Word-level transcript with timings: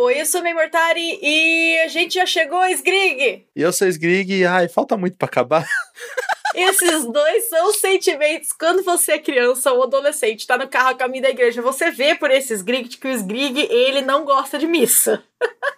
Oi, 0.00 0.20
eu 0.20 0.26
sou 0.26 0.40
May 0.44 0.54
Mortari 0.54 1.18
e 1.20 1.76
a 1.80 1.88
gente 1.88 2.14
já 2.14 2.24
chegou, 2.24 2.64
Sgrig! 2.66 3.48
E 3.56 3.60
eu 3.60 3.72
sou 3.72 3.88
Sgrig 3.88 4.44
ai, 4.46 4.68
falta 4.68 4.96
muito 4.96 5.16
para 5.16 5.26
acabar. 5.26 5.66
Esses 6.54 7.04
dois 7.04 7.48
são 7.48 7.72
sentimentos 7.72 8.52
quando 8.52 8.82
você 8.82 9.12
é 9.12 9.18
criança 9.18 9.72
ou 9.72 9.82
adolescente, 9.82 10.46
tá 10.46 10.56
no 10.56 10.68
carro 10.68 10.90
a 10.90 10.94
caminho 10.94 11.22
da 11.22 11.30
igreja. 11.30 11.62
Você 11.62 11.90
vê 11.90 12.14
por 12.14 12.30
esses 12.30 12.60
Sgrig 12.60 12.88
que 12.88 13.06
o 13.06 13.10
Sgrig, 13.10 13.68
ele 13.70 14.02
não 14.02 14.24
gosta 14.24 14.58
de 14.58 14.66
missa. 14.66 15.22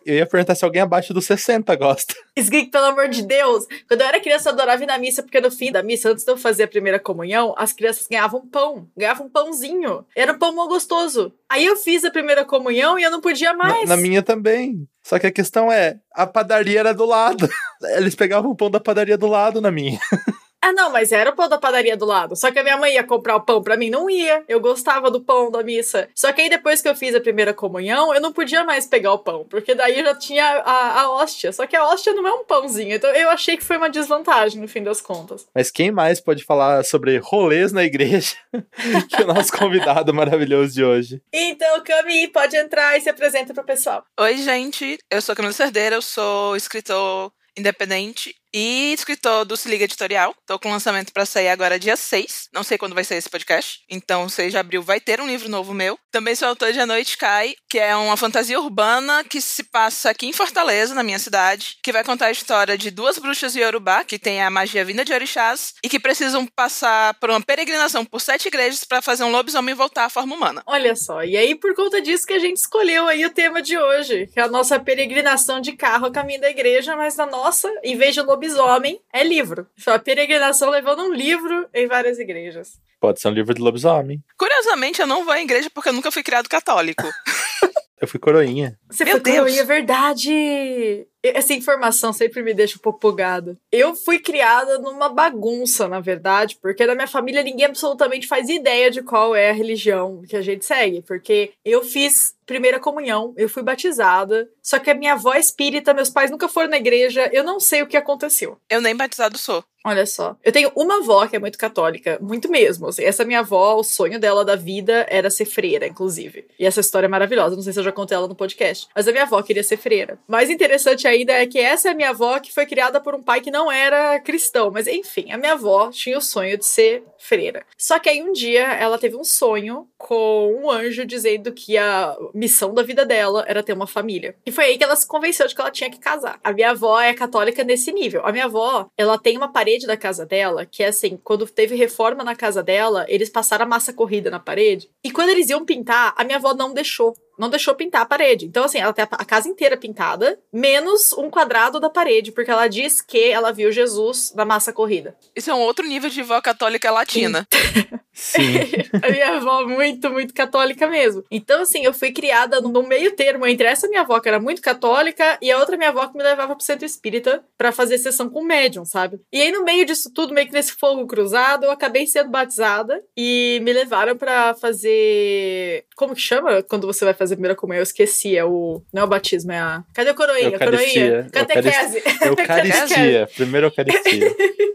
Eu 0.06 0.14
ia 0.14 0.27
perguntar 0.27 0.54
se 0.54 0.64
alguém 0.64 0.80
abaixo 0.80 1.12
dos 1.12 1.27
60 1.27 1.75
gosta. 1.77 2.14
Sgrig, 2.36 2.70
pelo 2.70 2.86
amor 2.86 3.09
de 3.09 3.22
Deus. 3.22 3.66
Quando 3.86 4.00
eu 4.00 4.06
era 4.06 4.20
criança, 4.20 4.48
eu 4.48 4.54
adorava 4.54 4.82
ir 4.82 4.86
na 4.86 4.96
missa, 4.96 5.22
porque 5.22 5.41
no 5.41 5.50
fim 5.50 5.70
da 5.70 5.82
missa, 5.82 6.11
antes 6.11 6.25
de 6.25 6.30
eu 6.30 6.36
fazer 6.36 6.62
a 6.64 6.68
primeira 6.68 6.98
comunhão, 6.98 7.55
as 7.59 7.73
crianças 7.73 8.07
ganhavam 8.07 8.46
pão. 8.46 8.89
Ganhavam 8.96 9.27
um 9.27 9.30
pãozinho. 9.30 10.07
Era 10.16 10.32
um 10.32 10.39
pão 10.39 10.55
mal 10.55 10.68
gostoso. 10.68 11.32
Aí 11.48 11.66
eu 11.66 11.77
fiz 11.77 12.05
a 12.05 12.11
primeira 12.11 12.45
comunhão 12.45 12.98
e 12.98 13.02
eu 13.02 13.11
não 13.11 13.21
podia 13.21 13.52
mais. 13.52 13.89
Na, 13.89 13.96
na 13.96 14.02
minha 14.02 14.23
também. 14.23 14.89
Só 15.02 15.18
que 15.18 15.27
a 15.27 15.32
questão 15.32 15.71
é, 15.71 15.98
a 16.14 16.26
padaria 16.26 16.80
era 16.80 16.94
do 16.94 17.04
lado. 17.04 17.48
Eles 17.96 18.14
pegavam 18.14 18.50
o 18.50 18.57
pão 18.57 18.71
da 18.71 18.80
padaria 18.80 19.18
do 19.18 19.26
lado 19.26 19.61
na 19.61 19.71
minha. 19.71 19.98
Ah, 20.63 20.73
não, 20.73 20.91
mas 20.91 21.11
era 21.11 21.31
o 21.31 21.35
pão 21.35 21.49
da 21.49 21.59
padaria 21.59 21.96
do 21.96 22.05
lado. 22.05 22.37
Só 22.37 22.50
que 22.50 22.59
a 22.59 22.63
minha 22.63 22.77
mãe 22.77 22.95
ia 22.95 23.03
comprar 23.03 23.37
o 23.37 23.41
pão 23.41 23.63
pra 23.63 23.79
mim, 23.79 23.89
não 23.89 24.11
ia. 24.11 24.45
Eu 24.46 24.61
gostava 24.61 25.11
do 25.11 25.21
pão 25.21 25.50
da 25.50 25.63
missa. 25.63 26.09
Só 26.14 26.33
que 26.33 26.43
aí 26.43 26.50
depois 26.50 26.83
que 26.83 26.89
eu 26.89 26.95
fiz 26.95 27.14
a 27.14 27.21
primeira 27.21 27.55
comunhão, 27.55 28.14
eu 28.14 28.21
não 28.21 28.33
podia 28.33 28.63
mais 28.63 28.86
pegar 28.86 29.13
o 29.13 29.19
pão, 29.19 29.46
porque 29.49 29.75
daí 29.75 29.99
eu 29.99 30.05
já 30.05 30.14
tinha 30.14 30.45
a, 30.45 31.00
a 31.00 31.11
hóstia. 31.11 31.50
Só 31.50 31.67
que 31.67 31.75
a 31.75 31.86
hóstia 31.86 32.12
não 32.12 32.27
é 32.27 32.33
um 32.33 32.45
pãozinho. 32.45 32.95
Então 32.95 33.11
eu 33.11 33.31
achei 33.31 33.56
que 33.56 33.64
foi 33.64 33.78
uma 33.78 33.89
desvantagem 33.89 34.61
no 34.61 34.69
fim 34.69 34.83
das 34.83 35.00
contas. 35.00 35.48
Mas 35.55 35.70
quem 35.70 35.91
mais 35.91 36.20
pode 36.20 36.45
falar 36.45 36.84
sobre 36.84 37.17
rolês 37.17 37.72
na 37.72 37.83
igreja 37.83 38.36
que 39.08 39.22
o 39.22 39.27
nosso 39.27 39.53
convidado 39.53 40.12
maravilhoso 40.12 40.75
de 40.75 40.84
hoje? 40.84 41.22
Então, 41.33 41.83
Cami, 41.83 42.28
pode 42.28 42.56
entrar 42.56 42.98
e 42.98 43.00
se 43.00 43.08
apresenta 43.08 43.55
pro 43.55 43.64
pessoal. 43.64 44.05
Oi, 44.19 44.36
gente. 44.36 44.98
Eu 45.11 45.22
sou 45.22 45.34
Camila 45.34 45.55
Cerdeira, 45.55 45.97
eu 45.97 46.03
sou 46.03 46.55
escritor 46.55 47.33
independente 47.56 48.34
e 48.52 48.92
escritor 48.92 49.44
do 49.44 49.56
Se 49.56 49.68
Liga 49.68 49.84
Editorial. 49.84 50.34
Tô 50.46 50.58
com 50.58 50.70
lançamento 50.70 51.12
para 51.12 51.24
sair 51.24 51.48
agora 51.48 51.78
dia 51.78 51.96
6. 51.96 52.48
Não 52.52 52.62
sei 52.62 52.76
quando 52.76 52.94
vai 52.94 53.04
sair 53.04 53.18
esse 53.18 53.30
podcast. 53.30 53.80
Então, 53.88 54.28
6 54.28 54.52
de 54.52 54.58
abril 54.58 54.82
vai 54.82 55.00
ter 55.00 55.20
um 55.20 55.26
livro 55.26 55.48
novo 55.48 55.72
meu. 55.72 55.98
Também 56.10 56.34
sou 56.34 56.48
autor 56.48 56.72
de 56.72 56.80
A 56.80 56.86
Noite 56.86 57.16
Cai, 57.16 57.54
que 57.68 57.78
é 57.78 57.94
uma 57.94 58.16
fantasia 58.16 58.60
urbana 58.60 59.24
que 59.24 59.40
se 59.40 59.64
passa 59.64 60.10
aqui 60.10 60.26
em 60.26 60.32
Fortaleza, 60.32 60.94
na 60.94 61.02
minha 61.02 61.18
cidade, 61.18 61.76
que 61.82 61.92
vai 61.92 62.02
contar 62.02 62.26
a 62.26 62.30
história 62.30 62.76
de 62.76 62.90
duas 62.90 63.18
bruxas 63.18 63.52
de 63.52 63.60
Yorubá, 63.60 64.04
que 64.04 64.18
têm 64.18 64.42
a 64.42 64.50
magia 64.50 64.84
vinda 64.84 65.04
de 65.04 65.12
orixás, 65.12 65.74
e 65.84 65.88
que 65.88 66.00
precisam 66.00 66.46
passar 66.46 67.14
por 67.14 67.30
uma 67.30 67.40
peregrinação 67.40 68.04
por 68.04 68.20
sete 68.20 68.48
igrejas 68.48 68.84
para 68.84 69.02
fazer 69.02 69.24
um 69.24 69.30
lobisomem 69.30 69.74
voltar 69.74 70.06
à 70.06 70.10
forma 70.10 70.34
humana. 70.34 70.62
Olha 70.66 70.96
só, 70.96 71.22
e 71.22 71.36
aí 71.36 71.54
por 71.54 71.74
conta 71.74 72.00
disso 72.00 72.26
que 72.26 72.32
a 72.32 72.38
gente 72.38 72.56
escolheu 72.56 73.06
aí 73.06 73.24
o 73.24 73.30
tema 73.30 73.62
de 73.62 73.78
hoje, 73.78 74.28
que 74.32 74.40
é 74.40 74.42
a 74.42 74.48
nossa 74.48 74.78
peregrinação 74.78 75.60
de 75.60 75.72
carro 75.72 76.06
a 76.06 76.10
caminho 76.10 76.40
da 76.40 76.50
igreja, 76.50 76.96
mas 76.96 77.16
na 77.16 77.26
nossa, 77.26 77.70
em 77.84 77.96
vez 77.96 78.14
de 78.14 78.20
lobisomem, 78.41 79.00
é 79.12 79.22
livro. 79.22 79.66
Foi 79.78 79.92
a 79.92 79.98
peregrinação 79.98 80.70
levando 80.70 81.02
um 81.02 81.12
livro 81.12 81.69
em 81.74 81.86
várias 81.86 82.19
igrejas. 82.19 82.80
Pode 82.98 83.20
ser 83.20 83.28
um 83.28 83.33
livro 83.33 83.55
de 83.55 83.60
lobisomem. 83.60 84.22
Curiosamente, 84.38 85.00
eu 85.00 85.06
não 85.06 85.24
vou 85.24 85.33
à 85.33 85.41
igreja 85.41 85.69
porque 85.72 85.91
eu 85.91 85.92
nunca 85.92 86.10
fui 86.10 86.22
criado 86.22 86.48
católico. 86.48 87.02
eu 88.00 88.08
fui 88.08 88.18
coroinha. 88.18 88.78
Você 88.91 89.05
Meu 89.05 89.14
foi 89.14 89.20
Deus. 89.20 89.36
coroinha, 89.36 89.61
é 89.61 89.64
verdade! 89.64 91.06
Essa 91.22 91.52
informação 91.52 92.12
sempre 92.12 92.42
me 92.42 92.54
deixa 92.54 92.76
um 92.76 92.80
pouco 92.80 92.98
bugada. 93.00 93.56
Eu 93.70 93.94
fui 93.94 94.18
criada 94.18 94.78
numa 94.78 95.08
bagunça, 95.08 95.86
na 95.86 96.00
verdade, 96.00 96.58
porque 96.60 96.86
na 96.86 96.94
minha 96.94 97.06
família 97.06 97.42
ninguém 97.42 97.66
absolutamente 97.66 98.27
faz 98.27 98.48
ideia 98.48 98.90
de 98.90 99.02
qual 99.02 99.34
é 99.34 99.50
a 99.50 99.54
religião 99.54 100.22
que 100.28 100.36
a 100.36 100.42
gente 100.42 100.64
segue. 100.64 101.02
Porque 101.02 101.52
eu 101.64 101.82
fiz 101.82 102.34
primeira 102.50 102.80
comunhão, 102.80 103.32
eu 103.36 103.48
fui 103.48 103.62
batizada, 103.62 104.48
só 104.60 104.80
que 104.80 104.90
a 104.90 104.94
minha 104.94 105.12
avó 105.12 105.32
é 105.32 105.38
espírita, 105.38 105.94
meus 105.94 106.10
pais 106.10 106.32
nunca 106.32 106.48
foram 106.48 106.68
na 106.68 106.78
igreja, 106.78 107.30
eu 107.32 107.44
não 107.44 107.60
sei 107.60 107.82
o 107.82 107.86
que 107.86 107.96
aconteceu. 107.96 108.58
Eu 108.68 108.80
nem 108.80 108.96
batizado 108.96 109.38
sou. 109.38 109.64
Olha 109.84 110.05
só. 110.05 110.36
Eu 110.44 110.52
tenho 110.52 110.70
uma 110.77 110.98
avó 110.98 111.27
que 111.27 111.36
é 111.36 111.38
muito 111.38 111.56
católica, 111.56 112.18
muito 112.20 112.50
mesmo. 112.50 112.89
assim. 112.89 113.02
essa 113.02 113.24
minha 113.24 113.39
avó, 113.40 113.77
o 113.77 113.84
sonho 113.84 114.18
dela 114.18 114.45
da 114.45 114.55
vida 114.55 115.06
era 115.08 115.30
ser 115.30 115.46
freira, 115.46 115.86
inclusive. 115.86 116.46
E 116.58 116.66
essa 116.66 116.80
história 116.80 117.06
é 117.06 117.08
maravilhosa, 117.08 117.56
não 117.56 117.62
sei 117.62 117.72
se 117.72 117.80
eu 117.80 117.84
já 117.84 117.92
contei 117.92 118.16
ela 118.16 118.28
no 118.28 118.34
podcast. 118.34 118.89
Mas 118.95 119.08
a 119.08 119.12
minha 119.12 119.24
avó 119.24 119.40
queria 119.42 119.64
ser 119.64 119.78
freira. 119.78 120.18
Mais 120.28 120.50
interessante 120.50 121.08
ainda 121.10 121.32
é 121.32 121.46
que 121.46 121.58
essa 121.58 121.88
é 121.88 121.92
a 121.92 121.94
minha 121.94 122.10
avó 122.10 122.38
que 122.38 122.52
foi 122.52 122.66
criada 122.66 123.00
por 123.00 123.14
um 123.14 123.22
pai 123.22 123.40
que 123.40 123.50
não 123.50 123.70
era 123.70 124.18
cristão. 124.20 124.70
Mas 124.70 124.86
enfim, 124.86 125.30
a 125.30 125.38
minha 125.38 125.52
avó 125.52 125.90
tinha 125.90 126.18
o 126.18 126.22
sonho 126.22 126.56
de 126.56 126.66
ser 126.66 127.04
freira. 127.18 127.64
Só 127.76 127.98
que 127.98 128.09
aí 128.09 128.22
um 128.22 128.32
dia 128.32 128.62
ela 128.62 128.98
teve 128.98 129.16
um 129.16 129.25
sonho 129.25 129.88
com 129.98 130.60
um 130.62 130.71
anjo 130.71 131.04
dizendo 131.04 131.53
que 131.53 131.76
a 131.76 132.16
missão 132.34 132.72
da 132.72 132.82
vida 132.82 133.04
dela 133.04 133.44
era 133.47 133.62
ter 133.62 133.72
uma 133.72 133.87
família. 133.87 134.34
E 134.44 134.50
foi 134.50 134.65
aí 134.65 134.78
que 134.78 134.84
ela 134.84 134.97
se 134.97 135.06
convenceu 135.06 135.47
de 135.47 135.54
que 135.54 135.60
ela 135.60 135.71
tinha 135.71 135.91
que 135.91 135.98
casar. 135.98 136.41
A 136.43 136.53
minha 136.53 136.71
avó 136.71 137.00
é 137.00 137.12
católica 137.12 137.62
nesse 137.62 137.92
nível. 137.92 138.25
A 138.25 138.32
minha 138.32 138.47
avó, 138.47 138.88
ela 138.97 139.19
tem 139.19 139.37
uma 139.37 139.53
parede 139.53 139.87
da 139.87 139.97
casa 139.97 140.25
dela 140.25 140.65
que 140.65 140.82
é 140.82 140.88
assim, 140.88 141.19
quando 141.22 141.47
teve 141.47 141.75
reforma 141.75 142.25
na 142.25 142.34
casa 142.34 142.62
dela, 142.62 143.04
eles 143.09 143.28
passaram 143.28 143.65
a 143.65 143.69
massa 143.69 143.92
corrida 143.92 144.31
na 144.31 144.41
parede. 144.41 144.91
E 145.04 145.10
quando 145.10 145.31
eles 145.31 145.50
iam 145.50 145.65
pintar, 145.65 146.15
a 146.16 146.25
minha 146.25 146.38
avó 146.38 146.54
não 146.54 146.72
deixou 146.72 147.15
não 147.41 147.49
deixou 147.49 147.75
pintar 147.75 148.03
a 148.03 148.06
parede. 148.06 148.45
Então, 148.45 148.65
assim, 148.65 148.78
ela 148.78 148.93
tem 148.93 149.03
a 149.11 149.25
casa 149.25 149.49
inteira 149.49 149.77
pintada, 149.77 150.39
menos 150.53 151.12
um 151.15 151.31
quadrado 151.31 151.81
da 151.81 151.89
parede, 151.89 152.31
porque 152.31 152.51
ela 152.51 152.69
diz 152.69 153.01
que 153.01 153.31
ela 153.31 153.51
viu 153.51 153.73
Jesus 153.73 154.33
na 154.37 154.45
massa 154.45 154.73
corrida. 154.73 155.17
Isso 155.34 155.51
é 155.51 155.55
um 155.55 155.61
outro 155.61 155.87
nível 155.87 156.11
de 156.11 156.23
vó 156.23 156.39
católica 156.43 156.91
latina. 156.91 157.49
Sim. 158.12 158.43
a 159.03 159.10
minha 159.10 159.37
avó 159.37 159.66
muito, 159.66 160.10
muito 160.10 160.34
católica 160.34 160.87
mesmo. 160.87 161.25
Então, 161.31 161.62
assim, 161.62 161.84
eu 161.84 161.93
fui 161.93 162.12
criada 162.12 162.60
no 162.60 162.82
meio 162.82 163.15
termo 163.15 163.47
entre 163.47 163.66
essa 163.66 163.88
minha 163.88 164.03
avó, 164.03 164.19
que 164.21 164.28
era 164.28 164.41
muito 164.41 164.60
católica, 164.60 165.38
e 165.41 165.50
a 165.50 165.59
outra 165.59 165.76
minha 165.76 165.91
avó 165.91 166.06
que 166.06 166.16
me 166.16 166.22
levava 166.22 166.54
pro 166.54 166.65
centro 166.65 166.84
espírita 166.84 167.43
para 167.56 167.72
fazer 167.72 167.98
sessão 167.98 168.28
com 168.28 168.43
médium, 168.43 168.84
sabe? 168.84 169.21
E 169.32 169.41
aí, 169.41 169.53
no 169.53 169.65
meio 169.65 169.84
disso 169.87 170.10
tudo, 170.12 170.34
meio 170.34 170.47
que 170.47 170.53
nesse 170.53 170.72
fogo 170.72 171.06
cruzado, 171.06 171.65
eu 171.65 171.71
acabei 171.71 172.06
sendo 172.06 172.31
batizada 172.31 173.03
e 173.16 173.60
me 173.62 173.72
levaram 173.72 174.16
para 174.16 174.54
fazer. 174.54 175.84
Como 175.97 176.15
que 176.15 176.21
chama 176.21 176.62
quando 176.62 176.87
você 176.87 177.04
vai 177.04 177.15
fazer 177.15 177.34
a 177.34 177.37
primeira 177.37 177.56
comunhão? 177.56 177.81
Eu 177.81 177.84
esqueci, 177.84 178.37
é 178.37 178.44
o. 178.44 178.82
Não 178.92 179.03
é 179.03 179.04
o 179.04 179.09
batismo, 179.09 179.53
é 179.53 179.59
a. 179.59 179.84
Cadê 179.94 180.10
a 180.10 180.15
coroinha? 180.15 180.50
Eucaristia. 180.50 181.03
Coroinha? 181.03 181.31
Catequese. 181.32 182.03
Eucaristia. 182.22 183.28
Primeira 183.34 183.66
Eucaristia. 183.69 184.37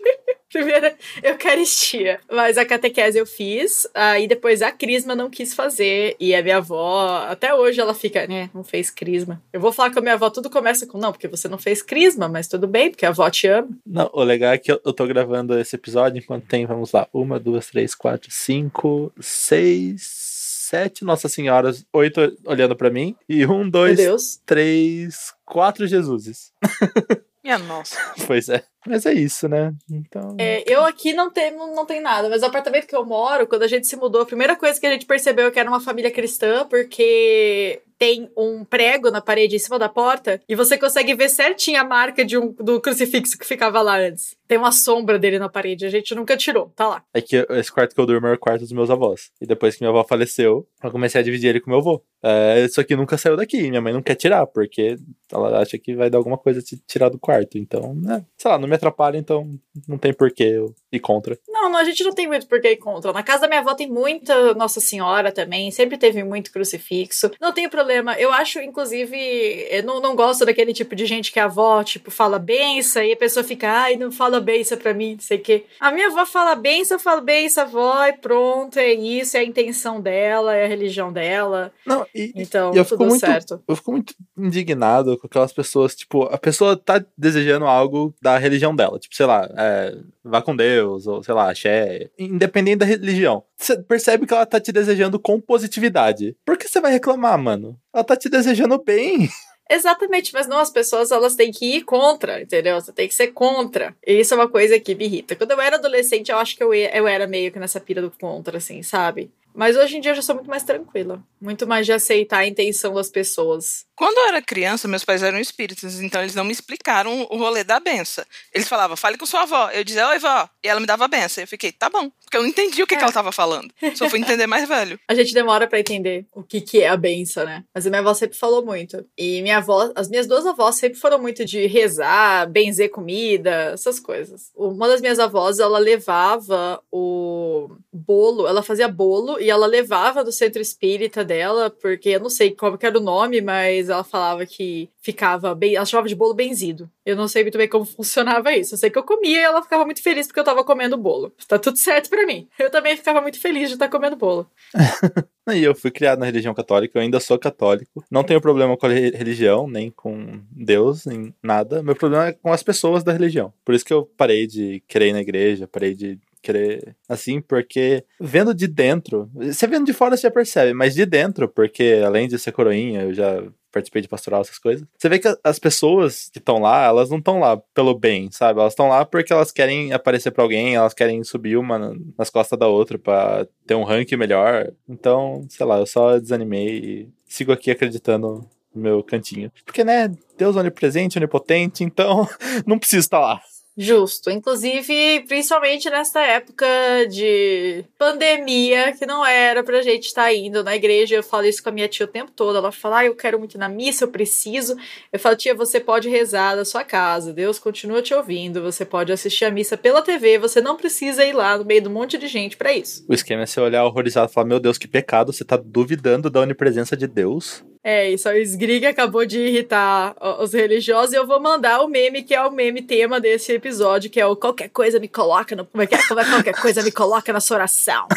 Primeira 0.51 0.95
Eucaristia. 1.23 2.19
Mas 2.31 2.57
a 2.57 2.65
catequese 2.65 3.17
eu 3.17 3.25
fiz, 3.25 3.87
aí 3.93 4.27
depois 4.27 4.61
a 4.61 4.71
crisma 4.71 5.15
não 5.15 5.29
quis 5.29 5.53
fazer. 5.53 6.15
E 6.19 6.33
a 6.35 6.41
minha 6.41 6.57
avó, 6.57 7.25
até 7.29 7.53
hoje 7.53 7.79
ela 7.79 7.93
fica, 7.93 8.27
né, 8.27 8.49
não 8.53 8.63
fez 8.63 8.89
crisma. 8.89 9.41
Eu 9.51 9.59
vou 9.59 9.71
falar 9.71 9.91
com 9.91 9.99
a 9.99 10.01
minha 10.01 10.13
avó, 10.13 10.29
tudo 10.29 10.49
começa 10.49 10.85
com 10.85 10.97
não, 10.97 11.11
porque 11.11 11.27
você 11.27 11.47
não 11.47 11.57
fez 11.57 11.81
crisma, 11.81 12.27
mas 12.27 12.47
tudo 12.47 12.67
bem, 12.67 12.89
porque 12.89 13.05
a 13.05 13.09
avó 13.09 13.29
te 13.29 13.47
ama. 13.47 13.69
Não, 13.85 14.09
o 14.13 14.23
legal 14.23 14.53
é 14.53 14.57
que 14.57 14.71
eu, 14.71 14.79
eu 14.85 14.93
tô 14.93 15.05
gravando 15.05 15.57
esse 15.59 15.75
episódio 15.75 16.19
enquanto 16.19 16.45
tem, 16.47 16.65
vamos 16.65 16.91
lá, 16.91 17.07
uma, 17.13 17.39
duas, 17.39 17.67
três, 17.67 17.93
quatro, 17.95 18.31
cinco, 18.31 19.11
seis, 19.19 20.35
sete 20.65 21.03
Nossa 21.03 21.29
Senhoras, 21.29 21.85
oito 21.93 22.35
olhando 22.45 22.75
pra 22.75 22.89
mim. 22.89 23.15
E 23.29 23.45
um, 23.45 23.69
dois, 23.69 23.97
Deus. 23.97 24.41
três, 24.45 25.33
quatro 25.45 25.87
Jesuses. 25.87 26.51
Minha 27.43 27.59
nossa. 27.59 27.95
Pois 28.25 28.49
é. 28.49 28.63
Mas 28.87 29.05
é 29.05 29.13
isso, 29.13 29.47
né? 29.47 29.73
Então. 29.89 30.35
É, 30.39 30.63
eu 30.71 30.83
aqui 30.85 31.13
não 31.13 31.31
tenho, 31.31 31.57
não, 31.57 31.73
não 31.73 31.85
tem 31.85 32.01
nada, 32.01 32.29
mas 32.29 32.41
o 32.41 32.45
apartamento 32.45 32.87
que 32.87 32.95
eu 32.95 33.05
moro, 33.05 33.47
quando 33.47 33.63
a 33.63 33.67
gente 33.67 33.87
se 33.87 33.95
mudou, 33.95 34.21
a 34.21 34.25
primeira 34.25 34.55
coisa 34.55 34.79
que 34.79 34.85
a 34.85 34.91
gente 34.91 35.05
percebeu 35.05 35.47
é 35.47 35.51
que 35.51 35.59
era 35.59 35.69
uma 35.69 35.79
família 35.79 36.11
cristã, 36.11 36.65
porque 36.67 37.81
tem 37.97 38.29
um 38.37 38.63
prego 38.63 39.09
na 39.09 39.21
parede 39.21 39.55
em 39.55 39.59
cima 39.59 39.79
da 39.79 39.89
porta 39.89 40.41
e 40.47 40.55
você 40.55 40.77
consegue 40.77 41.13
ver 41.13 41.29
certinho 41.29 41.79
a 41.79 41.83
marca 41.83 42.25
de 42.25 42.37
um, 42.37 42.51
do 42.53 42.81
crucifixo 42.81 43.37
que 43.37 43.45
ficava 43.45 43.81
lá 43.81 43.97
antes. 43.97 44.35
Tem 44.47 44.57
uma 44.57 44.71
sombra 44.71 45.17
dele 45.17 45.39
na 45.39 45.49
parede, 45.49 45.85
a 45.85 45.89
gente 45.89 46.13
nunca 46.13 46.37
tirou, 46.37 46.71
tá 46.75 46.87
lá. 46.87 47.03
É 47.13 47.21
que 47.21 47.45
esse 47.49 47.71
quarto 47.71 47.95
que 47.95 48.01
eu 48.01 48.05
durmo 48.05 48.27
é 48.27 48.33
o 48.33 48.37
quarto 48.37 48.61
dos 48.61 48.71
meus 48.71 48.89
avós. 48.89 49.31
E 49.41 49.47
depois 49.47 49.75
que 49.75 49.81
minha 49.81 49.89
avó 49.89 50.03
faleceu, 50.03 50.67
eu 50.83 50.91
comecei 50.91 51.19
a 51.19 51.23
dividir 51.23 51.49
ele 51.49 51.59
com 51.59 51.69
meu 51.69 51.79
avô. 51.79 52.03
É, 52.21 52.65
isso 52.65 52.79
aqui 52.79 52.95
nunca 52.95 53.17
saiu 53.17 53.37
daqui. 53.37 53.69
Minha 53.69 53.81
mãe 53.81 53.93
não 53.93 54.01
quer 54.01 54.15
tirar, 54.15 54.45
porque 54.45 54.97
ela 55.31 55.59
acha 55.59 55.77
que 55.77 55.95
vai 55.95 56.09
dar 56.09 56.17
alguma 56.17 56.37
coisa 56.37 56.61
te 56.61 56.77
tirar 56.85 57.09
do 57.09 57.17
quarto. 57.17 57.57
Então, 57.57 57.95
né? 57.95 58.23
Sei 58.37 58.51
lá, 58.51 58.59
não 58.59 58.67
me 58.67 58.74
atrapalha, 58.75 59.17
então 59.17 59.57
não 59.87 59.97
tem 59.97 60.13
porquê 60.13 60.43
eu 60.43 60.75
ir 60.97 61.01
contra. 61.01 61.37
Não, 61.47 61.69
não, 61.69 61.77
a 61.79 61.83
gente 61.83 62.03
não 62.03 62.13
tem 62.13 62.27
muito 62.27 62.47
por 62.47 62.61
que 62.61 62.69
ir 62.69 62.77
contra. 62.77 63.11
Na 63.13 63.23
casa 63.23 63.41
da 63.41 63.47
minha 63.47 63.59
avó 63.59 63.73
tem 63.73 63.89
muita 63.89 64.53
Nossa 64.53 64.79
Senhora 64.79 65.31
também, 65.31 65.71
sempre 65.71 65.97
teve 65.97 66.23
muito 66.23 66.51
crucifixo. 66.51 67.31
Não 67.39 67.51
tem 67.51 67.69
problema. 67.69 68.13
Eu 68.13 68.31
acho, 68.31 68.59
inclusive, 68.59 69.67
eu 69.69 69.83
não, 69.83 69.99
não 69.99 70.15
gosto 70.15 70.45
daquele 70.45 70.73
tipo 70.73 70.95
de 70.95 71.05
gente 71.05 71.31
que 71.31 71.39
a 71.39 71.45
avó, 71.45 71.83
tipo, 71.83 72.11
fala 72.11 72.39
benção 72.39 73.03
e 73.03 73.13
a 73.13 73.17
pessoa 73.17 73.43
fica, 73.43 73.69
ai, 73.69 73.95
não 73.95 74.11
fala 74.11 74.39
benção 74.39 74.77
pra 74.77 74.93
mim, 74.93 75.13
não 75.13 75.19
sei 75.19 75.37
o 75.37 75.41
quê. 75.41 75.65
A 75.79 75.91
minha 75.91 76.07
avó 76.07 76.25
fala 76.25 76.55
benção, 76.55 76.95
eu 76.95 76.99
falo 77.01 77.21
benção, 77.21 77.63
avó, 77.63 78.05
e 78.05 78.13
pronto, 78.13 78.77
é 78.77 78.93
isso, 78.93 79.37
é 79.37 79.41
a 79.41 79.43
intenção 79.43 79.99
dela, 80.01 80.55
é 80.55 80.65
a 80.65 80.67
religião 80.67 81.11
dela. 81.11 81.71
Não, 81.85 82.05
e, 82.13 82.31
Então, 82.35 82.73
e 82.73 82.77
eu 82.77 82.83
fico 82.85 82.97
tudo 82.97 83.09
muito, 83.09 83.19
certo. 83.25 83.61
eu 83.67 83.75
fico 83.75 83.91
muito 83.91 84.13
indignado 84.37 85.17
com 85.17 85.27
aquelas 85.27 85.53
pessoas, 85.53 85.95
tipo, 85.95 86.23
a 86.23 86.37
pessoa 86.37 86.75
tá 86.77 87.03
desejando 87.17 87.65
algo 87.65 88.13
da 88.21 88.37
religião 88.37 88.75
dela, 88.75 88.99
tipo, 88.99 89.15
sei 89.15 89.25
lá, 89.25 89.49
é, 89.57 89.97
vá 90.23 90.41
com 90.41 90.55
Deus, 90.55 90.84
Deus, 90.85 91.07
ou 91.07 91.23
sei 91.23 91.33
lá, 91.33 91.49
axé, 91.49 92.09
independente 92.17 92.77
da 92.77 92.85
religião. 92.85 93.43
Você 93.57 93.77
percebe 93.81 94.25
que 94.25 94.33
ela 94.33 94.45
tá 94.45 94.59
te 94.59 94.71
desejando 94.71 95.19
com 95.19 95.41
positividade. 95.41 96.35
Por 96.45 96.57
que 96.57 96.67
você 96.67 96.79
vai 96.79 96.91
reclamar, 96.91 97.37
mano? 97.37 97.77
Ela 97.93 98.03
tá 98.03 98.15
te 98.15 98.29
desejando 98.29 98.81
bem. 98.81 99.29
Exatamente, 99.67 100.31
mas 100.31 100.47
não, 100.47 100.59
as 100.59 100.69
pessoas 100.69 101.11
elas 101.11 101.33
têm 101.33 101.51
que 101.51 101.77
ir 101.77 101.83
contra, 101.83 102.39
entendeu? 102.39 102.79
Você 102.79 102.93
tem 102.93 103.07
que 103.07 103.15
ser 103.15 103.29
contra. 103.29 103.95
E 104.05 104.19
isso 104.19 104.35
é 104.35 104.37
uma 104.37 104.47
coisa 104.47 104.79
que 104.79 104.93
me 104.93 105.05
irrita. 105.05 105.35
Quando 105.35 105.51
eu 105.51 105.59
era 105.61 105.77
adolescente, 105.77 106.31
eu 106.31 106.37
acho 106.37 106.55
que 106.55 106.63
eu, 106.63 106.71
eu 106.71 107.07
era 107.07 107.25
meio 107.25 107.51
que 107.51 107.57
nessa 107.57 107.79
pira 107.79 107.99
do 107.99 108.11
contra, 108.11 108.59
assim, 108.59 108.83
sabe? 108.83 109.31
Mas 109.55 109.77
hoje 109.77 109.97
em 109.97 110.01
dia 110.01 110.11
eu 110.11 110.15
já 110.15 110.21
sou 110.21 110.35
muito 110.35 110.49
mais 110.49 110.63
tranquila. 110.63 111.23
Muito 111.39 111.65
mais 111.65 111.85
de 111.85 111.93
aceitar 111.93 112.39
a 112.39 112.47
intenção 112.47 112.93
das 112.93 113.09
pessoas. 113.09 113.85
Quando 113.95 114.17
eu 114.17 114.27
era 114.27 114.41
criança, 114.41 114.87
meus 114.87 115.05
pais 115.05 115.23
eram 115.23 115.39
espíritas, 115.39 116.01
então 116.01 116.21
eles 116.21 116.35
não 116.35 116.43
me 116.43 116.51
explicaram 116.51 117.25
o 117.29 117.37
rolê 117.37 117.63
da 117.63 117.79
benção. 117.79 118.25
Eles 118.53 118.67
falavam, 118.67 118.97
fale 118.97 119.17
com 119.17 119.25
sua 119.25 119.43
avó. 119.43 119.69
Eu 119.69 119.85
dizia, 119.85 120.09
oi, 120.09 120.19
vó. 120.19 120.49
E 120.61 120.67
ela 120.67 120.81
me 120.81 120.85
dava 120.85 121.05
a 121.05 121.07
benção. 121.07 121.43
Eu 121.43 121.47
fiquei, 121.47 121.71
tá 121.71 121.89
bom. 121.89 122.11
Porque 122.23 122.35
eu 122.35 122.41
não 122.41 122.49
entendi 122.49 122.83
o 122.83 122.87
que, 122.87 122.95
é. 122.95 122.97
que 122.97 123.03
ela 123.03 123.13
tava 123.13 123.31
falando. 123.31 123.73
Só 123.95 124.09
fui 124.09 124.19
entender 124.19 124.47
mais 124.47 124.67
velho. 124.67 124.99
A 125.07 125.13
gente 125.13 125.33
demora 125.33 125.65
para 125.67 125.79
entender 125.79 126.25
o 126.33 126.43
que, 126.43 126.59
que 126.59 126.81
é 126.81 126.89
a 126.89 126.97
benção, 126.97 127.45
né? 127.45 127.63
Mas 127.73 127.87
a 127.87 127.89
minha 127.89 128.01
avó 128.01 128.13
sempre 128.13 128.37
falou 128.37 128.65
muito. 128.65 129.05
E 129.17 129.41
minha 129.41 129.57
avó, 129.57 129.91
as 129.95 130.09
minhas 130.09 130.27
duas 130.27 130.45
avós 130.45 130.75
sempre 130.75 130.99
foram 130.99 131.19
muito 131.19 131.45
de 131.45 131.65
rezar, 131.67 132.49
benzer 132.49 132.89
comida, 132.89 133.71
essas 133.73 133.99
coisas. 133.99 134.51
Uma 134.55 134.87
das 134.87 134.99
minhas 134.99 135.19
avós, 135.19 135.59
ela 135.59 135.79
levava 135.79 136.81
o 136.91 137.69
bolo, 137.93 138.47
ela 138.47 138.63
fazia 138.63 138.87
bolo 138.87 139.39
e 139.45 139.49
ela 139.51 139.67
levava 139.67 140.23
do 140.23 140.31
centro 140.31 140.59
espírita 140.59 141.23
dela, 141.23 141.69
porque 141.69 142.09
eu 142.09 142.19
não 142.19 142.31
sei 142.31 142.49
qual 142.49 142.75
que 142.75 142.85
era 142.85 142.97
o 142.97 143.01
nome, 143.01 143.41
mas 143.41 143.89
ela 143.89 144.03
falava 144.03 144.43
que 144.43 144.89
ficava 144.99 145.53
bem. 145.53 145.75
Ela 145.75 145.85
chamava 145.85 146.07
de 146.07 146.15
bolo 146.15 146.33
benzido. 146.33 146.89
Eu 147.05 147.15
não 147.15 147.27
sei 147.27 147.43
muito 147.43 147.57
bem 147.59 147.69
como 147.69 147.85
funcionava 147.85 148.51
isso. 148.53 148.73
Eu 148.73 148.79
sei 148.79 148.89
que 148.89 148.97
eu 148.97 149.03
comia 149.03 149.41
e 149.41 149.43
ela 149.43 149.61
ficava 149.61 149.85
muito 149.85 150.01
feliz 150.01 150.25
porque 150.25 150.39
eu 150.39 150.43
tava 150.43 150.63
comendo 150.63 150.97
bolo. 150.97 151.31
Tá 151.47 151.59
tudo 151.59 151.77
certo 151.77 152.09
para 152.09 152.25
mim. 152.25 152.47
Eu 152.57 152.71
também 152.71 152.97
ficava 152.97 153.21
muito 153.21 153.39
feliz 153.39 153.67
de 153.67 153.75
estar 153.75 153.87
comendo 153.87 154.15
bolo. 154.15 154.49
e 155.53 155.63
eu 155.63 155.75
fui 155.75 155.91
criado 155.91 156.17
na 156.17 156.25
religião 156.25 156.55
católica, 156.55 156.97
eu 156.97 157.03
ainda 157.03 157.19
sou 157.19 157.37
católico. 157.37 158.03
Não 158.09 158.23
tenho 158.23 158.41
problema 158.41 158.75
com 158.75 158.87
a 158.87 158.89
religião, 158.89 159.67
nem 159.67 159.91
com 159.91 160.41
Deus, 160.49 161.05
nem 161.05 161.35
nada. 161.43 161.83
Meu 161.83 161.95
problema 161.95 162.29
é 162.29 162.33
com 162.33 162.51
as 162.51 162.63
pessoas 162.63 163.03
da 163.03 163.13
religião. 163.13 163.53
Por 163.63 163.75
isso 163.75 163.85
que 163.85 163.93
eu 163.93 164.09
parei 164.17 164.47
de 164.47 164.81
ir 164.89 165.13
na 165.13 165.21
igreja, 165.21 165.67
parei 165.67 165.93
de 165.93 166.17
querer 166.45 166.95
assim, 167.09 167.41
porque 167.41 168.03
vendo 168.19 168.53
de 168.53 168.67
dentro, 168.67 169.29
você 169.33 169.67
vendo 169.67 169.85
de 169.85 169.93
fora 169.93 170.15
você 170.15 170.29
percebe, 170.29 170.73
mas 170.73 170.93
de 170.93 171.05
dentro, 171.05 171.47
porque 171.49 172.01
além 172.05 172.27
de 172.27 172.37
ser 172.37 172.51
coroinha, 172.51 173.01
eu 173.01 173.13
já 173.13 173.43
participei 173.71 174.01
de 174.01 174.07
pastoral, 174.07 174.39
essas 174.39 174.57
coisas. 174.57 174.87
Você 174.97 175.09
vê 175.09 175.19
que 175.19 175.27
as 175.43 175.59
pessoas 175.59 176.29
que 176.31 176.39
estão 176.39 176.59
lá, 176.59 176.85
elas 176.85 177.09
não 177.09 177.17
estão 177.17 177.39
lá 177.39 177.57
pelo 177.73 177.93
bem, 177.93 178.31
sabe? 178.31 178.61
Elas 178.61 178.71
estão 178.71 178.87
lá 178.87 179.03
porque 179.03 179.33
elas 179.33 179.51
querem 179.51 179.91
aparecer 179.91 180.31
para 180.31 180.43
alguém, 180.43 180.75
elas 180.75 180.93
querem 180.93 181.21
subir 181.25 181.57
uma 181.57 181.93
nas 182.17 182.29
costas 182.29 182.57
da 182.57 182.67
outra 182.67 182.97
para 182.97 183.45
ter 183.67 183.75
um 183.75 183.83
ranking 183.83 184.15
melhor. 184.15 184.71
Então, 184.87 185.45
sei 185.49 185.65
lá, 185.65 185.79
eu 185.79 185.85
só 185.85 186.17
desanimei 186.17 186.77
e 186.77 187.09
sigo 187.25 187.51
aqui 187.51 187.69
acreditando 187.69 188.49
no 188.73 188.81
meu 188.81 189.03
cantinho. 189.03 189.51
Porque, 189.65 189.83
né, 189.83 190.09
Deus 190.37 190.55
é 190.55 190.59
onipresente, 190.61 191.17
onipotente, 191.17 191.83
então 191.83 192.25
não 192.65 192.79
preciso 192.79 193.01
estar 193.01 193.19
lá. 193.19 193.41
Justo. 193.77 194.31
Inclusive, 194.31 195.25
principalmente 195.27 195.89
nesta 195.89 196.21
época 196.21 196.65
de 197.09 197.83
pandemia, 197.97 198.93
que 198.93 199.05
não 199.05 199.25
era 199.25 199.63
pra 199.63 199.81
gente 199.81 200.05
estar 200.05 200.23
tá 200.23 200.33
indo 200.33 200.63
na 200.63 200.75
igreja. 200.75 201.15
Eu 201.15 201.23
falo 201.23 201.45
isso 201.45 201.61
com 201.61 201.69
a 201.69 201.71
minha 201.71 201.87
tia 201.87 202.05
o 202.05 202.09
tempo 202.09 202.31
todo. 202.31 202.57
Ela 202.57 202.71
fala, 202.71 202.99
ah, 202.99 203.05
eu 203.05 203.15
quero 203.15 203.37
muito 203.37 203.55
ir 203.55 203.57
na 203.57 203.67
missa, 203.67 204.05
eu 204.05 204.07
preciso. 204.07 204.77
Eu 205.11 205.19
falo, 205.19 205.35
tia, 205.35 205.53
você 205.53 205.79
pode 205.79 206.07
rezar 206.07 206.55
da 206.55 206.63
sua 206.63 206.85
casa. 206.85 207.33
Deus 207.33 207.59
continua 207.59 208.01
te 208.01 208.13
ouvindo. 208.13 208.61
Você 208.61 208.85
pode 208.85 209.11
assistir 209.11 209.43
a 209.43 209.51
missa 209.51 209.75
pela 209.75 210.01
TV. 210.01 210.37
Você 210.37 210.61
não 210.61 210.77
precisa 210.77 211.25
ir 211.25 211.33
lá 211.33 211.57
no 211.57 211.65
meio 211.65 211.81
de 211.81 211.89
um 211.89 211.93
monte 211.93 212.17
de 212.17 212.27
gente 212.27 212.55
para 212.55 212.71
isso. 212.71 213.05
O 213.09 213.13
esquema 213.13 213.43
é 213.43 213.45
você 213.45 213.59
olhar 213.59 213.83
horrorizado 213.83 214.31
e 214.31 214.33
falar, 214.33 214.47
meu 214.47 214.59
Deus, 214.59 214.77
que 214.77 214.87
pecado. 214.87 215.33
Você 215.33 215.43
tá 215.43 215.57
duvidando 215.57 216.29
da 216.29 216.39
onipresença 216.39 216.95
de 216.95 217.07
Deus? 217.07 217.63
É, 217.87 218.09
isso 218.09 218.27
o 218.27 218.35
Sgrig 218.35 218.83
acabou 218.87 219.27
de 219.27 219.39
irritar 219.39 220.15
os 220.41 220.53
religiosos 220.53 221.13
e 221.13 221.17
eu 221.17 221.27
vou 221.27 221.39
mandar 221.39 221.81
o 221.81 221.87
meme 221.87 222.23
que 222.23 222.33
é 222.33 222.41
o 222.41 222.49
meme 222.49 222.81
tema 222.81 223.21
desse 223.21 223.53
episódio, 223.53 224.09
que 224.09 224.19
é 224.19 224.25
o 224.25 224.35
qualquer 224.35 224.69
coisa 224.69 224.99
me 224.99 225.07
coloca 225.07 225.55
no. 225.55 225.67
Como 225.67 225.83
é 225.83 225.85
que 225.85 225.93
é? 225.93 225.99
Como 226.07 226.19
é 226.19 226.25
qualquer 226.25 226.55
coisa 226.59 226.81
me 226.81 226.91
coloca 226.91 227.31
na 227.31 227.39
sua 227.39 227.57
oração. 227.57 228.07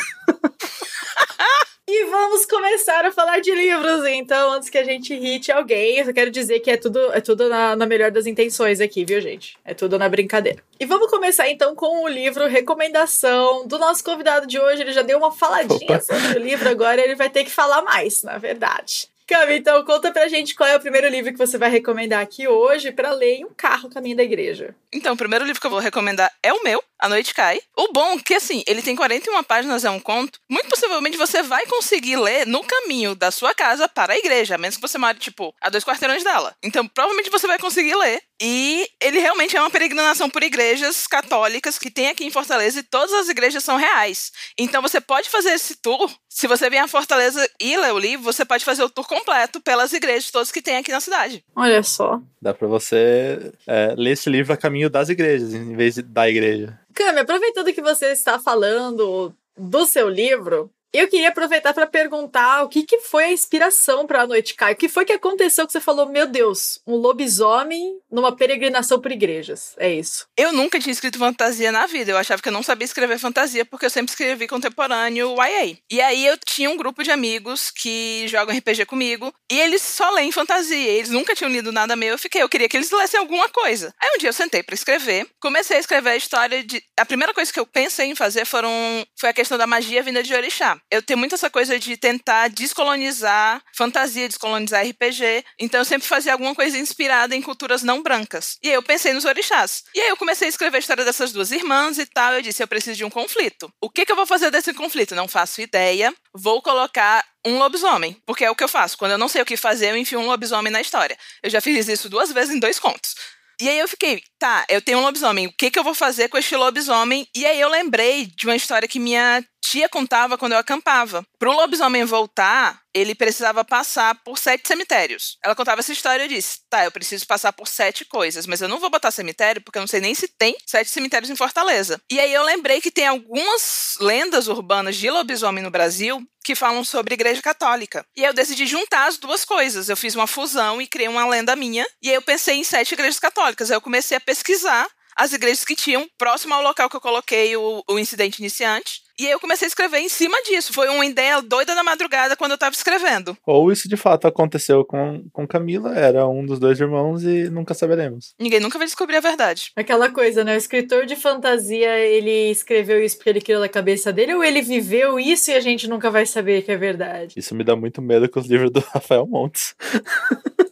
E 1.90 2.04
vamos 2.04 2.44
começar 2.44 3.02
a 3.06 3.10
falar 3.10 3.40
de 3.40 3.50
livros, 3.50 4.04
então, 4.04 4.52
antes 4.52 4.68
que 4.68 4.76
a 4.76 4.84
gente 4.84 5.14
irrite 5.14 5.50
alguém. 5.50 5.96
Eu 5.96 6.04
só 6.04 6.12
quero 6.12 6.30
dizer 6.30 6.60
que 6.60 6.70
é 6.70 6.76
tudo, 6.76 6.98
é 7.14 7.20
tudo 7.22 7.48
na, 7.48 7.74
na, 7.74 7.86
melhor 7.86 8.10
das 8.10 8.26
intenções 8.26 8.78
aqui, 8.78 9.06
viu, 9.06 9.18
gente? 9.22 9.56
É 9.64 9.72
tudo 9.72 9.98
na 9.98 10.06
brincadeira. 10.06 10.62
E 10.78 10.84
vamos 10.84 11.10
começar, 11.10 11.48
então, 11.48 11.74
com 11.74 12.04
o 12.04 12.08
livro 12.08 12.46
Recomendação 12.46 13.66
do 13.66 13.78
nosso 13.78 14.04
convidado 14.04 14.46
de 14.46 14.60
hoje. 14.60 14.82
Ele 14.82 14.92
já 14.92 15.00
deu 15.00 15.16
uma 15.16 15.32
faladinha 15.32 15.96
Opa. 15.96 16.00
sobre 16.00 16.38
o 16.38 16.42
livro, 16.42 16.68
agora 16.68 17.00
ele 17.00 17.14
vai 17.14 17.30
ter 17.30 17.42
que 17.42 17.50
falar 17.50 17.80
mais, 17.80 18.22
na 18.22 18.36
verdade. 18.36 19.08
Cami, 19.28 19.58
então 19.58 19.84
conta 19.84 20.10
pra 20.10 20.26
gente 20.26 20.54
qual 20.54 20.66
é 20.66 20.74
o 20.74 20.80
primeiro 20.80 21.06
livro 21.06 21.30
que 21.30 21.38
você 21.38 21.58
vai 21.58 21.68
recomendar 21.68 22.22
aqui 22.22 22.48
hoje 22.48 22.90
para 22.90 23.12
ler 23.12 23.36
em 23.36 23.44
um 23.44 23.52
carro 23.54 23.90
caminho 23.90 24.16
da 24.16 24.22
igreja. 24.22 24.74
Então, 24.90 25.12
o 25.12 25.16
primeiro 25.18 25.44
livro 25.44 25.60
que 25.60 25.66
eu 25.66 25.70
vou 25.70 25.80
recomendar 25.80 26.32
é 26.42 26.50
o 26.50 26.62
meu, 26.64 26.82
A 26.98 27.10
Noite 27.10 27.34
Cai. 27.34 27.60
O 27.76 27.92
bom 27.92 28.14
é 28.14 28.22
que, 28.22 28.32
assim, 28.32 28.64
ele 28.66 28.80
tem 28.80 28.96
41 28.96 29.42
páginas, 29.44 29.84
é 29.84 29.90
um 29.90 30.00
conto. 30.00 30.40
Muito 30.48 30.70
possivelmente 30.70 31.18
você 31.18 31.42
vai 31.42 31.66
conseguir 31.66 32.16
ler 32.16 32.46
no 32.46 32.64
caminho 32.64 33.14
da 33.14 33.30
sua 33.30 33.54
casa 33.54 33.86
para 33.86 34.14
a 34.14 34.18
igreja, 34.18 34.54
a 34.54 34.58
menos 34.58 34.76
que 34.76 34.82
você 34.82 34.96
more, 34.96 35.18
tipo, 35.18 35.54
a 35.60 35.68
dois 35.68 35.84
quarteirões 35.84 36.24
dela. 36.24 36.54
Então, 36.62 36.88
provavelmente 36.88 37.28
você 37.28 37.46
vai 37.46 37.58
conseguir 37.58 37.94
ler. 37.96 38.22
E 38.40 38.88
ele 39.00 39.18
realmente 39.18 39.56
é 39.56 39.60
uma 39.60 39.70
peregrinação 39.70 40.30
por 40.30 40.42
igrejas 40.42 41.06
católicas 41.06 41.78
que 41.78 41.90
tem 41.90 42.08
aqui 42.08 42.24
em 42.24 42.30
Fortaleza 42.30 42.78
e 42.78 42.84
todas 42.84 43.12
as 43.12 43.28
igrejas 43.28 43.64
são 43.64 43.76
reais. 43.76 44.32
Então 44.56 44.80
você 44.80 45.00
pode 45.00 45.28
fazer 45.28 45.50
esse 45.50 45.76
tour. 45.76 46.10
Se 46.28 46.46
você 46.46 46.70
vier 46.70 46.82
a 46.82 46.88
Fortaleza 46.88 47.48
e 47.60 47.76
ler 47.76 47.92
o 47.92 47.98
livro, 47.98 48.24
você 48.24 48.44
pode 48.44 48.64
fazer 48.64 48.82
o 48.82 48.90
tour 48.90 49.06
completo 49.06 49.60
pelas 49.60 49.92
igrejas 49.92 50.30
todas 50.30 50.52
que 50.52 50.62
tem 50.62 50.76
aqui 50.76 50.92
na 50.92 51.00
cidade. 51.00 51.44
Olha 51.56 51.82
só. 51.82 52.20
Dá 52.40 52.54
para 52.54 52.68
você 52.68 53.52
é, 53.66 53.94
ler 53.96 54.12
esse 54.12 54.30
livro 54.30 54.52
a 54.52 54.56
caminho 54.56 54.88
das 54.88 55.08
igrejas, 55.08 55.52
em 55.52 55.74
vez 55.74 55.96
de 55.96 56.02
da 56.02 56.28
igreja. 56.28 56.78
Cami, 56.94 57.20
aproveitando 57.20 57.72
que 57.72 57.82
você 57.82 58.12
está 58.12 58.38
falando 58.38 59.34
do 59.56 59.86
seu 59.86 60.08
livro, 60.08 60.70
eu 60.92 61.06
queria 61.08 61.28
aproveitar 61.28 61.74
para 61.74 61.86
perguntar 61.86 62.62
o 62.62 62.68
que, 62.68 62.82
que 62.82 63.00
foi 63.00 63.24
a 63.24 63.32
inspiração 63.32 64.06
para 64.06 64.22
a 64.22 64.26
Noite 64.26 64.54
Cai. 64.54 64.72
O 64.72 64.76
que 64.76 64.88
foi 64.88 65.04
que 65.04 65.12
aconteceu 65.12 65.66
que 65.66 65.72
você 65.72 65.80
falou, 65.80 66.08
meu 66.08 66.26
Deus, 66.26 66.80
um 66.86 66.94
lobisomem 66.94 67.98
numa 68.10 68.34
peregrinação 68.34 69.00
por 69.00 69.12
igrejas? 69.12 69.74
É 69.78 69.92
isso. 69.92 70.26
Eu 70.36 70.52
nunca 70.52 70.80
tinha 70.80 70.92
escrito 70.92 71.18
fantasia 71.18 71.70
na 71.70 71.86
vida. 71.86 72.10
Eu 72.10 72.16
achava 72.16 72.40
que 72.40 72.48
eu 72.48 72.52
não 72.52 72.62
sabia 72.62 72.86
escrever 72.86 73.18
fantasia 73.18 73.64
porque 73.66 73.84
eu 73.84 73.90
sempre 73.90 74.10
escrevi 74.10 74.48
contemporâneo 74.48 75.36
YA. 75.36 75.76
E 75.90 76.00
aí 76.00 76.24
eu 76.24 76.38
tinha 76.38 76.70
um 76.70 76.76
grupo 76.76 77.02
de 77.02 77.10
amigos 77.10 77.70
que 77.70 78.26
jogam 78.26 78.56
RPG 78.56 78.86
comigo 78.86 79.32
e 79.50 79.60
eles 79.60 79.82
só 79.82 80.10
leem 80.12 80.32
fantasia. 80.32 80.90
Eles 80.90 81.10
nunca 81.10 81.34
tinham 81.34 81.50
lido 81.50 81.70
nada 81.70 81.96
meu. 81.96 82.10
Eu 82.14 82.18
fiquei, 82.18 82.42
eu 82.42 82.48
queria 82.48 82.68
que 82.68 82.76
eles 82.76 82.90
lessem 82.90 83.20
alguma 83.20 83.48
coisa. 83.50 83.92
Aí 84.00 84.10
um 84.14 84.18
dia 84.18 84.30
eu 84.30 84.32
sentei 84.32 84.62
para 84.62 84.74
escrever, 84.74 85.26
comecei 85.38 85.76
a 85.76 85.80
escrever 85.80 86.10
a 86.10 86.16
história 86.16 86.64
de. 86.64 86.82
A 86.98 87.04
primeira 87.04 87.34
coisa 87.34 87.52
que 87.52 87.60
eu 87.60 87.66
pensei 87.66 88.06
em 88.06 88.14
fazer 88.14 88.46
foram 88.46 88.70
foi 89.18 89.28
a 89.28 89.34
questão 89.34 89.58
da 89.58 89.66
magia 89.66 90.02
vinda 90.02 90.22
de 90.22 90.32
Orixá 90.32 90.77
eu 90.90 91.02
tenho 91.02 91.18
muito 91.18 91.34
essa 91.34 91.50
coisa 91.50 91.78
de 91.78 91.96
tentar 91.96 92.48
descolonizar 92.48 93.62
fantasia, 93.74 94.28
descolonizar 94.28 94.86
RPG. 94.86 95.44
Então 95.58 95.80
eu 95.80 95.84
sempre 95.84 96.06
fazia 96.06 96.32
alguma 96.32 96.54
coisa 96.54 96.78
inspirada 96.78 97.34
em 97.34 97.42
culturas 97.42 97.82
não 97.82 98.02
brancas. 98.02 98.58
E 98.62 98.68
aí 98.68 98.74
eu 98.74 98.82
pensei 98.82 99.12
nos 99.12 99.24
orixás. 99.24 99.84
E 99.94 100.00
aí 100.00 100.08
eu 100.08 100.16
comecei 100.16 100.46
a 100.46 100.48
escrever 100.48 100.76
a 100.76 100.80
história 100.80 101.04
dessas 101.04 101.32
duas 101.32 101.50
irmãs 101.50 101.98
e 101.98 102.06
tal. 102.06 102.34
Eu 102.34 102.42
disse, 102.42 102.62
eu 102.62 102.68
preciso 102.68 102.96
de 102.96 103.04
um 103.04 103.10
conflito. 103.10 103.72
O 103.80 103.90
que, 103.90 104.04
que 104.04 104.12
eu 104.12 104.16
vou 104.16 104.26
fazer 104.26 104.50
desse 104.50 104.72
conflito? 104.74 105.14
Não 105.14 105.28
faço 105.28 105.60
ideia. 105.60 106.12
Vou 106.34 106.62
colocar 106.62 107.24
um 107.44 107.58
lobisomem, 107.58 108.16
porque 108.26 108.44
é 108.44 108.50
o 108.50 108.54
que 108.54 108.64
eu 108.64 108.68
faço. 108.68 108.96
Quando 108.98 109.12
eu 109.12 109.18
não 109.18 109.28
sei 109.28 109.42
o 109.42 109.46
que 109.46 109.56
fazer, 109.56 109.90
eu 109.90 109.96
enfio 109.96 110.20
um 110.20 110.26
lobisomem 110.26 110.72
na 110.72 110.80
história. 110.80 111.16
Eu 111.42 111.50
já 111.50 111.60
fiz 111.60 111.88
isso 111.88 112.08
duas 112.08 112.32
vezes 112.32 112.54
em 112.54 112.58
dois 112.60 112.78
contos. 112.78 113.14
E 113.60 113.68
aí 113.68 113.78
eu 113.78 113.88
fiquei, 113.88 114.22
tá, 114.38 114.64
eu 114.68 114.80
tenho 114.80 114.98
um 114.98 115.02
lobisomem, 115.02 115.48
o 115.48 115.52
que, 115.52 115.68
que 115.68 115.78
eu 115.78 115.82
vou 115.82 115.94
fazer 115.94 116.28
com 116.28 116.38
este 116.38 116.54
lobisomem? 116.54 117.26
E 117.34 117.44
aí 117.44 117.60
eu 117.60 117.68
lembrei 117.68 118.26
de 118.26 118.46
uma 118.46 118.54
história 118.54 118.86
que 118.86 119.00
minha 119.00 119.44
tia 119.62 119.88
contava 119.88 120.38
quando 120.38 120.52
eu 120.52 120.58
acampava. 120.58 121.24
Para 121.38 121.50
o 121.50 121.52
lobisomem 121.52 122.04
voltar, 122.04 122.80
ele 122.94 123.14
precisava 123.14 123.64
passar 123.64 124.14
por 124.24 124.38
sete 124.38 124.66
cemitérios. 124.66 125.36
Ela 125.44 125.54
contava 125.54 125.80
essa 125.80 125.92
história 125.92 126.24
e 126.24 126.28
disse: 126.28 126.60
tá, 126.68 126.84
eu 126.84 126.90
preciso 126.90 127.26
passar 127.26 127.52
por 127.52 127.68
sete 127.68 128.04
coisas, 128.04 128.46
mas 128.46 128.60
eu 128.60 128.68
não 128.68 128.80
vou 128.80 128.90
botar 128.90 129.10
cemitério 129.10 129.62
porque 129.62 129.78
eu 129.78 129.82
não 129.82 129.86
sei 129.86 130.00
nem 130.00 130.14
se 130.14 130.28
tem 130.28 130.56
sete 130.66 130.90
cemitérios 130.90 131.30
em 131.30 131.36
Fortaleza. 131.36 132.00
E 132.10 132.18
aí 132.18 132.32
eu 132.32 132.42
lembrei 132.42 132.80
que 132.80 132.90
tem 132.90 133.06
algumas 133.06 133.96
lendas 134.00 134.48
urbanas 134.48 134.96
de 134.96 135.10
lobisomem 135.10 135.62
no 135.62 135.70
Brasil 135.70 136.22
que 136.44 136.54
falam 136.54 136.82
sobre 136.82 137.12
igreja 137.12 137.42
católica. 137.42 138.06
E 138.16 138.22
aí 138.22 138.30
eu 138.30 138.32
decidi 138.32 138.66
juntar 138.66 139.06
as 139.06 139.18
duas 139.18 139.44
coisas. 139.44 139.90
Eu 139.90 139.96
fiz 139.96 140.14
uma 140.14 140.26
fusão 140.26 140.80
e 140.80 140.86
criei 140.86 141.08
uma 141.08 141.26
lenda 141.26 141.54
minha. 141.54 141.86
E 142.02 142.08
aí 142.08 142.14
eu 142.14 142.22
pensei 142.22 142.56
em 142.56 142.64
sete 142.64 142.94
igrejas 142.94 143.20
católicas. 143.20 143.70
Aí 143.70 143.76
eu 143.76 143.82
comecei 143.82 144.16
a 144.16 144.20
pesquisar 144.20 144.88
as 145.18 145.32
igrejas 145.32 145.64
que 145.64 145.74
tinham 145.74 146.08
próximo 146.16 146.54
ao 146.54 146.62
local 146.62 146.88
que 146.88 146.96
eu 146.96 147.00
coloquei 147.00 147.56
o, 147.56 147.82
o 147.88 147.98
incidente 147.98 148.38
iniciante. 148.38 149.02
E 149.18 149.26
aí 149.26 149.32
eu 149.32 149.40
comecei 149.40 149.66
a 149.66 149.68
escrever 149.68 149.98
em 149.98 150.08
cima 150.08 150.40
disso. 150.44 150.72
Foi 150.72 150.88
uma 150.88 151.04
ideia 151.04 151.42
doida 151.42 151.74
da 151.74 151.82
madrugada 151.82 152.36
quando 152.36 152.52
eu 152.52 152.58
tava 152.58 152.76
escrevendo. 152.76 153.36
Ou 153.44 153.72
isso 153.72 153.88
de 153.88 153.96
fato 153.96 154.28
aconteceu 154.28 154.84
com, 154.84 155.24
com 155.32 155.44
Camila, 155.44 155.92
era 155.98 156.24
um 156.28 156.46
dos 156.46 156.60
dois 156.60 156.78
irmãos 156.78 157.24
e 157.24 157.50
nunca 157.50 157.74
saberemos. 157.74 158.32
Ninguém 158.38 158.60
nunca 158.60 158.78
vai 158.78 158.86
descobrir 158.86 159.16
a 159.16 159.20
verdade. 159.20 159.72
Aquela 159.74 160.08
coisa, 160.08 160.44
né? 160.44 160.54
O 160.54 160.56
escritor 160.56 161.04
de 161.04 161.16
fantasia, 161.16 161.98
ele 161.98 162.52
escreveu 162.52 163.02
isso 163.02 163.16
porque 163.16 163.30
ele 163.30 163.40
criou 163.40 163.60
na 163.60 163.68
cabeça 163.68 164.12
dele, 164.12 164.34
ou 164.34 164.44
ele 164.44 164.62
viveu 164.62 165.18
isso 165.18 165.50
e 165.50 165.54
a 165.54 165.60
gente 165.60 165.88
nunca 165.88 166.12
vai 166.12 166.24
saber 166.24 166.62
que 166.62 166.70
é 166.70 166.76
verdade? 166.76 167.34
Isso 167.36 167.56
me 167.56 167.64
dá 167.64 167.74
muito 167.74 168.00
medo 168.00 168.28
com 168.28 168.38
os 168.38 168.46
livros 168.46 168.70
do 168.70 168.78
Rafael 168.94 169.26
Montes. 169.26 169.74